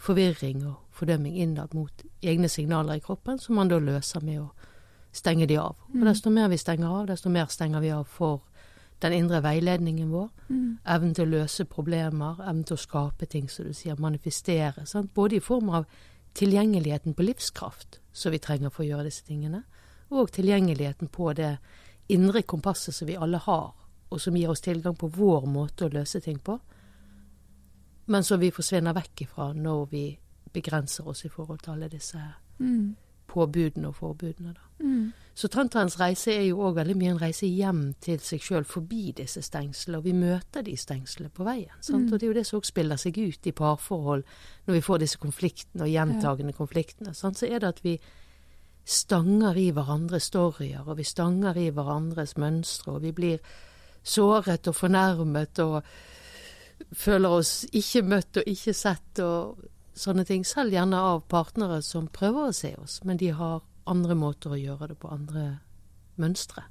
forvirring 0.00 0.62
og 0.68 0.78
fordømming 0.94 1.36
innad 1.40 1.74
mot 1.74 2.04
egne 2.22 2.48
signaler 2.48 3.00
i 3.00 3.04
kroppen, 3.04 3.38
som 3.38 3.58
man 3.58 3.68
da 3.68 3.80
løser 3.82 4.22
med 4.24 4.44
å 4.44 4.50
stenge 5.12 5.48
de 5.50 5.58
av. 5.58 5.76
Og 5.90 5.98
mm. 5.98 6.06
desto 6.06 6.30
mer 6.30 6.48
vi 6.52 6.60
stenger 6.60 6.88
av, 6.88 7.08
desto 7.10 7.32
mer 7.32 7.50
stenger 7.50 7.82
vi 7.82 7.90
av 7.90 8.06
for 8.06 8.44
den 9.00 9.16
indre 9.16 9.40
veiledningen 9.44 10.10
vår. 10.12 10.28
Mm. 10.48 10.78
Evnen 10.94 11.14
til 11.16 11.26
å 11.26 11.32
løse 11.38 11.66
problemer, 11.68 12.40
evnen 12.44 12.64
til 12.68 12.76
å 12.76 12.84
skape 12.84 13.26
ting, 13.26 13.48
som 13.48 13.68
du 13.68 13.74
sier, 13.76 13.98
manifestere. 14.00 14.86
Sant? 14.86 15.12
Både 15.14 15.38
i 15.38 15.44
form 15.44 15.70
av 15.76 15.86
tilgjengeligheten 16.38 17.14
på 17.16 17.26
livskraft, 17.26 18.00
som 18.12 18.32
vi 18.32 18.42
trenger 18.42 18.70
for 18.70 18.84
å 18.84 18.90
gjøre 18.90 19.08
disse 19.08 19.24
tingene, 19.26 19.64
og 20.10 20.32
tilgjengeligheten 20.34 21.10
på 21.12 21.32
det 21.38 21.56
indre 22.10 22.42
kompasset 22.42 22.94
som 22.94 23.08
vi 23.08 23.16
alle 23.16 23.38
har, 23.42 23.72
og 24.10 24.20
som 24.20 24.36
gir 24.36 24.50
oss 24.50 24.62
tilgang 24.64 24.96
på 24.98 25.10
vår 25.14 25.46
måte 25.46 25.86
å 25.86 25.94
løse 25.94 26.20
ting 26.20 26.38
på 26.42 26.58
men 28.10 28.24
som 28.24 28.40
vi 28.40 28.50
forsvinner 28.50 28.94
vekk 28.96 29.22
ifra 29.22 29.52
når 29.54 29.84
vi 29.92 30.04
begrenser 30.52 31.06
oss 31.08 31.24
i 31.24 31.30
forhold 31.30 31.60
til 31.62 31.76
alle 31.76 31.88
disse 31.92 32.18
mm. 32.58 32.96
påbudene 33.30 33.90
og 33.92 33.94
forbudene. 33.94 34.54
Da. 34.56 34.64
Mm. 34.82 35.12
Så 35.40 35.48
tantraens 35.48 35.94
reise 35.96 36.34
er 36.34 36.42
jo 36.50 36.58
òg 36.66 36.74
veldig 36.76 36.94
mye 37.00 37.12
en 37.14 37.20
reise 37.22 37.48
hjem 37.48 37.94
til 38.04 38.18
seg 38.20 38.42
sjøl 38.44 38.66
forbi 38.68 39.14
disse 39.16 39.40
stengslene, 39.40 39.96
og 39.96 40.04
vi 40.04 40.12
møter 40.12 40.66
de 40.66 40.74
stengslene 40.76 41.32
på 41.32 41.46
veien. 41.46 41.78
Mm. 41.80 42.10
Og 42.10 42.18
det 42.18 42.26
er 42.26 42.28
jo 42.28 42.34
det 42.36 42.42
som 42.44 42.58
òg 42.58 42.68
spiller 42.68 43.00
seg 43.00 43.16
ut 43.16 43.48
i 43.48 43.54
parforhold 43.56 44.26
når 44.66 44.76
vi 44.76 44.82
får 44.84 45.00
disse 45.00 45.20
konfliktene 45.22 45.86
og 45.86 45.92
gjentagende 45.94 46.52
ja. 46.52 46.58
konfliktene. 46.58 47.14
Sant? 47.16 47.40
Så 47.40 47.48
er 47.48 47.64
det 47.64 47.72
at 47.72 47.80
vi 47.86 47.94
stanger 48.84 49.56
i 49.56 49.70
hverandres 49.72 50.28
storyer, 50.28 50.84
og 50.84 51.00
vi 51.00 51.08
stanger 51.08 51.56
i 51.56 51.70
hverandres 51.72 52.36
mønstre, 52.36 52.98
og 52.98 53.08
vi 53.08 53.14
blir 53.16 53.40
såret 54.04 54.68
og 54.68 54.76
fornærmet 54.76 55.64
og 55.64 55.80
føler 56.92 57.40
oss 57.40 57.54
ikke 57.72 58.04
møtt 58.12 58.42
og 58.42 58.52
ikke 58.58 58.76
sett. 58.76 59.24
og 59.24 59.64
sånne 60.00 60.24
ting, 60.24 60.44
selv 60.46 60.72
gjerne 60.72 61.00
av 61.00 61.24
partnere 61.28 61.80
som 61.84 62.12
prøver 62.12 62.48
å 62.48 62.56
se 62.56 62.74
oss, 62.80 63.00
men 63.04 63.16
de 63.20 63.32
har 63.36 63.60
andre 63.90 64.16
måter 64.18 64.54
å 64.54 64.58
gjøre 64.58 64.92
det 64.92 64.98
på, 65.00 65.10
andre 65.12 65.44
mønstre. 66.20 66.64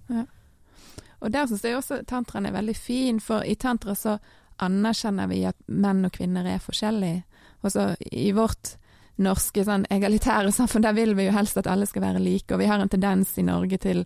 Og 1.20 1.32
der 1.34 1.48
syns 1.50 1.66
jeg 1.66 1.78
også 1.78 2.02
tantraen 2.08 2.48
er 2.48 2.56
veldig 2.56 2.76
fin, 2.78 3.20
for 3.24 3.44
i 3.44 3.58
tantra 3.60 3.96
så 3.98 4.18
anerkjenner 4.64 5.28
vi 5.32 5.44
at 5.48 5.58
menn 5.68 6.06
og 6.08 6.14
kvinner 6.16 6.48
er 6.48 6.64
forskjellige. 6.64 7.24
Også 7.66 7.92
i 8.12 8.30
vårt 8.36 8.76
norske 9.20 9.64
sånn 9.68 9.86
egalitære 9.92 10.52
samfunn, 10.56 10.86
der 10.86 10.96
vil 10.98 11.16
vi 11.18 11.28
jo 11.28 11.36
helst 11.36 11.60
at 11.60 11.68
alle 11.68 11.88
skal 11.90 12.06
være 12.06 12.24
like, 12.24 12.54
og 12.54 12.62
vi 12.62 12.70
har 12.72 12.80
en 12.80 12.92
tendens 12.92 13.36
i 13.40 13.48
Norge 13.48 13.80
til 13.82 14.06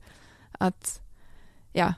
at 0.63 0.97
ja, 1.73 1.93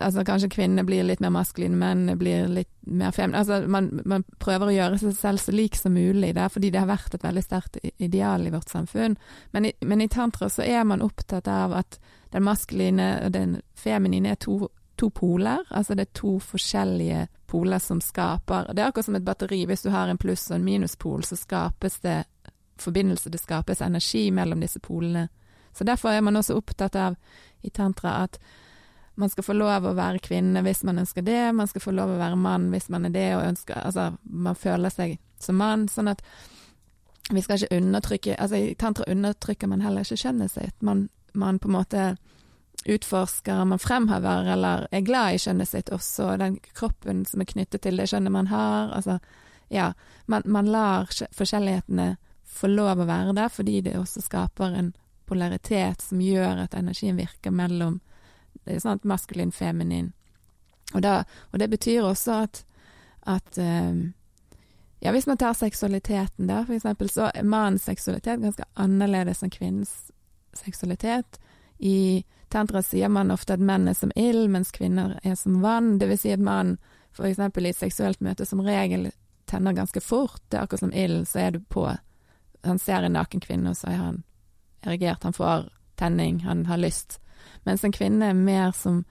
altså 0.00 0.24
kanskje 0.24 0.50
kvinner 0.52 0.86
blir 0.86 1.04
litt 1.06 1.20
mer 1.20 1.32
maskuline, 1.34 1.76
menn 1.78 2.18
blir 2.18 2.48
litt 2.48 2.70
mer 2.86 3.12
feminine. 3.14 3.42
Altså 3.42 3.70
man, 3.70 3.90
man, 4.04 4.24
prøver 4.42 4.70
å 4.70 4.76
gjøre 4.76 5.00
seg 5.02 5.16
selv 5.18 5.42
så 5.42 5.54
lik 5.54 5.78
som 5.78 5.96
mulig 5.96 6.34
der, 6.36 6.48
fordi 6.52 6.70
det 6.74 6.82
har 6.82 6.90
vært 6.90 7.14
et 7.16 7.26
veldig 7.26 7.44
sterkt 7.44 7.78
ideal 7.96 8.46
i 8.46 8.52
vårt 8.54 8.72
samfunn. 8.72 9.16
Men 9.52 9.70
i, 9.70 9.72
men 9.80 10.04
i 10.04 10.10
tantra 10.12 10.48
så 10.52 10.64
er 10.66 10.84
man 10.88 11.04
opptatt 11.04 11.48
av 11.50 11.76
at 11.76 12.00
den 12.34 12.46
maskuline 12.46 13.10
og 13.24 13.32
den 13.34 13.60
feminine 13.78 14.34
er 14.34 14.40
to, 14.42 14.68
to 14.96 15.10
poler. 15.14 15.64
Altså 15.70 15.94
det 15.94 16.08
er 16.08 16.18
to 16.20 16.36
forskjellige 16.42 17.26
poler 17.46 17.78
som 17.78 18.00
skaper 18.02 18.72
Det 18.74 18.82
er 18.82 18.88
akkurat 18.90 19.06
som 19.06 19.18
et 19.18 19.26
batteri. 19.26 19.64
Hvis 19.66 19.86
du 19.86 19.90
har 19.94 20.08
en 20.10 20.18
pluss 20.18 20.50
og 20.50 20.58
en 20.58 20.66
minuspol, 20.66 21.24
så 21.24 21.38
skapes 21.38 22.00
det 22.02 22.24
forbindelse, 22.76 23.30
det 23.30 23.40
skapes 23.40 23.80
energi 23.80 24.30
mellom 24.30 24.60
disse 24.60 24.80
polene. 24.80 25.28
Så 25.72 25.84
derfor 25.84 26.08
er 26.08 26.20
man 26.20 26.36
også 26.36 26.56
opptatt 26.56 26.96
av 26.96 27.16
i 27.62 27.70
tantra 27.70 28.22
at 28.24 28.38
man 29.16 29.32
skal 29.32 29.44
få 29.44 29.56
lov 29.56 29.86
å 29.88 29.94
være 29.96 30.20
kvinne 30.24 30.62
hvis 30.64 30.82
man 30.84 31.00
ønsker 31.00 31.24
det, 31.24 31.40
man 31.56 31.68
skal 31.70 31.84
få 31.84 31.94
lov 31.96 32.12
å 32.12 32.20
være 32.20 32.36
mann 32.36 32.68
hvis 32.72 32.90
man 32.92 33.08
er 33.08 33.14
det 33.14 33.30
og 33.36 33.46
ønsker 33.46 33.80
Altså, 33.80 34.10
man 34.24 34.58
føler 34.58 34.92
seg 34.92 35.16
som 35.40 35.56
mann. 35.60 35.86
Sånn 35.88 36.12
at 36.12 36.22
vi 37.32 37.42
skal 37.42 37.58
ikke 37.58 37.78
undertrykke 37.80 38.36
Altså, 38.38 38.60
i 38.60 38.74
tantra 38.78 39.08
undertrykker 39.10 39.70
man 39.72 39.84
heller 39.84 40.04
ikke 40.04 40.20
kjønnet 40.20 40.52
sitt. 40.52 40.76
Man, 40.84 41.08
man 41.32 41.58
på 41.58 41.70
en 41.70 41.76
måte 41.78 42.04
utforsker, 42.86 43.64
man 43.64 43.82
fremhever 43.82 44.52
eller 44.52 44.86
er 44.94 45.06
glad 45.06 45.34
i 45.34 45.40
kjønnet 45.42 45.68
sitt 45.68 45.90
også, 45.90 46.36
den 46.38 46.60
kroppen 46.76 47.24
som 47.26 47.42
er 47.42 47.50
knyttet 47.50 47.82
til 47.82 47.98
det 47.98 48.06
kjønnet 48.12 48.34
man 48.34 48.52
har. 48.52 48.92
Altså, 48.94 49.18
ja. 49.72 49.90
Man, 50.26 50.44
man 50.44 50.70
lar 50.70 51.10
forskjellighetene 51.34 52.12
få 52.46 52.70
lov 52.70 53.02
å 53.02 53.08
være 53.08 53.34
der, 53.36 53.50
fordi 53.52 53.80
det 53.88 53.96
også 53.98 54.22
skaper 54.22 54.76
en 54.78 54.92
polaritet 55.26 56.04
som 56.04 56.20
gjør 56.22 56.62
at 56.66 56.76
energien 56.78 57.18
virker 57.18 57.50
mellom 57.50 57.98
det 58.64 58.74
er 58.74 58.82
sånn 58.82 59.00
at 59.00 59.08
maskulin, 59.08 59.52
feminin. 59.52 60.12
Og, 60.94 61.02
da, 61.02 61.24
og 61.52 61.58
det 61.58 61.68
betyr 61.72 62.06
også 62.06 62.42
at, 62.46 62.62
at 63.26 63.58
um, 63.58 64.12
Ja, 65.04 65.12
hvis 65.12 65.26
man 65.28 65.36
tar 65.36 65.52
seksualiteten 65.52 66.48
der, 66.48 66.64
for 66.64 66.74
eksempel, 66.74 67.10
så 67.12 67.28
er 67.34 67.44
mannens 67.44 67.84
seksualitet 67.84 68.40
ganske 68.40 68.64
annerledes 68.80 69.42
enn 69.44 69.52
kvinnens 69.52 69.92
seksualitet. 70.56 71.36
I 71.78 72.24
tantra 72.48 72.80
sier 72.82 73.12
man 73.12 73.30
ofte 73.30 73.54
at 73.54 73.62
menn 73.62 73.90
er 73.90 73.94
som 73.94 74.14
ild, 74.16 74.48
mens 74.50 74.72
kvinner 74.72 75.18
er 75.22 75.34
som 75.36 75.60
vann. 75.62 75.98
Det 76.00 76.08
vil 76.08 76.18
si 76.18 76.32
at 76.32 76.40
mann 76.40 76.78
eksempel 77.24 77.66
i 77.66 77.70
et 77.72 77.78
seksuelt 77.78 78.20
møte 78.20 78.46
som 78.46 78.60
regel 78.60 79.10
tenner 79.46 79.72
ganske 79.72 80.00
fort. 80.00 80.42
Det 80.48 80.58
er 80.58 80.66
akkurat 80.66 80.80
som 80.80 80.92
ilden, 80.92 81.26
så 81.26 81.38
er 81.38 81.50
du 81.50 81.60
på. 81.60 81.86
Han 82.64 82.78
ser 82.78 83.02
en 83.02 83.12
naken 83.12 83.40
kvinne, 83.40 83.70
og 83.70 83.76
så 83.76 83.92
er 83.92 84.00
han 84.00 84.22
erigert. 84.82 85.24
Han 85.24 85.36
får 85.36 85.68
tenning, 85.96 86.40
han 86.44 86.66
har 86.66 86.76
lyst. 86.76 87.20
Mens 87.64 87.84
en 87.84 87.94
kvinne 87.94 88.30
er 88.30 88.38
mer 88.38 88.72
som 88.76 89.04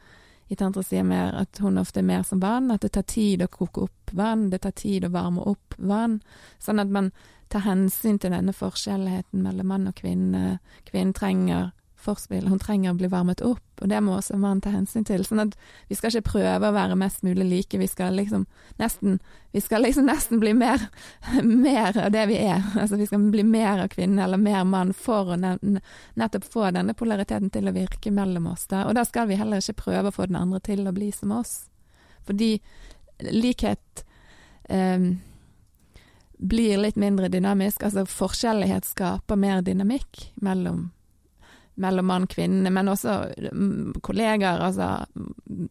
i 0.48 0.56
tantra 0.56 0.84
sier 0.86 1.04
mer 1.04 1.34
at 1.39 1.58
hun 1.63 1.80
ofte 1.82 2.00
er 2.04 2.06
mer 2.06 2.24
som 2.24 2.41
vann, 2.43 2.69
at 2.71 2.84
det 2.86 2.91
tar 2.93 3.08
tid 3.10 3.41
å 3.41 3.50
koke 3.50 3.88
opp 3.88 4.12
vann, 4.13 4.50
det 4.52 4.62
tar 4.62 4.76
tid 4.78 5.08
å 5.08 5.13
varme 5.13 5.41
opp 5.41 5.74
vann. 5.78 6.19
Sånn 6.62 6.82
at 6.84 6.91
man 6.93 7.10
tar 7.50 7.65
hensyn 7.65 8.19
til 8.21 8.34
denne 8.34 8.54
forskjelligheten 8.54 9.41
mellom 9.41 9.71
mann 9.74 9.89
og 9.89 9.98
kvinne. 9.98 10.60
Kvinnen 10.86 11.15
trenger 11.17 11.71
forspill. 12.06 12.48
Hun 12.48 12.62
trenger 12.62 12.94
å 12.94 12.98
bli 13.00 13.10
varmet 13.12 13.41
opp, 13.46 13.63
og 13.82 13.89
det 13.91 14.00
må 14.04 14.15
også 14.15 14.38
mannen 14.39 14.62
ta 14.63 14.72
hensyn 14.74 15.06
til. 15.08 15.26
Sånn 15.26 15.44
at 15.44 15.58
vi 15.89 15.98
skal 15.98 16.13
ikke 16.13 16.32
prøve 16.32 16.70
å 16.70 16.76
være 16.76 16.98
mest 17.00 17.26
mulig 17.26 17.48
like, 17.50 17.80
vi 17.82 17.89
skal 17.89 18.15
liksom 18.20 18.46
nesten 18.82 19.20
Vi 19.56 19.62
skal 19.63 19.86
liksom 19.86 20.10
nesten 20.10 20.39
bli 20.41 20.52
mer, 20.54 20.82
mer 21.44 21.96
av 21.96 22.10
det 22.12 22.26
vi 22.28 22.36
er. 22.44 22.63
Altså 22.76 22.98
vi 23.00 23.06
skal 23.08 23.30
bli 23.32 23.44
mer 23.48 23.86
av 23.86 23.88
kvinnen 23.94 24.20
eller 24.20 24.38
mer 24.38 24.65
mann 24.68 24.91
for 24.94 25.32
å 25.32 25.38
nettopp 25.39 26.50
få 26.52 26.65
denne 26.76 26.94
polariteten 26.94 27.48
til 27.50 27.70
å 27.72 27.76
virke 27.76 28.12
mellom 28.12 28.50
oss. 28.52 28.65
Da. 28.68 28.84
Og 28.89 28.98
da 28.98 29.06
skal 29.08 29.30
vi 29.30 29.38
heller 29.39 29.63
ikke 29.63 29.86
prøve 29.86 30.12
å 30.12 30.18
få 30.18 30.28
den 30.28 30.41
andre 30.41 30.60
til 30.60 30.84
å 30.84 30.94
bli 30.96 31.08
som 31.15 31.32
oss. 31.32 31.70
Fordi 32.28 32.58
likhet 33.32 34.04
um, 34.68 35.15
blir 36.38 36.78
litt 36.78 36.96
mindre 36.96 37.30
dynamisk. 37.30 37.84
Altså 37.84 38.06
forskjellighet 38.10 38.86
skaper 38.86 39.39
mer 39.39 39.63
dynamikk 39.65 40.32
mellom 40.36 40.89
mellom 41.75 42.07
mann 42.07 42.27
og 42.27 42.33
kvinne, 42.35 42.71
men 42.71 42.91
også 42.91 43.15
mm, 43.51 44.01
kollegaer, 44.05 44.61
altså 44.63 45.05
mm, 45.15 45.69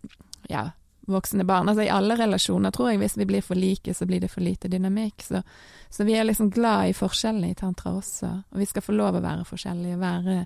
ja, 0.49 0.67
voksne 1.07 1.45
barn. 1.45 1.69
Altså 1.69 1.87
i 1.87 1.93
alle 1.93 2.17
relasjoner, 2.17 2.71
tror 2.71 2.91
jeg, 2.91 3.01
hvis 3.03 3.17
vi 3.19 3.29
blir 3.29 3.45
for 3.45 3.59
like, 3.59 3.95
så 3.95 4.07
blir 4.07 4.21
det 4.21 4.31
for 4.33 4.45
lite 4.45 4.69
dynamikk. 4.69 5.23
Så, 5.23 5.43
så 5.91 6.05
vi 6.05 6.17
er 6.19 6.29
liksom 6.29 6.51
glad 6.51 6.91
i 6.91 6.97
forskjellene 6.97 7.53
i 7.53 7.59
tantra 7.59 7.95
også, 7.99 8.31
og 8.51 8.61
vi 8.61 8.69
skal 8.69 8.85
få 8.85 8.97
lov 8.97 9.19
å 9.19 9.25
være 9.25 9.49
forskjellige, 9.49 10.01
være, 10.01 10.39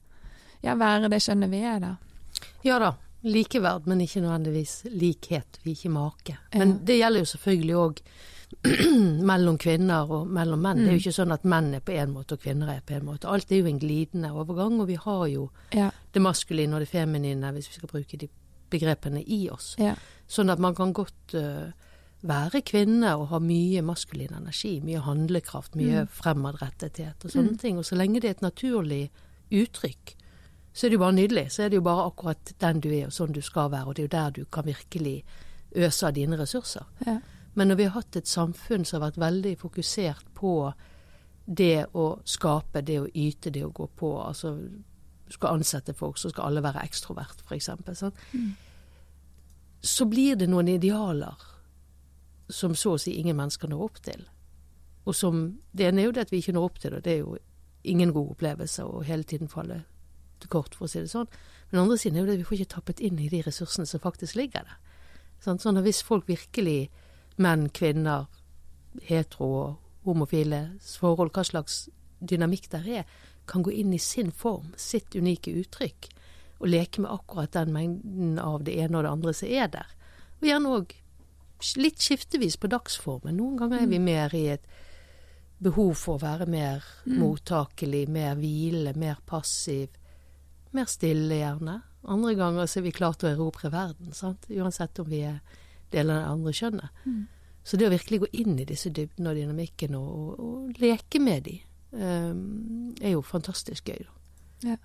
ja, 0.64 0.78
være 0.78 1.10
det 1.12 1.22
skjønnet 1.24 1.52
vi 1.52 1.62
er, 1.66 1.82
da. 1.84 1.94
Ja 2.66 2.78
da. 2.82 2.94
Likeverd, 3.26 3.88
men 3.90 4.04
ikke 4.04 4.20
nødvendigvis 4.22 4.84
likhet. 4.94 5.58
Vi 5.64 5.72
er 5.72 5.78
ikke 5.80 5.90
make. 5.90 6.36
Men 6.54 6.76
ja. 6.76 6.82
det 6.86 6.98
gjelder 7.00 7.24
jo 7.24 7.30
selvfølgelig 7.32 7.78
òg 7.82 8.02
mellom 9.30 9.58
kvinner 9.60 10.10
og 10.10 10.30
mellom 10.34 10.60
menn. 10.62 10.80
Mm. 10.80 10.84
Det 10.84 10.88
er 10.88 10.96
jo 10.96 10.98
mm. 10.98 11.04
ikke 11.04 11.16
sånn 11.20 11.34
at 11.34 11.46
menn 11.48 11.70
er 11.78 11.84
på 11.84 11.94
én 11.94 12.12
måte 12.12 12.36
og 12.36 12.42
kvinner 12.42 12.72
er 12.72 12.84
på 12.86 12.96
en 12.96 13.06
måte. 13.06 13.30
Alt 13.30 13.52
er 13.52 13.62
jo 13.62 13.70
en 13.70 13.80
glidende 13.80 14.32
overgang, 14.34 14.80
og 14.82 14.88
vi 14.90 14.98
har 14.98 15.26
jo 15.30 15.48
ja. 15.76 15.90
det 16.14 16.22
maskuline 16.22 16.74
og 16.74 16.82
det 16.82 16.90
feminine, 16.90 17.52
hvis 17.54 17.70
vi 17.70 17.78
skal 17.78 17.92
bruke 17.92 18.20
de 18.20 18.30
begrepene, 18.70 19.22
i 19.22 19.46
oss. 19.52 19.74
Ja. 19.80 19.94
Sånn 20.28 20.50
at 20.52 20.60
man 20.60 20.74
kan 20.76 20.92
godt 20.96 21.36
uh, 21.38 21.70
være 22.26 22.60
kvinne 22.66 23.14
og 23.16 23.30
ha 23.30 23.40
mye 23.40 23.82
maskulin 23.86 24.34
energi, 24.36 24.78
mye 24.84 25.00
handlekraft, 25.06 25.78
mye 25.78 26.04
mm. 26.04 26.12
fremadrettethet 26.18 27.24
og 27.24 27.32
sånne 27.32 27.54
mm. 27.54 27.60
ting. 27.62 27.80
Og 27.80 27.86
så 27.88 27.98
lenge 27.98 28.20
det 28.20 28.32
er 28.32 28.38
et 28.38 28.44
naturlig 28.44 29.04
uttrykk, 29.54 30.14
så 30.74 30.86
er 30.86 30.92
det 30.92 30.98
jo 30.98 31.02
bare 31.06 31.16
nydelig. 31.16 31.46
Så 31.54 31.64
er 31.64 31.70
det 31.72 31.78
jo 31.78 31.86
bare 31.86 32.04
akkurat 32.10 32.52
den 32.60 32.82
du 32.84 32.90
er, 32.90 33.08
og 33.08 33.14
sånn 33.14 33.32
du 33.34 33.40
skal 33.42 33.70
være, 33.72 33.88
og 33.88 33.96
det 33.96 34.04
er 34.04 34.08
jo 34.08 34.14
der 34.18 34.36
du 34.36 34.44
kan 34.52 34.66
virkelig 34.66 35.16
øse 35.78 36.06
av 36.06 36.14
dine 36.18 36.38
ressurser. 36.38 36.86
Ja. 37.06 37.18
Men 37.58 37.72
når 37.72 37.78
vi 37.80 37.88
har 37.88 37.96
hatt 37.98 38.16
et 38.16 38.30
samfunn 38.30 38.86
som 38.86 39.00
har 39.00 39.08
vært 39.08 39.20
veldig 39.22 39.56
fokusert 39.58 40.30
på 40.38 40.52
det 41.48 41.88
å 41.96 42.06
skape, 42.28 42.84
det 42.86 43.00
å 43.02 43.08
yte, 43.08 43.50
det 43.50 43.64
å 43.66 43.72
gå 43.74 43.88
på, 43.98 44.12
altså 44.22 44.54
skal 45.32 45.58
ansette 45.58 45.94
folk, 45.96 46.18
så 46.20 46.30
skal 46.30 46.48
alle 46.48 46.62
være 46.64 46.84
ekstrovert, 46.86 47.42
f.eks. 47.44 47.70
Sånn. 47.98 48.14
Mm. 48.32 48.52
Så 49.84 50.06
blir 50.08 50.38
det 50.38 50.48
noen 50.48 50.70
idealer 50.72 51.46
som 52.48 52.76
så 52.78 52.94
å 52.94 53.00
si 53.00 53.16
ingen 53.20 53.36
mennesker 53.36 53.68
når 53.68 53.84
opp 53.84 54.00
til. 54.04 54.24
Og 55.08 55.16
som 55.16 55.58
Det 55.72 55.88
ene 55.88 56.02
er 56.02 56.08
jo 56.08 56.14
det 56.16 56.26
at 56.26 56.32
vi 56.32 56.40
ikke 56.42 56.54
når 56.56 56.64
opp 56.68 56.78
til 56.80 56.94
det, 56.96 57.04
det 57.04 57.12
er 57.12 57.20
jo 57.22 57.36
ingen 57.84 58.12
god 58.12 58.34
opplevelse 58.34 58.84
å 58.84 59.02
hele 59.06 59.24
tiden 59.24 59.48
falle 59.48 59.82
til 60.40 60.50
kort, 60.52 60.74
for 60.74 60.86
å 60.86 60.90
si 60.90 61.00
det 61.00 61.10
sånn. 61.10 61.28
Men 61.70 61.82
andre 61.82 61.98
siden 61.98 62.16
er 62.16 62.24
jo 62.24 62.28
det 62.28 62.38
at 62.38 62.42
vi 62.42 62.48
får 62.48 62.58
ikke 62.58 62.74
tappet 62.74 63.00
inn 63.04 63.18
i 63.18 63.28
de 63.32 63.42
ressursene 63.44 63.86
som 63.86 64.02
faktisk 64.02 64.36
ligger 64.36 64.66
der. 64.66 64.78
Sånn, 65.44 65.60
sånn 65.62 65.78
at 65.78 65.86
hvis 65.86 66.02
folk 66.02 66.28
virkelig 66.28 66.90
menn, 67.42 67.68
kvinner, 67.74 68.26
hetero 69.08 69.48
og 69.58 70.08
homofile 70.08 70.62
forhold, 70.82 71.32
hva 71.34 71.44
slags 71.46 71.88
dynamikk 72.18 72.70
der 72.72 72.88
er, 73.00 73.18
kan 73.48 73.64
gå 73.64 73.72
inn 73.72 73.94
i 73.96 74.00
sin 74.02 74.30
form, 74.34 74.72
sitt 74.76 75.16
unike 75.16 75.52
uttrykk, 75.60 76.10
og 76.58 76.70
leke 76.72 77.02
med 77.04 77.12
akkurat 77.12 77.54
den 77.54 77.72
mengden 77.72 78.38
av 78.42 78.64
det 78.66 78.74
ene 78.82 78.98
og 78.98 79.06
det 79.06 79.12
andre 79.12 79.34
som 79.36 79.48
er 79.48 79.70
der. 79.72 79.94
Og 80.40 80.48
gjerne 80.48 80.74
òg 80.74 80.96
litt 81.78 82.02
skiftevis 82.02 82.58
på 82.60 82.70
dagsformen. 82.70 83.38
Noen 83.38 83.56
ganger 83.58 83.82
er 83.82 83.90
vi 83.90 83.98
mm. 83.98 84.04
mer 84.04 84.34
i 84.34 84.44
et 84.54 84.66
behov 85.62 85.94
for 85.98 86.18
å 86.18 86.22
være 86.22 86.46
mer 86.50 86.84
mm. 87.06 87.16
mottakelig, 87.18 88.04
mer 88.14 88.36
hvile, 88.38 88.94
mer 88.98 89.22
passiv, 89.26 89.94
mer 90.74 90.90
stille 90.90 91.40
gjerne. 91.40 91.80
Andre 92.08 92.34
ganger 92.38 92.68
så 92.70 92.78
er 92.80 92.86
vi 92.86 92.94
klare 92.94 93.18
til 93.18 93.30
å 93.30 93.34
erobre 93.34 93.72
verden, 93.74 94.12
sant? 94.14 94.46
uansett 94.50 95.00
om 95.02 95.08
vi 95.10 95.24
er 95.26 95.40
del 95.94 96.10
av 96.10 96.20
det 96.20 96.30
andre 96.34 96.54
kjønnet. 96.60 97.02
Mm. 97.04 97.24
Så 97.68 97.76
det 97.76 97.88
å 97.88 97.92
virkelig 97.92 98.20
gå 98.22 98.28
inn 98.40 98.58
i 98.58 98.66
disse 98.68 98.90
dybdene 98.94 99.32
og 99.32 99.36
dynamikken 99.36 99.96
og, 99.98 100.12
og, 100.12 100.38
og 100.44 100.80
leke 100.80 101.20
med 101.20 101.44
de, 101.48 101.58
um, 101.92 102.94
er 103.00 103.12
jo 103.12 103.24
fantastisk 103.24 103.90
gøy. 103.90 104.06
Da. 104.06 104.70
Ja. 104.70 104.78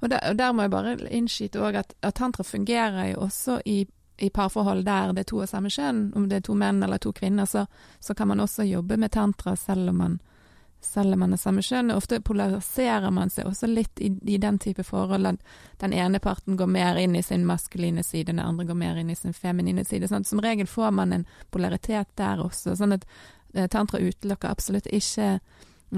Og 0.00 0.10
der, 0.10 0.20
og 0.28 0.38
der, 0.38 0.52
må 0.52 0.66
jeg 0.66 0.70
bare 0.74 0.94
innskyte 1.10 1.62
òg 1.62 1.78
at, 1.80 1.94
at, 2.02 2.14
tantra 2.14 2.44
fungerer 2.46 3.14
jo 3.14 3.24
også 3.24 3.60
i, 3.66 3.80
i, 4.18 4.28
parforhold 4.30 4.84
der 4.86 5.14
det 5.16 5.24
er 5.24 5.30
to 5.32 5.40
av 5.42 5.48
samme 5.50 5.72
kjønn. 5.72 6.12
Om 6.16 6.28
det 6.28 6.38
er 6.38 6.44
to 6.46 6.54
menn 6.58 6.82
eller 6.84 7.00
to 7.02 7.14
kvinner, 7.16 7.48
så, 7.48 7.64
så 8.00 8.14
kan 8.14 8.28
man 8.28 8.44
også 8.44 8.68
jobbe 8.68 8.96
med 9.00 9.12
tantra 9.16 9.56
selv 9.56 9.90
om 9.90 10.02
man 10.04 10.20
selv 10.84 11.14
om 11.14 11.22
man 11.24 11.32
er 11.32 11.40
samme 11.40 11.62
kjønn. 11.64 11.92
Ofte 11.94 12.20
polariserer 12.20 13.10
man 13.14 13.30
seg 13.30 13.46
også 13.48 13.68
litt 13.70 14.00
i, 14.00 14.10
i, 14.26 14.38
den 14.42 14.58
type 14.62 14.84
forhold 14.86 15.26
at 15.26 15.42
den 15.82 15.92
ene 15.96 16.20
parten 16.22 16.56
går 16.60 16.70
mer 16.70 16.98
inn 17.00 17.16
i 17.16 17.22
sin 17.22 17.46
maskuline 17.46 18.02
side, 18.02 18.30
den 18.32 18.42
andre 18.42 18.66
går 18.68 18.78
mer 18.78 18.98
inn 19.00 19.10
i 19.10 19.18
sin 19.18 19.32
feminine 19.36 19.84
side. 19.84 20.10
Sånn 20.10 20.26
som 20.28 20.42
regel 20.42 20.66
får 20.66 20.90
man 20.90 21.12
en 21.12 21.28
polaritet 21.50 22.12
der 22.18 22.42
også. 22.42 22.76
Sånn 22.78 22.98
at 22.98 23.06
Eh, 23.54 23.68
Tantra 23.68 23.98
utelukker 24.00 24.48
absolutt 24.48 24.86
ikke 24.88 25.38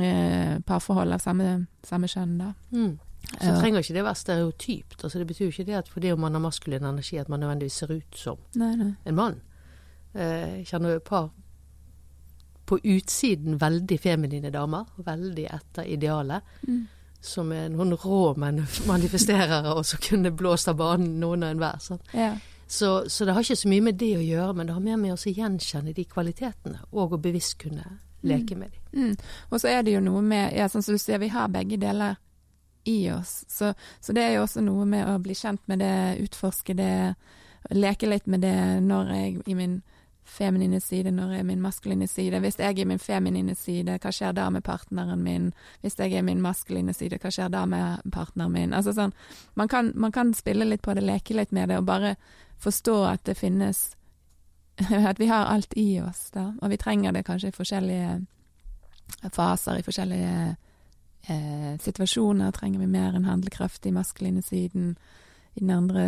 eh, 0.00 0.54
parforhold 0.66 1.14
av 1.14 1.22
samme, 1.22 1.66
samme 1.86 2.10
kjønn, 2.10 2.38
da. 2.40 2.52
Mm. 2.74 2.94
Så 3.34 3.54
trenger 3.56 3.80
ikke 3.80 3.94
det 3.96 4.04
være 4.04 4.20
stereotypt. 4.20 4.98
Altså, 5.00 5.20
det 5.20 5.28
betyr 5.30 5.46
jo 5.46 5.54
ikke 5.54 5.68
det 5.70 5.78
at 5.78 5.88
fordi 5.88 6.12
man 6.20 6.34
har 6.36 6.42
maskulin 6.44 6.84
energi, 6.84 7.16
at 7.18 7.30
man 7.32 7.40
nødvendigvis 7.40 7.78
ser 7.80 7.94
ut 7.94 8.18
som 8.18 8.42
Nei, 8.60 8.74
nei. 8.76 8.90
en 9.06 9.16
mann. 9.16 9.40
Eh, 10.14 10.60
Jeg 10.60 10.66
kjenner 10.72 10.94
jo 10.94 11.00
et 11.00 11.08
par 11.08 11.30
på 12.66 12.78
utsiden 12.84 13.58
veldig 13.60 13.98
feminine 14.00 14.50
damer, 14.50 14.84
veldig 15.04 15.44
etter 15.52 15.84
idealet, 15.84 16.42
Mm. 16.66 16.86
som 17.20 17.52
er 17.52 17.68
noen 17.68 17.92
rå 17.96 18.36
man- 18.36 18.66
manifesterere, 18.86 19.74
og 19.76 19.84
som 19.86 19.98
kunne 20.00 20.30
blåst 20.30 20.68
av 20.68 20.76
banen 20.76 21.18
noen 21.20 21.42
og 21.42 21.50
enhver. 21.50 21.78
Sånn. 21.80 22.00
Ja. 22.14 22.34
Så, 22.66 23.04
så 23.08 23.24
det 23.24 23.34
har 23.34 23.42
ikke 23.42 23.56
så 23.56 23.68
mye 23.68 23.82
med 23.82 23.98
det 23.98 24.16
å 24.16 24.24
gjøre, 24.24 24.54
men 24.56 24.66
det 24.66 24.72
har 24.74 24.80
mer 24.80 24.96
med 24.96 25.12
å 25.12 25.16
gjenkjenne 25.34 25.94
de 25.94 26.04
kvalitetene, 26.04 26.78
og 26.92 27.12
å 27.12 27.18
bevisst 27.20 27.58
kunne 27.58 27.84
leke 28.24 28.56
med 28.56 28.70
dem. 28.72 28.80
Mm. 29.10 29.16
Og 29.52 29.60
så 29.60 29.68
er 29.68 29.82
det 29.82 29.92
jo 29.94 30.00
noe 30.00 30.22
med 30.22 30.54
ja, 30.56 30.66
sånn 30.68 30.82
som 30.82 30.94
du 30.94 30.98
sier, 30.98 31.18
vi 31.20 31.28
har 31.28 31.48
begge 31.48 31.76
deler 31.78 32.16
i 32.86 33.10
oss. 33.12 33.44
Så, 33.48 33.74
så 34.00 34.12
det 34.16 34.22
er 34.22 34.34
jo 34.38 34.42
også 34.46 34.62
noe 34.64 34.84
med 34.88 35.06
å 35.08 35.18
bli 35.22 35.34
kjent 35.34 35.60
med 35.68 35.78
det, 35.84 36.18
utforske 36.24 36.74
det, 36.76 37.14
leke 37.70 38.08
litt 38.08 38.26
med 38.26 38.40
det 38.40 38.56
når 38.84 39.12
jeg 39.12 39.42
i 39.46 39.54
min 39.54 39.82
feminine 40.24 40.80
side, 40.80 41.10
når 41.10 41.30
jeg 41.30 41.38
er 41.38 41.44
min 41.44 41.62
maskuline 41.62 42.06
side. 42.06 42.40
Hvis 42.40 42.58
jeg 42.58 42.78
er 42.80 42.86
min 42.86 42.98
feminine 42.98 43.54
side, 43.54 43.98
hva 44.02 44.12
skjer 44.12 44.32
da 44.32 44.48
med 44.50 44.64
partneren 44.64 45.22
min? 45.22 45.52
Hvis 45.80 45.98
jeg 45.98 46.12
er 46.12 46.22
min 46.22 46.40
maskuline 46.42 46.94
side, 46.94 47.18
hva 47.20 47.30
skjer 47.30 47.48
da 47.52 47.64
med 47.66 48.06
partneren 48.12 48.52
min? 48.52 48.72
Altså 48.74 48.94
sånn, 48.96 49.12
man 49.54 49.68
kan, 49.68 49.92
man 49.94 50.12
kan 50.12 50.34
spille 50.34 50.64
litt 50.64 50.82
på 50.82 50.94
det, 50.94 51.04
leke 51.04 51.36
litt 51.36 51.52
med 51.52 51.68
det, 51.68 51.78
og 51.78 51.88
bare 51.88 52.16
forstå 52.64 52.96
at 53.04 53.24
det 53.24 53.36
finnes 53.38 53.90
At 55.06 55.20
vi 55.20 55.26
har 55.30 55.46
alt 55.46 55.72
i 55.78 56.00
oss, 56.02 56.32
da. 56.34 56.48
Og 56.58 56.70
vi 56.72 56.76
trenger 56.76 57.12
det 57.14 57.20
kanskje 57.22 57.52
i 57.52 57.54
forskjellige 57.54 58.08
faser, 59.30 59.78
i 59.78 59.84
forskjellige 59.86 60.56
eh, 61.28 61.76
situasjoner. 61.78 62.50
Trenger 62.50 62.82
vi 62.82 62.88
mer 62.90 63.14
enn 63.14 63.28
handlekraft 63.28 63.86
i 63.86 63.92
maskuline 63.94 64.42
siden? 64.42 64.96
I 65.54 65.60
den 65.60 65.70
andre 65.70 66.06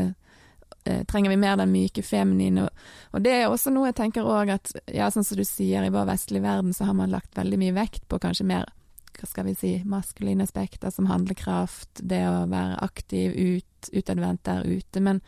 trenger 1.10 1.32
vi 1.32 1.38
mer 1.40 1.58
den 1.60 1.72
myke 1.72 2.02
feminine. 2.06 2.68
Og 3.12 3.22
det 3.24 3.34
er 3.34 3.46
også 3.50 3.72
noe 3.74 3.90
jeg 3.90 3.98
tenker 4.00 4.26
òg 4.28 4.54
at, 4.56 4.72
ja, 4.92 5.10
sånn 5.12 5.26
som 5.26 5.38
du 5.38 5.44
sier, 5.46 5.84
i 5.84 5.92
vår 5.92 6.08
vestlige 6.08 6.44
verden 6.46 6.74
så 6.76 6.88
har 6.88 6.96
man 6.98 7.12
lagt 7.14 7.36
veldig 7.38 7.60
mye 7.60 7.76
vekt 7.76 8.06
på 8.10 8.20
kanskje 8.22 8.48
mer 8.48 8.72
hva 9.16 9.28
skal 9.28 9.46
vi 9.46 9.54
si, 9.56 9.70
maskuline 9.88 10.44
aspekter 10.44 10.92
som 10.92 11.06
handlekraft, 11.08 12.02
det 12.04 12.20
å 12.28 12.42
være 12.50 12.80
aktiv, 12.84 13.32
ut, 13.32 13.88
utadvendt 13.92 14.42
der 14.44 14.66
ute. 14.68 15.00
Men 15.00 15.22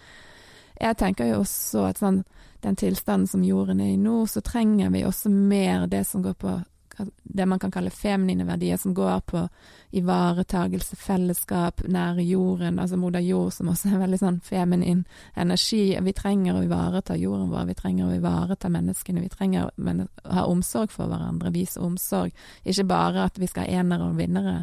jeg 0.77 0.99
tenker 1.01 1.31
jo 1.31 1.43
også 1.43 1.87
at 1.89 2.03
sånn, 2.03 2.23
den 2.65 2.77
tilstanden 2.77 3.29
som 3.31 3.47
jorden 3.47 3.81
er 3.81 3.95
i 3.95 4.01
nå, 4.01 4.27
så 4.27 4.43
trenger 4.45 4.93
vi 4.95 5.07
også 5.07 5.31
mer 5.33 5.87
det 5.91 6.05
som 6.09 6.25
går 6.25 6.37
på 6.37 6.59
det 7.23 7.47
man 7.47 7.59
kan 7.59 7.71
kalle 7.71 7.91
feminine 7.91 8.45
verdier, 8.47 8.77
som 8.77 8.95
går 8.95 9.21
på 9.21 9.43
ivaretagelse, 9.91 10.97
fellesskap, 10.97 11.83
nære 11.89 12.23
jorden, 12.23 12.79
altså 12.79 12.97
moder 12.97 13.23
jord, 13.25 13.53
som 13.53 13.71
også 13.73 13.93
er 13.93 14.03
veldig 14.03 14.21
sånn 14.21 14.41
feminin 14.45 15.05
energi. 15.37 15.83
Vi 16.05 16.15
trenger 16.17 16.59
å 16.59 16.65
ivareta 16.67 17.17
jorden 17.17 17.53
vår, 17.53 17.69
vi 17.71 17.79
trenger 17.79 18.09
å 18.09 18.17
ivareta 18.17 18.71
menneskene, 18.73 19.25
vi 19.25 19.33
trenger 19.33 19.71
å 19.71 20.35
ha 20.35 20.45
omsorg 20.49 20.93
for 20.95 21.11
hverandre, 21.11 21.55
vise 21.55 21.81
omsorg. 21.81 22.35
Ikke 22.65 22.89
bare 22.89 23.29
at 23.29 23.39
vi 23.41 23.49
skal 23.51 23.69
ha 23.69 23.81
enere 23.83 24.11
og 24.11 24.21
vinnere. 24.21 24.61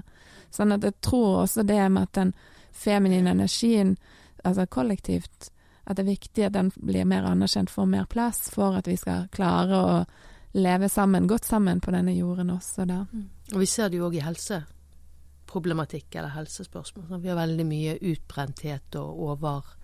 Sånn 0.54 0.76
at 0.76 0.86
jeg 0.86 1.00
tror 1.04 1.44
også 1.46 1.66
det 1.68 1.82
med 1.90 2.10
at 2.10 2.16
den 2.20 2.36
feminine 2.76 3.34
energien, 3.34 3.96
altså 4.44 4.68
kollektivt, 4.70 5.52
at 5.86 5.98
det 5.98 6.06
er 6.06 6.14
viktig 6.16 6.46
at 6.46 6.54
den 6.56 6.72
blir 6.76 7.06
mer 7.06 7.28
anerkjent, 7.30 7.70
får 7.70 7.90
mer 7.90 8.08
plass, 8.10 8.48
for 8.54 8.78
at 8.78 8.88
vi 8.90 8.98
skal 8.98 9.28
klare 9.34 9.82
å 9.82 9.98
leve 10.56 10.89
sammen, 10.89 11.28
godt 11.28 11.45
sammen 11.45 11.82
på 11.84 11.91
denne 11.91 12.14
jorden 12.16 12.49
også, 12.53 12.86
da. 12.88 13.01
Og 13.53 13.60
vi 13.60 13.68
ser 13.70 13.89
det 13.91 13.99
jo 13.99 14.08
òg 14.08 14.16
i 14.20 14.24
helseproblematikk 14.24 16.16
eller 16.16 16.36
helsespørsmål. 16.36 17.20
Vi 17.22 17.32
har 17.32 17.39
veldig 17.39 17.66
mye 17.68 17.97
utbrenthet 17.99 18.95
og 19.01 19.20
over, 19.30 19.76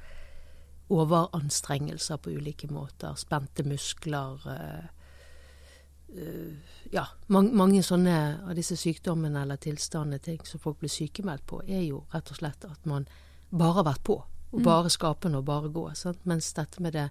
overanstrengelser 0.90 2.18
på 2.24 2.38
ulike 2.38 2.72
måter. 2.72 3.16
Spente 3.20 3.64
muskler. 3.68 4.48
eh, 6.16 6.56
ja, 6.92 7.06
mange, 7.28 7.54
mange 7.56 7.84
sånne 7.84 8.18
av 8.48 8.56
disse 8.56 8.76
sykdommene 8.76 9.44
eller 9.44 9.56
tilstandene, 9.56 10.20
ting 10.20 10.40
som 10.46 10.60
folk 10.60 10.80
blir 10.80 10.92
sykemeldt 10.92 11.46
på, 11.48 11.62
er 11.68 11.84
jo 11.84 12.06
rett 12.14 12.32
og 12.32 12.38
slett 12.38 12.66
at 12.66 12.86
man 12.86 13.08
bare 13.50 13.82
har 13.82 13.84
vært 13.92 14.04
på. 14.04 14.24
Og 14.52 14.64
bare 14.64 14.90
skapende 14.92 15.40
og 15.40 15.46
bare 15.48 15.70
gå. 15.72 15.86
Sant? 15.96 16.26
Mens 16.28 16.54
dette 16.54 16.82
med 16.84 16.92
det 16.92 17.10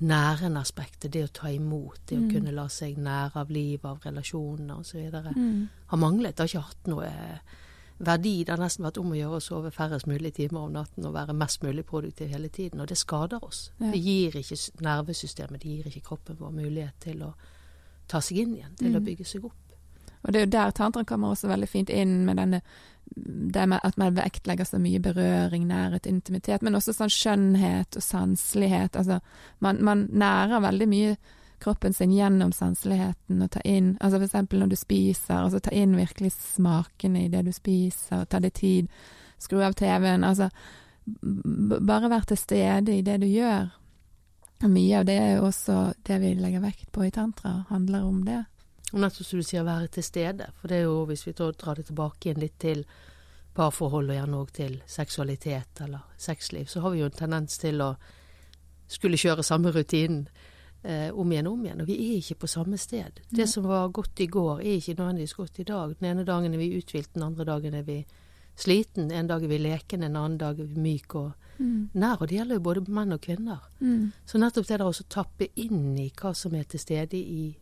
nærende 0.00 0.60
aspektet, 0.60 1.12
det 1.12 1.24
å 1.26 1.32
ta 1.34 1.50
imot, 1.52 2.00
det 2.08 2.18
å 2.18 2.28
kunne 2.30 2.54
la 2.56 2.66
seg 2.72 2.98
nære 3.00 3.42
av 3.42 3.50
liv, 3.52 3.84
av 3.84 4.00
relasjonene 4.04 4.78
osv., 4.80 5.10
har 5.12 6.00
manglet. 6.00 6.36
Det 6.36 6.44
har 6.44 6.48
ikke 6.48 6.68
hatt 6.70 6.88
noe 6.88 7.08
eh, 7.08 7.58
verdi. 8.00 8.34
Det 8.44 8.54
har 8.54 8.62
nesten 8.62 8.86
vært 8.86 9.00
om 9.02 9.12
å 9.12 9.18
gjøre 9.18 9.40
å 9.40 9.44
sove 9.44 9.72
færrest 9.74 10.08
mulig 10.08 10.32
timer 10.38 10.62
om 10.62 10.74
natten 10.74 11.06
og 11.06 11.16
være 11.16 11.36
mest 11.36 11.64
mulig 11.66 11.84
produktiv 11.88 12.32
hele 12.32 12.48
tiden. 12.48 12.80
Og 12.80 12.88
det 12.88 12.98
skader 13.00 13.44
oss. 13.44 13.70
Ja. 13.78 13.90
Det 13.92 14.00
gir 14.00 14.36
ikke 14.40 14.60
nervesystemet, 14.86 15.62
det 15.62 15.74
gir 15.74 15.90
ikke 15.90 16.06
kroppen 16.12 16.40
vår 16.40 16.54
mulighet 16.62 17.00
til 17.04 17.26
å 17.28 17.34
ta 18.10 18.22
seg 18.24 18.42
inn 18.44 18.56
igjen, 18.56 18.78
til 18.80 18.96
å 18.96 19.04
bygge 19.04 19.28
seg 19.28 19.44
opp. 19.50 19.69
Og 20.22 20.32
det 20.32 20.40
er 20.40 20.46
jo 20.46 20.54
der 20.54 20.72
tantra 20.76 21.04
kommer 21.04 21.32
også 21.32 21.48
veldig 21.48 21.68
fint 21.68 21.90
inn 21.90 22.22
med 22.26 22.40
denne 22.40 22.62
det 23.14 23.66
med 23.66 23.80
at 23.82 23.96
man 23.98 24.14
vektlegger 24.14 24.64
så 24.64 24.78
mye 24.78 25.00
berøring, 25.02 25.64
nærhet, 25.66 26.06
intimitet, 26.06 26.62
men 26.62 26.76
også 26.78 26.94
sånn 26.94 27.10
skjønnhet 27.10 27.96
og 27.98 28.04
sanselighet. 28.04 28.96
Altså, 28.96 29.18
man, 29.58 29.80
man 29.84 30.04
nærer 30.12 30.62
veldig 30.62 30.88
mye 30.88 31.16
kroppen 31.60 31.92
sin 31.92 32.12
gjennom 32.14 32.52
sanseligheten 32.56 33.42
og 33.44 33.50
tar 33.52 33.66
inn 33.68 33.90
Altså 34.00 34.16
for 34.16 34.26
eksempel 34.30 34.62
når 34.62 34.70
du 34.70 34.76
spiser, 34.80 35.34
altså 35.42 35.60
ta 35.60 35.74
inn 35.76 35.96
virkelig 35.98 36.30
smakene 36.32 37.26
i 37.26 37.32
det 37.32 37.42
du 37.48 37.52
spiser, 37.52 38.24
ta 38.24 38.40
deg 38.40 38.54
tid, 38.56 38.88
skru 39.40 39.60
av 39.64 39.76
TV-en, 39.76 40.24
altså 40.24 40.48
bare 41.90 42.08
vær 42.12 42.24
til 42.28 42.38
stede 42.38 42.94
i 42.94 43.04
det 43.04 43.18
du 43.20 43.26
gjør. 43.26 43.68
Mye 44.70 45.00
av 45.00 45.06
det 45.08 45.16
er 45.18 45.30
jo 45.34 45.46
også 45.48 45.76
det 46.06 46.20
vi 46.22 46.34
legger 46.38 46.64
vekt 46.64 46.90
på 46.92 47.04
i 47.06 47.12
tantra, 47.12 47.64
handler 47.68 48.04
om 48.06 48.24
det. 48.24 48.42
Nettopp 48.92 49.26
som 49.26 49.38
du 49.38 49.44
sier, 49.46 49.62
være 49.64 49.88
til 49.88 50.02
stede. 50.02 50.46
For 50.60 50.68
det 50.68 50.76
er 50.80 50.82
jo, 50.88 51.04
hvis 51.06 51.26
vi 51.26 51.32
tar- 51.32 51.52
drar 51.52 51.74
det 51.78 51.86
tilbake 51.86 52.26
igjen 52.28 52.40
litt 52.40 52.58
til 52.58 52.84
parforhold, 53.54 54.10
og 54.10 54.16
gjerne 54.16 54.38
òg 54.40 54.50
til 54.52 54.82
seksualitet 54.86 55.80
eller 55.84 56.00
sexliv, 56.18 56.66
så 56.66 56.80
har 56.80 56.90
vi 56.94 57.00
jo 57.00 57.06
en 57.10 57.18
tendens 57.18 57.58
til 57.58 57.80
å 57.82 57.96
skulle 58.90 59.16
kjøre 59.20 59.42
samme 59.46 59.70
rutinen 59.74 60.24
eh, 60.82 61.10
om 61.14 61.30
igjen 61.32 61.46
og 61.46 61.52
om 61.58 61.64
igjen. 61.64 61.80
Og 61.82 61.86
vi 61.86 61.94
er 61.94 62.16
ikke 62.18 62.38
på 62.42 62.50
samme 62.50 62.78
sted. 62.78 63.20
Det 63.30 63.48
som 63.48 63.64
var 63.68 63.88
godt 63.94 64.20
i 64.20 64.26
går, 64.26 64.60
er 64.60 64.78
ikke 64.78 64.96
nødvendigvis 64.98 65.34
godt 65.38 65.58
i 65.62 65.64
dag. 65.68 65.94
Den 66.00 66.10
ene 66.10 66.24
dagen 66.24 66.54
er 66.54 66.58
vi 66.58 66.72
uthvilt, 66.78 67.12
den 67.14 67.22
andre 67.22 67.44
dagen 67.44 67.74
er 67.74 67.82
vi 67.86 68.00
sliten. 68.60 69.10
En 69.12 69.26
dag 69.30 69.42
er 69.44 69.48
vi 69.48 69.58
lekende, 69.58 70.06
en 70.10 70.16
annen 70.16 70.38
dag 70.38 70.58
er 70.60 70.64
vi 70.66 70.80
myk 70.80 71.14
og 71.14 71.32
nær. 71.94 72.16
Og 72.20 72.28
det 72.28 72.38
gjelder 72.38 72.54
jo 72.58 72.60
både 72.66 72.82
menn 72.88 73.12
og 73.12 73.20
kvinner. 73.20 73.58
Mm. 73.80 74.12
Så 74.26 74.38
nettopp 74.38 74.66
det 74.66 74.78
der 74.80 74.86
å 74.88 75.08
tappe 75.08 75.48
inn 75.56 75.96
i 75.98 76.10
hva 76.16 76.34
som 76.34 76.54
er 76.54 76.64
til 76.64 76.80
stede 76.80 77.16
i 77.20 77.56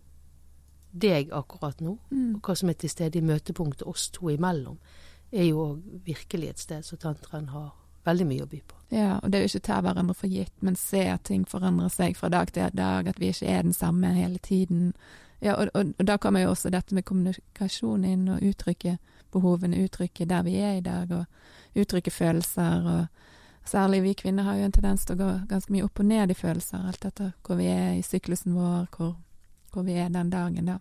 deg 1.01 1.31
akkurat 1.33 1.81
nå, 1.81 1.99
Mm. 2.11 2.35
og 2.37 2.41
hva 2.43 2.57
som 2.57 2.69
er 2.69 2.75
til 2.75 2.91
stede 2.91 3.19
i 3.19 3.23
møtepunktet 3.23 3.87
oss 3.87 4.11
to 4.11 4.29
imellom, 4.31 4.79
er 5.33 5.45
jo 5.51 5.79
virkelig 6.07 6.49
et 6.49 6.59
sted 6.59 6.83
som 6.85 6.99
tantraen 6.99 7.49
har 7.49 7.73
veldig 8.07 8.27
mye 8.27 8.43
å 8.43 8.49
by 8.49 8.61
på. 8.67 8.75
Ja, 8.91 9.19
og 9.23 9.31
det 9.31 9.39
er 9.39 9.43
jo 9.47 9.51
ikke 9.59 9.67
ta 9.67 9.81
hverandre 9.85 10.15
for 10.15 10.29
gitt, 10.29 10.53
men 10.63 10.77
se 10.77 11.03
at 11.13 11.25
ting 11.25 11.45
forandrer 11.45 11.91
seg 11.93 12.17
fra 12.17 12.29
dag 12.29 12.53
til 12.53 12.71
dag, 12.75 13.07
at 13.09 13.19
vi 13.21 13.29
ikke 13.29 13.47
er 13.47 13.63
den 13.63 13.73
samme 13.77 14.15
hele 14.15 14.39
tiden. 14.39 14.95
Ja, 15.43 15.55
og, 15.55 15.69
og, 15.75 15.93
og 15.99 16.07
da 16.07 16.17
kommer 16.17 16.41
jo 16.41 16.51
også 16.51 16.71
dette 16.71 16.95
med 16.95 17.05
kommunikasjon 17.05 18.05
inn, 18.05 18.29
og 18.29 18.43
uttrykke 18.43 18.99
behovene, 19.33 19.85
uttrykke 19.85 20.25
der 20.27 20.43
vi 20.43 20.57
er 20.57 20.79
i 20.79 20.81
dag, 20.81 21.13
og 21.13 21.27
uttrykke 21.77 22.11
følelser. 22.11 22.87
og 22.87 23.07
Særlig 23.69 24.03
vi 24.03 24.15
kvinner 24.15 24.43
har 24.43 24.57
jo 24.57 24.65
en 24.65 24.73
tendens 24.73 25.05
til 25.05 25.19
å 25.19 25.19
gå 25.21 25.31
ganske 25.51 25.73
mye 25.73 25.85
opp 25.85 26.01
og 26.01 26.07
ned 26.09 26.31
i 26.31 26.35
følelser, 26.35 26.87
alt 26.89 27.05
etter 27.05 27.33
hvor 27.45 27.57
vi 27.61 27.67
er 27.69 27.99
i 27.99 28.03
syklusen 28.03 28.55
vår, 28.57 28.87
hvor, 28.97 29.17
hvor 29.73 29.83
vi 29.85 29.93
er 30.01 30.09
den 30.09 30.31
dagen, 30.31 30.65
da. 30.65 30.79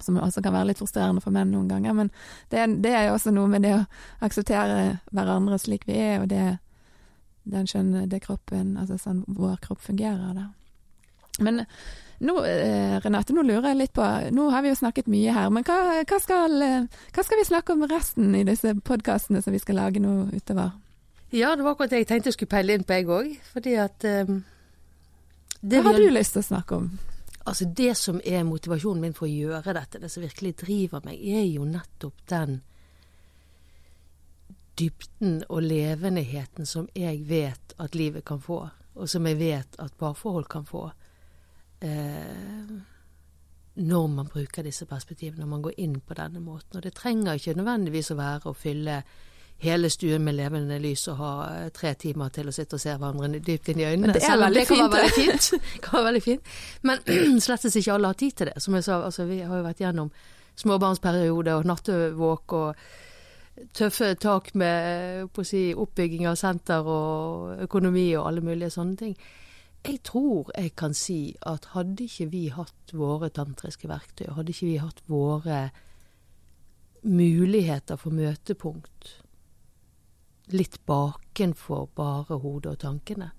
Som 0.00 0.16
også 0.16 0.40
kan 0.42 0.54
være 0.54 0.70
litt 0.70 0.80
frustrerende 0.80 1.20
for 1.20 1.34
menn 1.34 1.52
noen 1.52 1.68
ganger, 1.68 1.92
men 1.92 2.10
det, 2.50 2.64
det 2.82 2.94
er 2.96 3.08
jo 3.08 3.16
også 3.18 3.32
noe 3.34 3.50
med 3.50 3.66
det 3.66 3.74
å 3.76 3.82
akseptere 4.24 4.98
hverandre 5.12 5.58
slik 5.60 5.84
vi 5.86 5.98
er, 6.00 6.22
og 6.22 6.30
det 6.32 6.46
den 7.44 7.66
skjønne, 7.66 8.06
det 8.06 8.22
kroppen, 8.22 8.76
altså 8.78 8.96
sånn 9.02 9.24
vår 9.26 9.56
kropp 9.64 9.82
fungerer, 9.82 10.34
da. 10.36 10.48
Men 11.42 11.64
nå, 12.22 12.36
eh, 12.46 12.98
Renate, 13.02 13.34
nå 13.34 13.42
lurer 13.42 13.70
jeg 13.70 13.78
litt 13.80 13.92
på 13.96 14.04
Nå 14.36 14.50
har 14.52 14.62
vi 14.62 14.68
jo 14.68 14.76
snakket 14.78 15.08
mye 15.10 15.32
her, 15.32 15.48
men 15.50 15.64
hva, 15.66 15.78
hva, 16.04 16.18
skal, 16.22 16.54
hva 17.16 17.24
skal 17.24 17.40
vi 17.40 17.46
snakke 17.48 17.74
om 17.74 17.86
resten 17.90 18.34
i 18.38 18.44
disse 18.46 18.74
podkastene 18.86 19.42
som 19.42 19.54
vi 19.54 19.62
skal 19.62 19.80
lage 19.80 20.02
nå 20.02 20.28
utover? 20.30 20.74
Ja, 21.32 21.54
det 21.56 21.64
var 21.64 21.72
akkurat 21.72 21.94
det 21.94 22.02
jeg 22.02 22.10
tenkte 22.10 22.28
jeg 22.28 22.36
skulle 22.36 22.52
peile 22.52 22.76
inn 22.76 22.84
på, 22.84 22.98
jeg 22.98 23.08
òg. 23.08 23.32
Fordi 23.54 23.78
at 23.80 24.04
um, 24.04 24.42
det, 25.62 25.80
Hva 25.80 25.88
har 25.88 25.98
du 25.98 26.12
lyst 26.12 26.36
til 26.36 26.44
å 26.44 26.50
snakke 26.50 26.78
om? 26.82 26.90
Altså 27.44 27.66
det 27.76 27.94
som 27.98 28.20
er 28.24 28.44
motivasjonen 28.46 29.00
min 29.02 29.16
for 29.16 29.26
å 29.26 29.32
gjøre 29.32 29.74
dette, 29.76 30.00
det 30.02 30.10
som 30.12 30.24
virkelig 30.24 30.54
driver 30.62 31.02
meg, 31.06 31.18
er 31.20 31.46
jo 31.46 31.66
nettopp 31.68 32.22
den 32.30 32.60
dybden 34.78 35.42
og 35.48 35.66
levendigheten 35.66 36.66
som 36.66 36.88
jeg 36.96 37.24
vet 37.28 37.74
at 37.82 37.98
livet 37.98 38.24
kan 38.24 38.40
få, 38.40 38.62
og 38.94 39.08
som 39.10 39.26
jeg 39.28 39.38
vet 39.40 39.76
at 39.82 39.98
parforhold 40.00 40.48
kan 40.50 40.64
få. 40.68 40.86
Eh, 41.82 42.72
når 43.74 44.06
man 44.06 44.28
bruker 44.28 44.64
disse 44.66 44.86
perspektivene, 44.86 45.40
når 45.40 45.48
man 45.48 45.62
går 45.64 45.78
inn 45.80 46.00
på 46.00 46.14
denne 46.14 46.40
måten. 46.44 46.76
Og 46.76 46.82
det 46.84 46.94
trenger 46.94 47.38
ikke 47.38 47.56
nødvendigvis 47.56 48.12
å 48.12 48.18
være 48.18 48.50
å 48.50 48.56
fylle 48.56 48.98
hele 49.62 49.90
stuen 49.90 50.24
med 50.24 50.34
levende 50.34 50.78
lys 50.82 51.06
og 51.12 51.18
ha 51.20 51.32
eh, 51.52 51.68
tre 51.74 51.94
timer 51.94 52.32
til 52.34 52.50
å 52.50 52.54
sitte 52.54 52.78
og 52.78 52.82
se 52.82 52.96
hverandre 52.98 53.38
dypt 53.38 53.70
inn 53.70 53.82
i 53.82 53.86
øynene. 53.86 54.16
Det 54.16 54.24
er 54.26 54.40
veldig 54.40 54.64
fint. 54.66 54.82
det 54.96 54.96
kan 54.96 54.96
være 54.96 55.02
veldig 55.02 55.20
fint. 55.20 55.82
kan 55.84 55.98
være 55.98 56.08
veldig 56.08 56.22
fint. 56.24 56.50
Men 56.88 57.04
slett 57.44 57.68
ikke 57.70 57.94
alle 57.94 58.10
har 58.10 58.18
tid 58.18 58.36
til 58.38 58.50
det. 58.50 58.56
Som 58.62 58.78
jeg 58.78 58.86
sa, 58.88 58.98
altså, 59.06 59.28
vi 59.30 59.38
har 59.46 59.60
jo 59.60 59.68
vært 59.68 59.84
gjennom 59.84 60.10
småbarnsperiode 60.62 61.54
og 61.56 61.70
nattevåk 61.70 62.56
og 62.58 62.82
tøffe 63.76 64.14
tak 64.20 64.52
med 64.58 65.30
på 65.32 65.44
å 65.44 65.46
si, 65.46 65.62
oppbygging 65.76 66.26
av 66.28 66.36
senter 66.40 66.88
og 66.88 67.62
økonomi 67.68 68.08
og 68.16 68.26
alle 68.28 68.44
mulige 68.44 68.72
sånne 68.74 68.98
ting. 68.98 69.16
Jeg 69.82 69.98
tror 70.06 70.50
jeg 70.54 70.74
kan 70.78 70.94
si 70.94 71.34
at 71.46 71.72
hadde 71.72 72.06
ikke 72.06 72.28
vi 72.30 72.44
hatt 72.54 72.94
våre 72.94 73.32
tantriske 73.34 73.90
verktøy, 73.90 74.28
hadde 74.34 74.54
ikke 74.54 74.68
vi 74.68 74.76
hatt 74.82 75.02
våre 75.10 75.64
muligheter 77.02 77.98
for 77.98 78.14
møtepunkt 78.14 79.21
litt 80.56 80.80
bakenfor 80.86 81.88
bare 81.96 82.38
hodet 82.42 82.74
og 82.74 82.82
tankene, 82.82 83.30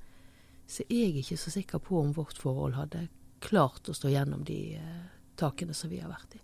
så 0.67 0.85
jeg 0.87 0.99
er 0.99 1.09
jeg 1.11 1.25
ikke 1.25 1.41
så 1.41 1.51
sikker 1.53 1.81
på 1.83 1.99
om 1.99 2.13
vårt 2.15 2.39
forhold 2.39 2.77
hadde 2.77 3.07
klart 3.43 3.89
å 3.89 3.95
stå 3.95 4.09
gjennom 4.13 4.45
de 4.47 4.77
eh, 4.79 5.03
takene 5.39 5.75
som 5.75 5.91
vi 5.91 5.99
har 5.99 6.11
vært 6.11 6.37
i. 6.37 6.41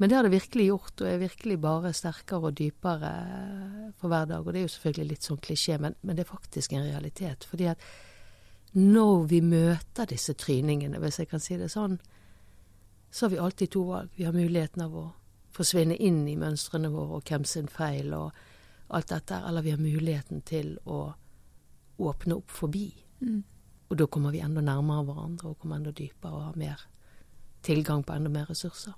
Men 0.00 0.08
det 0.08 0.16
har 0.16 0.24
det 0.26 0.32
virkelig 0.32 0.66
gjort, 0.66 1.00
og 1.00 1.06
er 1.06 1.18
virkelig 1.20 1.56
bare 1.60 1.92
sterkere 1.94 2.50
og 2.50 2.56
dypere 2.58 3.10
eh, 3.20 3.88
for 4.00 4.10
hver 4.10 4.26
dag. 4.30 4.46
Og 4.46 4.52
det 4.52 4.62
er 4.62 4.64
jo 4.66 4.72
selvfølgelig 4.74 5.10
litt 5.10 5.28
sånn 5.28 5.42
klisjé, 5.44 5.76
men, 5.78 5.96
men 6.00 6.16
det 6.16 6.24
er 6.24 6.30
faktisk 6.32 6.72
en 6.72 6.86
realitet. 6.88 7.46
Fordi 7.46 7.68
at 7.70 7.84
når 8.72 9.26
vi 9.30 9.40
møter 9.44 10.08
disse 10.10 10.34
tryningene, 10.38 10.98
hvis 11.02 11.20
jeg 11.20 11.30
kan 11.30 11.42
si 11.42 11.58
det 11.60 11.70
sånn, 11.72 11.98
så 13.10 13.26
har 13.26 13.34
vi 13.34 13.42
alltid 13.42 13.72
to 13.74 13.84
valg. 13.88 14.12
Vi 14.16 14.24
har 14.24 14.34
muligheten 14.36 14.86
av 14.86 14.96
å 14.96 15.04
forsvinne 15.54 15.96
inn 15.98 16.22
i 16.30 16.38
mønstrene 16.38 16.90
våre 16.94 17.18
og 17.18 17.28
hvem 17.28 17.44
sin 17.44 17.68
feil 17.68 18.14
og 18.14 18.30
alt 18.96 19.12
dette, 19.12 19.42
eller 19.48 19.62
vi 19.62 19.74
har 19.74 19.82
muligheten 19.82 20.42
til 20.46 20.74
å 20.84 21.02
åpne 22.00 22.38
opp 22.40 22.50
forbi. 22.50 22.88
Mm. 23.20 23.42
Og 23.90 23.98
da 23.98 24.06
kommer 24.06 24.34
vi 24.34 24.42
enda 24.44 24.62
nærmere 24.64 25.04
hverandre 25.08 25.50
og 25.50 25.58
kommer 25.60 25.80
enda 25.80 25.92
dypere 25.92 26.32
og 26.32 26.48
har 26.48 26.58
mer 26.58 26.82
tilgang 27.62 28.04
på 28.06 28.14
enda 28.16 28.30
mer 28.32 28.50
ressurser. 28.50 28.96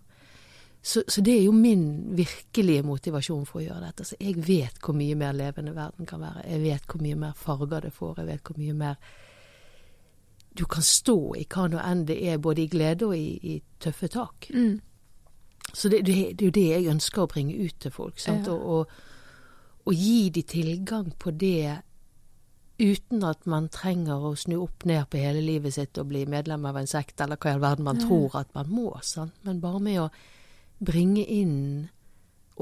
Så, 0.82 1.05
så 1.09 1.22
det 1.22 1.36
er 1.38 1.45
jo 1.45 1.53
min 1.55 2.16
virkelige 2.18 2.82
motivasjon 2.82 3.45
for 3.47 3.61
å 3.61 3.66
gjøre 3.66 3.84
dette. 3.86 4.07
Så 4.07 4.16
jeg 4.18 4.43
vet 4.43 4.80
hvor 4.82 4.97
mye 4.99 5.14
mer 5.18 5.36
levende 5.36 5.74
verden 5.76 6.09
kan 6.11 6.22
være. 6.22 6.43
Jeg 6.49 6.62
vet 6.64 6.88
hvor 6.90 7.05
mye 7.05 7.18
mer 7.18 7.36
farger 7.38 7.84
det 7.84 7.93
får. 7.95 8.16
Jeg 8.18 8.30
vet 8.32 8.49
hvor 8.49 8.59
mye 8.59 8.78
mer 8.80 9.12
du 10.59 10.64
kan 10.68 10.84
stå 10.84 11.16
i 11.38 11.47
hva 11.49 11.68
nå 11.70 11.78
enn 11.80 12.03
det 12.09 12.18
er, 12.28 12.43
både 12.43 12.64
i 12.64 12.68
glede 12.68 13.07
og 13.07 13.14
i, 13.16 13.55
i 13.55 13.55
tøffe 13.80 14.11
tak. 14.12 14.51
Mm. 14.53 14.80
Så 15.72 15.88
det, 15.88 16.03
det, 16.07 16.16
det 16.36 16.45
er 16.45 16.51
jo 16.51 16.57
det 16.59 16.66
jeg 16.68 16.90
ønsker 16.93 17.22
å 17.22 17.30
bringe 17.30 17.57
ut 17.57 17.78
til 17.80 17.95
folk. 17.95 18.18
Ja. 18.26 18.34
Og, 18.53 18.66
og, 18.74 18.99
og 19.83 19.95
gi 19.95 20.30
de 20.30 20.43
tilgang 20.47 21.11
på 21.18 21.33
det 21.35 21.83
uten 22.83 23.22
at 23.26 23.47
man 23.47 23.68
trenger 23.72 24.24
å 24.26 24.35
snu 24.39 24.57
opp 24.62 24.87
ned 24.89 25.07
på 25.11 25.20
hele 25.20 25.43
livet 25.45 25.74
sitt 25.76 25.99
og 26.01 26.09
bli 26.11 26.24
medlem 26.26 26.64
av 26.66 26.78
en 26.80 26.89
sekt, 26.91 27.20
eller 27.20 27.39
hva 27.39 27.53
i 27.53 27.57
all 27.57 27.64
verden 27.64 27.87
man 27.87 28.01
tror 28.03 28.39
at 28.41 28.53
man 28.57 28.70
må. 28.72 28.89
Sant? 29.07 29.37
Men 29.47 29.61
bare 29.62 29.83
med 29.83 30.01
å 30.03 30.09
bringe 30.83 31.22
inn 31.22 31.89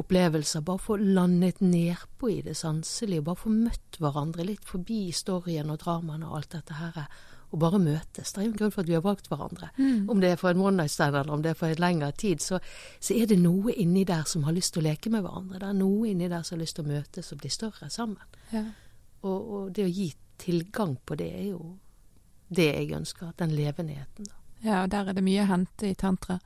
opplevelser, 0.01 0.65
bare 0.65 0.83
få 0.83 0.97
landet 1.01 1.61
nedpå 1.65 2.31
i 2.31 2.41
det 2.47 2.57
sanselige, 2.59 3.25
bare 3.27 3.43
få 3.43 3.53
møtt 3.53 3.99
hverandre 4.01 4.47
litt 4.47 4.65
forbi 4.67 5.09
storyen 5.15 5.73
og 5.73 5.81
dramaene 5.83 6.29
og 6.29 6.41
alt 6.41 6.55
dette 6.57 6.79
her, 6.79 7.05
og 7.51 7.59
bare 7.59 7.81
møtes. 7.83 8.33
Det 8.33 8.39
er 8.39 8.47
jo 8.47 8.53
en 8.53 8.59
grunn 8.59 8.73
for 8.75 8.85
at 8.85 8.89
vi 8.89 8.95
har 8.95 9.03
valgt 9.05 9.29
hverandre. 9.31 9.71
Mm. 9.77 10.09
Om 10.11 10.23
det 10.23 10.31
er 10.31 10.39
for 10.39 10.55
en 10.55 10.63
one 10.63 10.77
night 10.79 10.95
stand 10.95 11.17
eller 11.17 11.35
om 11.35 11.43
det 11.43 11.51
er 11.51 11.59
for 11.59 11.73
en 11.73 11.83
lengre 11.83 12.13
tid, 12.13 12.43
så, 12.45 12.61
så 13.03 13.17
er 13.19 13.27
det 13.31 13.41
noe 13.43 13.75
inni 13.75 14.05
der 14.07 14.23
som 14.31 14.47
har 14.47 14.55
lyst 14.55 14.75
til 14.75 14.85
å 14.85 14.87
leke 14.87 15.11
med 15.11 15.25
hverandre. 15.27 15.59
Det 15.59 15.69
er 15.69 15.79
noe 15.79 16.11
inni 16.13 16.31
der 16.31 16.45
som 16.47 16.57
har 16.57 16.63
lyst 16.63 16.79
til 16.79 16.87
å 16.87 16.93
møtes 16.93 17.33
og 17.35 17.41
bli 17.43 17.51
større 17.51 17.91
sammen. 17.91 18.39
Ja. 18.55 18.65
Og, 19.23 19.39
og 19.39 19.73
det 19.77 19.89
å 19.89 19.93
gi 19.93 20.13
tilgang 20.41 20.95
på 21.05 21.19
det 21.19 21.31
er 21.37 21.49
jo 21.51 21.65
det 22.51 22.71
jeg 22.71 22.93
ønsker. 22.97 23.33
Den 23.39 23.55
levenheten. 23.55 24.29
Da. 24.31 24.39
Ja, 24.65 24.83
og 24.83 24.91
der 24.93 25.09
er 25.09 25.17
det 25.17 25.25
mye 25.25 25.45
å 25.45 25.51
hente 25.51 25.91
i 25.91 25.97
tantra. 25.99 26.39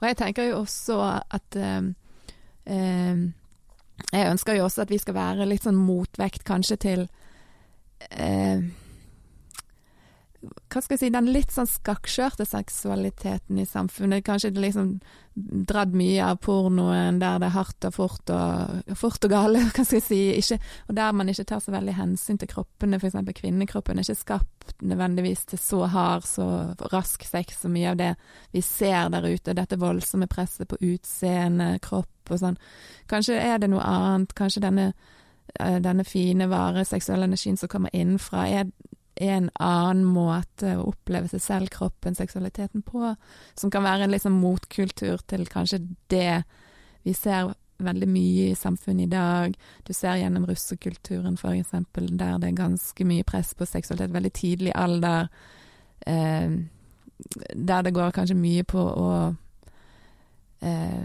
Og 0.00 0.06
jeg 0.08 0.18
tenker 0.20 0.50
jo 0.50 0.60
også 0.62 0.98
at 1.08 1.56
eh, 1.56 1.92
eh, 2.66 3.22
Jeg 4.12 4.30
ønsker 4.30 4.56
jo 4.56 4.64
også 4.66 4.82
at 4.82 4.90
vi 4.90 4.98
skal 4.98 5.14
være 5.14 5.46
litt 5.46 5.62
sånn 5.62 5.78
motvekt 5.78 6.44
kanskje 6.44 6.76
til 6.76 7.04
eh, 8.10 8.64
hva 10.42 10.80
skal 10.82 10.96
jeg 10.96 11.00
si, 11.04 11.10
den 11.14 11.28
litt 11.30 11.52
sånn 11.54 11.68
skakkskjørte 11.70 12.44
seksualiteten 12.48 13.60
i 13.62 13.66
samfunnet. 13.68 14.24
Kanskje 14.26 14.50
det 14.54 14.64
liksom 14.64 14.88
dratt 15.32 15.94
mye 15.96 16.24
av 16.26 16.40
pornoen 16.44 17.20
der 17.22 17.38
det 17.40 17.48
er 17.48 17.54
hardt 17.54 17.86
og 17.88 17.94
fort 17.94 18.32
og, 18.34 18.90
fort 18.98 19.24
og 19.28 19.32
gale, 19.32 19.62
hva 19.76 19.84
skal 19.84 20.00
jeg 20.00 20.06
si. 20.06 20.20
Ikke, 20.40 20.58
og 20.88 20.96
der 20.98 21.14
man 21.16 21.30
ikke 21.30 21.46
tar 21.52 21.62
så 21.62 21.74
veldig 21.74 21.94
hensyn 21.96 22.40
til 22.42 22.50
kroppene, 22.50 22.98
f.eks. 22.98 23.18
kvinnekroppen 23.38 24.00
er 24.00 24.06
ikke 24.06 24.18
skapt 24.18 24.74
nødvendigvis 24.82 25.46
til 25.52 25.62
så 25.62 25.84
hard, 25.92 26.26
så 26.26 26.46
rask 26.92 27.24
sex 27.28 27.62
så 27.62 27.70
mye 27.72 27.94
av 27.94 28.00
det 28.02 28.12
vi 28.54 28.64
ser 28.66 29.12
der 29.14 29.28
ute. 29.30 29.56
Dette 29.56 29.78
voldsomme 29.80 30.30
presset 30.30 30.70
på 30.70 30.80
utseende, 30.82 31.76
kropp 31.84 32.34
og 32.34 32.42
sånn. 32.42 32.58
Kanskje 33.10 33.38
er 33.38 33.62
det 33.62 33.70
noe 33.70 33.84
annet. 33.86 34.34
Kanskje 34.38 34.64
denne, 34.66 34.92
eh, 35.58 35.78
denne 35.82 36.04
fine, 36.08 36.50
vare 36.50 36.84
seksuelle 36.88 37.30
energien 37.30 37.58
som 37.60 37.70
kommer 37.70 37.94
innenfra, 37.94 38.48
er 38.48 38.72
en 39.16 39.50
annen 39.60 40.04
måte 40.08 40.76
å 40.78 40.88
oppleve 40.92 41.28
seg 41.28 41.42
selv, 41.44 41.72
kroppen, 41.74 42.16
seksualiteten 42.16 42.84
på, 42.86 43.14
som 43.54 43.70
kan 43.70 43.84
være 43.84 44.06
en 44.06 44.14
liksom 44.14 44.38
motkultur 44.40 45.20
til 45.28 45.44
kanskje 45.50 45.82
det 46.12 46.42
vi 47.02 47.14
ser 47.16 47.52
veldig 47.82 48.08
mye 48.08 48.50
i 48.52 48.58
samfunnet 48.58 49.08
i 49.08 49.12
dag. 49.12 49.56
Du 49.86 49.92
ser 49.92 50.20
gjennom 50.20 50.46
russekulturen, 50.46 51.38
eksempel, 51.52 52.08
der 52.18 52.38
det 52.38 52.52
er 52.52 52.60
ganske 52.60 53.04
mye 53.04 53.26
press 53.26 53.54
på 53.54 53.66
seksualitet 53.66 54.14
veldig 54.14 54.32
tidlig 54.32 54.72
alder. 54.74 55.28
Eh, 56.06 56.50
der 57.54 57.82
det 57.82 57.94
går 57.94 58.14
kanskje 58.14 58.38
mye 58.38 58.64
på 58.64 58.78
å 58.78 59.10
eh, 60.62 61.02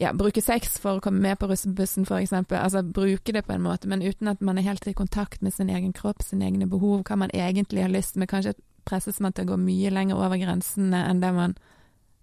ja, 0.00 0.12
bruke 0.16 0.40
sex 0.40 0.78
for 0.80 0.96
å 0.96 1.02
komme 1.04 1.20
med 1.20 1.38
på 1.38 1.48
russebussen, 1.50 2.06
eksempel. 2.16 2.56
Altså 2.56 2.80
bruke 2.82 3.34
det 3.36 3.44
på 3.44 3.52
en 3.52 3.64
måte, 3.66 3.88
men 3.88 4.00
uten 4.02 4.30
at 4.32 4.40
man 4.40 4.58
er 4.58 4.64
helt 4.64 4.86
i 4.88 4.96
kontakt 4.96 5.42
med 5.44 5.52
sin 5.52 5.68
egen 5.68 5.92
kropp, 5.92 6.22
sine 6.24 6.48
egne 6.48 6.68
behov, 6.70 7.02
hva 7.04 7.18
man 7.20 7.32
egentlig 7.36 7.84
har 7.84 7.92
lyst 7.92 8.16
med. 8.16 8.30
Kanskje 8.30 8.56
presses 8.88 9.20
man 9.20 9.36
til 9.36 9.44
å 9.44 9.52
gå 9.52 9.60
mye 9.60 9.92
lenger 9.92 10.16
over 10.16 10.40
grensene 10.40 11.02
enn 11.04 11.20
det 11.20 11.34
man, 11.36 11.54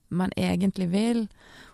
man 0.10 0.34
egentlig 0.34 0.90
vil. 0.90 1.28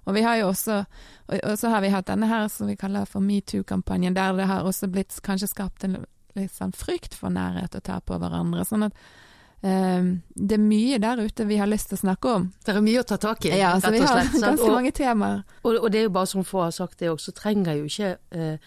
Og 0.04 0.18
vi 0.18 0.26
har 0.26 0.42
jo 0.42 0.50
også 0.52 0.82
og, 0.84 1.54
så 1.60 1.72
har 1.72 1.86
vi 1.86 1.94
hatt 1.94 2.10
denne 2.12 2.28
her 2.28 2.50
som 2.52 2.68
vi 2.68 2.76
kaller 2.76 3.08
for 3.08 3.24
metoo-kampanjen, 3.24 4.18
der 4.18 4.36
det 4.36 4.50
har 4.52 4.68
også 4.68 4.92
blitt 4.92 5.16
kanskje 5.24 5.54
skapt 5.54 5.88
en 5.88 6.02
litt 6.36 6.52
sånn 6.52 6.76
frykt 6.76 7.16
for 7.16 7.32
nærhet 7.32 7.78
og 7.78 7.86
ta 7.88 8.02
på 8.04 8.20
hverandre. 8.20 8.66
Sånn 8.68 8.90
at 8.90 8.98
det 9.64 10.58
er 10.58 10.60
mye 10.60 10.98
der 11.00 11.22
ute 11.24 11.46
vi 11.48 11.56
har 11.58 11.70
lyst 11.72 11.88
til 11.90 11.96
å 11.98 12.02
snakke 12.02 12.32
om. 12.36 12.48
Det 12.66 12.74
er 12.76 12.82
mye 12.84 13.00
å 13.00 13.06
ta 13.08 13.16
tak 13.18 13.46
i, 13.48 13.54
Ja, 13.58 13.80
så 13.80 13.92
vi 13.92 14.00
har 14.04 14.24
slett. 14.26 14.42
ganske 14.42 14.66
Og- 14.68 14.74
mange 14.76 14.92
temaer. 14.92 15.44
Og, 15.64 15.78
og 15.84 15.92
det 15.92 16.00
er 16.02 16.04
jo 16.04 16.10
bare 16.10 16.28
som 16.28 16.44
få 16.44 16.64
har 16.66 16.72
sagt 16.72 17.00
det 17.00 17.08
Så 17.22 17.32
trenger 17.32 17.78
jo 17.80 17.86
ikke 17.86 18.18
eh, 18.32 18.58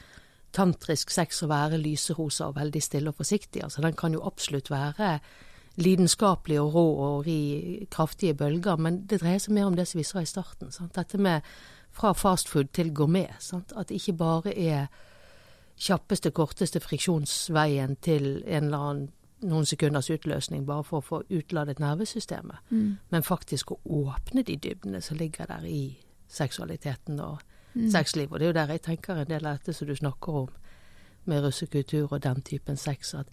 tantrisk 0.52 1.10
sex 1.10 1.42
å 1.42 1.48
være 1.48 1.76
lyserosa 1.82 2.46
og 2.48 2.54
veldig 2.56 2.82
stille 2.82 3.08
og 3.08 3.16
forsiktig. 3.16 3.62
Altså, 3.62 3.82
den 3.82 3.92
kan 3.92 4.12
jo 4.12 4.22
absolutt 4.24 4.70
være 4.70 5.20
lidenskapelig 5.76 6.58
og 6.62 6.72
rå 6.74 6.84
og 7.04 7.26
ri 7.26 7.86
kraftige 7.90 8.34
bølger, 8.34 8.78
men 8.80 9.02
det 9.06 9.20
dreier 9.20 9.38
seg 9.38 9.52
mer 9.52 9.66
om 9.66 9.76
det 9.76 9.86
som 9.88 9.98
vi 9.98 10.04
sa 10.08 10.20
i 10.20 10.24
starten. 10.24 10.72
Sant? 10.72 10.94
Dette 10.96 11.18
med 11.18 11.42
fra 11.92 12.12
fastfood 12.16 12.72
til 12.72 12.90
gourmet. 12.94 13.28
Sant? 13.38 13.72
At 13.76 13.88
det 13.88 14.00
ikke 14.00 14.16
bare 14.16 14.54
er 14.56 14.86
kjappeste, 15.76 16.30
korteste 16.32 16.80
friksjonsveien 16.80 17.96
til 18.00 18.42
en 18.46 18.64
eller 18.70 18.78
annen 18.78 19.08
noen 19.42 19.66
sekunders 19.66 20.10
utløsning 20.10 20.66
bare 20.66 20.84
for 20.84 21.00
å 21.00 21.04
få 21.04 21.22
utladet 21.30 21.78
nervesystemet 21.78 22.56
Mm. 22.70 22.96
men 23.10 23.22
faktisk 23.22 23.70
å 23.72 23.78
åpne 23.86 24.42
de 24.44 24.56
dybdene 24.56 25.00
som 25.02 25.16
ligger 25.16 25.46
der 25.46 25.64
i 25.64 25.96
seksualiteten 26.28 27.20
og 27.20 27.38
Mm. 27.74 27.90
sexlivet. 27.90 28.32
Og 28.32 28.38
det 28.38 28.44
er 28.46 28.48
jo 28.48 28.52
der 28.66 28.72
jeg 28.72 28.82
tenker 28.82 29.14
en 29.20 29.26
del 29.26 29.46
av 29.46 29.58
dette 29.58 29.72
som 29.74 29.86
du 29.88 29.94
snakker 29.96 30.28
om, 30.32 30.48
med 31.26 31.42
russekultur 31.42 32.12
og 32.12 32.22
den 32.22 32.40
typen 32.42 32.76
sex, 32.76 33.14
at 33.14 33.26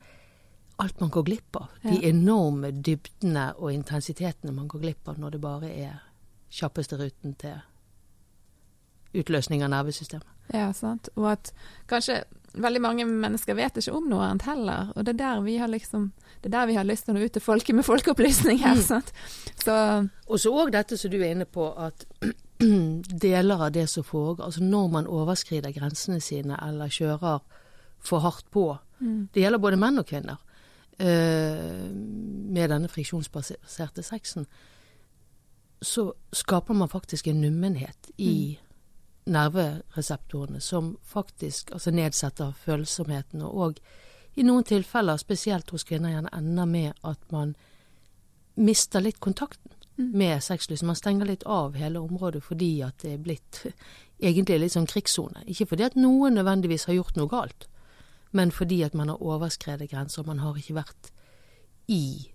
alt 0.80 1.00
man 1.02 1.10
går 1.10 1.24
glipp 1.24 1.56
av. 1.56 1.68
De 1.84 2.06
enorme 2.10 2.72
dybdene 2.72 3.54
og 3.56 3.72
intensitetene 3.74 4.52
man 4.52 4.68
går 4.68 4.80
glipp 4.80 5.08
av 5.08 5.18
når 5.18 5.30
det 5.32 5.42
bare 5.42 5.70
er 5.72 6.00
kjappeste 6.52 6.98
ruten 7.00 7.36
til 7.36 7.56
utløsning 9.14 9.64
av 9.64 9.70
nervesystemet. 9.70 10.28
Ja, 10.54 10.72
sant. 10.72 11.10
Og 11.16 11.32
at 11.32 11.52
kanskje 11.88 12.24
veldig 12.54 12.82
mange 12.82 13.06
mennesker 13.08 13.56
vet 13.58 13.78
ikke 13.80 13.96
om 13.98 14.10
noe 14.12 14.28
annet 14.28 14.46
heller. 14.48 14.92
Og 14.96 15.06
det 15.06 15.16
er 15.16 15.22
der 15.22 15.42
vi 15.46 15.58
har 15.58 15.72
liksom 15.72 16.12
Det 16.44 16.50
er 16.50 16.60
der 16.60 16.68
vi 16.68 16.76
har 16.76 16.84
lyst 16.84 17.06
til 17.06 17.14
å 17.14 17.18
nå 17.18 17.26
ut 17.26 17.32
til 17.32 17.42
folket 17.42 17.76
med 17.76 17.86
folkeopplysning 17.86 18.60
her, 18.60 18.78
Mm. 19.64 20.10
Og 20.28 20.40
så 20.40 20.52
òg 20.52 20.72
dette 20.74 20.98
som 20.98 21.12
du 21.12 21.22
er 21.22 21.32
inne 21.32 21.46
på, 21.46 21.70
at 21.72 22.06
deler 23.28 23.62
av 23.62 23.72
det 23.72 23.86
som 23.90 24.04
foregår 24.04 24.44
Altså 24.46 24.64
når 24.64 24.88
man 24.92 25.08
overskrider 25.08 25.72
grensene 25.72 26.20
sine 26.20 26.58
eller 26.68 26.92
kjører 26.92 27.40
for 28.00 28.20
hardt 28.20 28.52
på, 28.52 28.78
mm. 29.00 29.30
det 29.34 29.42
gjelder 29.42 29.60
både 29.60 29.80
menn 29.80 30.00
og 30.00 30.06
kvinner, 30.06 30.42
Uh, 31.02 31.90
med 32.54 32.70
denne 32.70 32.88
friksjonsbaserte 32.88 34.04
sexen, 34.06 34.46
så 35.82 36.12
skaper 36.32 36.74
man 36.74 36.90
faktisk 36.90 37.28
en 37.28 37.42
nummenhet 37.42 38.12
i 38.18 38.60
nervereseptorene 39.26 40.60
som 40.62 40.98
faktisk 41.04 41.72
altså 41.72 41.92
nedsetter 41.92 42.52
følsomheten, 42.66 43.42
og 43.42 43.80
i 44.36 44.44
noen 44.44 44.66
tilfeller, 44.66 45.18
spesielt 45.22 45.70
hos 45.70 45.86
kvinner, 45.86 46.10
gjerne 46.10 46.34
ender 46.34 46.66
med 46.66 47.06
at 47.06 47.32
man 47.32 47.54
mister 48.56 49.02
litt 49.02 49.20
kontakten 49.22 49.72
med 49.96 50.42
sexlysten. 50.44 50.90
Man 50.90 50.98
stenger 50.98 51.30
litt 51.30 51.44
av 51.46 51.78
hele 51.78 52.02
området 52.02 52.42
fordi 52.44 52.72
at 52.86 53.04
det 53.06 53.14
er 53.14 53.22
blitt 53.22 53.62
egentlig 54.20 54.60
litt 54.60 54.74
sånn 54.74 54.90
krigssone. 54.90 55.46
Ikke 55.46 55.70
fordi 55.74 55.86
at 55.86 56.00
noen 56.00 56.40
nødvendigvis 56.40 56.88
har 56.90 56.98
gjort 56.98 57.20
noe 57.20 57.30
galt, 57.30 57.68
men 58.34 58.52
fordi 58.52 58.82
at 58.86 58.98
man 58.98 59.14
har 59.14 59.22
overskredet 59.22 59.92
grenser. 59.92 60.26
Man 60.26 60.42
har 60.42 60.58
ikke 60.58 60.80
vært 60.80 61.12
i 61.94 62.32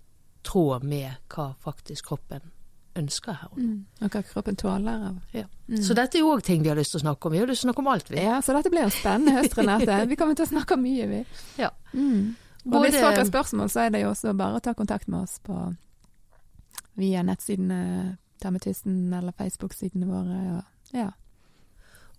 tråd 0.47 0.85
med 0.87 1.19
hva 1.33 1.51
faktisk 1.59 2.07
kroppen 2.13 2.53
ønsker 2.99 3.37
her. 3.41 3.55
Mm. 3.57 3.85
Og 4.03 4.13
hva 4.13 4.21
kroppen 4.27 4.59
tåler 4.59 5.05
av. 5.09 5.17
Ja. 5.35 5.45
Så 5.81 5.95
dette 5.97 6.19
er 6.19 6.23
jo 6.25 6.33
òg 6.35 6.43
ting 6.45 6.63
vi 6.63 6.71
har 6.71 6.79
lyst 6.79 6.93
til 6.95 7.01
å 7.01 7.05
snakke 7.07 7.27
om. 7.29 7.35
Vi 7.35 7.41
har 7.41 7.49
lyst 7.49 7.63
til 7.63 7.69
å 7.69 7.71
snakke 7.71 7.83
om 7.85 7.91
alt, 7.93 8.11
vi. 8.11 8.21
Ja, 8.23 8.37
så 8.45 8.55
dette 8.57 8.71
blir 8.73 8.87
jo 8.87 8.93
spennende 8.93 9.35
høst, 9.39 9.57
Renate. 9.57 9.99
Vi 10.09 10.17
kommer 10.19 10.37
til 10.39 10.47
å 10.47 10.51
snakke 10.53 10.77
mye, 10.79 11.09
vi. 11.09 11.21
Ja. 11.61 11.71
Mm. 11.93 12.35
Og 12.65 12.71
Både- 12.73 12.89
hvis 12.89 12.99
folk 13.01 13.19
har 13.21 13.29
spørsmål, 13.29 13.69
så 13.71 13.85
er 13.85 13.93
det 13.95 14.03
jo 14.03 14.09
også 14.13 14.33
bare 14.37 14.59
å 14.59 14.63
ta 14.63 14.73
kontakt 14.77 15.07
med 15.07 15.23
oss 15.23 15.39
på 15.43 15.59
via 16.99 17.23
nettsidene 17.23 18.17
Ta 18.39 18.47
eller 18.47 19.31
Facebook-sidene 19.35 20.07
våre. 20.07 20.37
Og, 20.57 20.63
ja. 20.95 21.09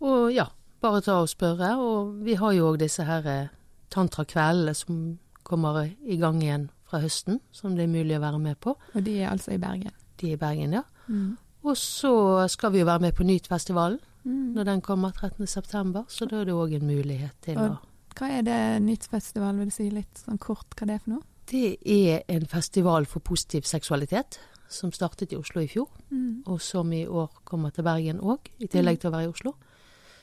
Og 0.01 0.33
ja, 0.35 0.45
bare 0.81 1.01
ta 1.01 1.21
og 1.23 1.29
spørre. 1.33 1.77
Og 1.81 2.19
vi 2.25 2.35
har 2.35 2.53
jo 2.53 2.73
òg 2.73 2.79
disse 2.83 3.05
her 3.09 3.27
eh, 3.27 3.49
tantrakveldene 3.93 4.75
som 4.77 5.19
kommer 5.43 5.87
i 6.05 6.17
gang 6.21 6.43
igjen 6.43 6.69
fra 6.85 7.01
høsten, 7.01 7.41
som 7.53 7.77
det 7.77 7.87
er 7.87 7.93
mulig 7.95 8.19
å 8.19 8.25
være 8.25 8.39
med 8.43 8.61
på. 8.61 8.77
og 8.95 9.05
de 9.07 9.21
er 9.23 9.31
altså 9.31 9.55
i 9.55 9.59
Bergen. 9.63 9.95
Er 10.25 10.33
i 10.33 10.37
Bergen, 10.37 10.73
ja. 10.73 10.83
Mm. 11.09 11.37
Og 11.65 11.77
så 11.77 12.49
skal 12.49 12.73
vi 12.73 12.79
jo 12.81 12.87
være 12.89 13.01
med 13.01 13.13
på 13.15 13.25
Nytfestivalen 13.25 13.99
Mm. 14.23 14.53
når 14.55 14.65
den 14.65 14.81
kommer 14.83 15.13
13.9, 15.17 16.05
så 16.09 16.27
da 16.29 16.41
er 16.41 16.45
det 16.45 16.53
òg 16.55 16.75
en 16.75 16.87
mulighet 16.87 17.31
til 17.41 17.57
Og- 17.59 17.71
å 17.71 17.79
Hva 18.17 18.29
er 18.29 18.43
det 18.43 18.83
Nyttfestival, 18.83 19.57
vil 19.57 19.65
du 19.67 19.71
si 19.71 19.89
litt 19.91 20.15
sånn 20.27 20.39
kort 20.39 20.69
hva 20.77 20.87
det 20.87 20.95
er 20.95 20.99
for 20.99 21.11
noe? 21.11 21.23
Det 21.47 21.79
er 21.87 22.23
en 22.29 22.45
festival 22.47 23.07
for 23.07 23.21
positiv 23.21 23.63
seksualitet 23.65 24.39
som 24.69 24.91
startet 24.93 25.33
i 25.33 25.37
Oslo 25.37 25.63
i 25.63 25.67
fjor, 25.67 25.89
Mm. 26.13 26.43
og 26.47 26.61
som 26.61 26.93
i 26.93 27.07
år 27.07 27.31
kommer 27.47 27.71
til 27.73 27.83
Bergen 27.85 28.21
òg, 28.21 28.39
i 28.61 28.67
tillegg 28.67 29.01
til 29.01 29.11
å 29.11 29.15
være 29.15 29.25
i 29.25 29.33
Oslo. 29.33 29.55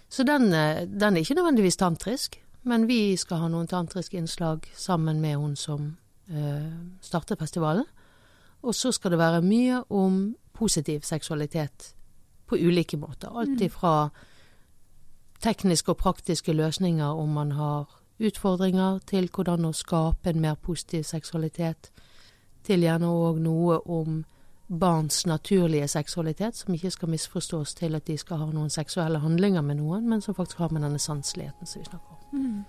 Så 0.10 0.24
den, 0.24 0.54
eh, 0.54 0.86
den 0.86 1.18
er 1.18 1.22
ikke 1.22 1.36
nødvendigvis 1.36 1.76
tantrisk, 1.78 2.38
men 2.64 2.86
vi 2.88 3.16
skal 3.16 3.38
ha 3.40 3.48
noen 3.48 3.68
tantriske 3.68 4.14
innslag 4.18 4.62
sammen 4.76 5.20
med 5.22 5.38
hun 5.38 5.56
som 5.56 5.98
eh, 6.30 6.72
startet 7.02 7.40
festivalen. 7.40 7.86
Og 8.64 8.76
så 8.76 8.92
skal 8.92 9.12
det 9.12 9.20
være 9.20 9.42
mye 9.42 9.84
om 9.90 10.36
positiv 10.54 11.02
seksualitet 11.02 11.94
på 12.48 12.56
ulike 12.56 12.98
måter. 12.98 13.30
Alt 13.40 13.62
ifra 13.62 14.10
tekniske 15.40 15.92
og 15.92 15.98
praktiske 15.98 16.54
løsninger 16.54 17.06
om 17.06 17.30
man 17.30 17.52
har 17.52 17.86
utfordringer, 18.20 19.00
til 19.06 19.30
hvordan 19.30 19.66
å 19.66 19.74
skape 19.74 20.30
en 20.30 20.42
mer 20.42 20.56
positiv 20.56 21.04
seksualitet, 21.04 21.92
til 22.66 22.82
gjerne 22.84 23.08
òg 23.08 23.38
noe 23.40 23.78
om 23.86 24.24
barns 24.68 25.26
naturlige 25.26 25.88
seksualitet, 25.88 26.56
som 26.56 26.74
ikke 26.74 26.92
skal 26.92 27.10
misforstås 27.10 27.76
til 27.78 27.96
at 27.96 28.08
de 28.08 28.18
skal 28.18 28.42
ha 28.42 28.48
noen 28.52 28.74
seksuelle 28.74 29.22
handlinger 29.24 29.62
med 29.62 29.80
noen, 29.80 30.10
men 30.10 30.22
som 30.22 30.36
faktisk 30.36 30.58
har 30.58 30.74
med 30.74 30.84
denne 30.84 31.00
sanseligheten 31.00 31.68
som 31.68 31.82
vi 31.82 31.86
snakker 31.86 32.18
om. 32.18 32.40
Mm. 32.40 32.64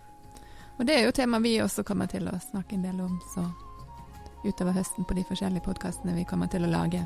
Og 0.79 0.87
det 0.87 0.95
er 0.95 1.09
jo 1.09 1.17
tema 1.17 1.41
vi 1.43 1.57
også 1.63 1.83
kommer 1.83 2.07
til 2.07 2.29
å 2.29 2.37
snakke 2.51 2.77
en 2.77 2.85
del 2.85 3.01
om, 3.03 3.17
så 3.35 3.49
utover 4.45 4.77
høsten 4.77 5.07
på 5.09 5.17
de 5.19 5.25
forskjellige 5.27 5.65
podkastene 5.67 6.15
vi 6.17 6.27
kommer 6.29 6.51
til 6.51 6.67
å 6.67 6.73
lage. 6.73 7.03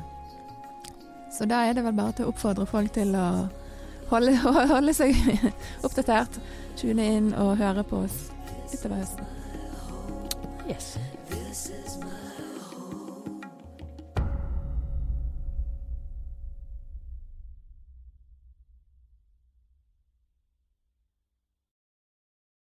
Så 1.33 1.47
da 1.49 1.63
er 1.65 1.73
det 1.73 1.85
vel 1.85 1.97
bare 1.97 2.13
til 2.17 2.27
å 2.27 2.33
oppfordre 2.33 2.67
folk 2.69 2.93
til 2.93 3.15
å 3.17 3.27
holde, 4.11 4.35
holde 4.75 4.93
seg 4.93 5.17
oppdatert, 5.85 6.39
tune 6.79 7.09
inn 7.17 7.31
og 7.33 7.57
høre 7.61 7.85
på 7.87 8.03
oss 8.05 8.27
utover 8.73 9.01
høsten. 9.01 9.25
Yes. 10.69 10.97
This 11.29 11.69
is 11.69 12.12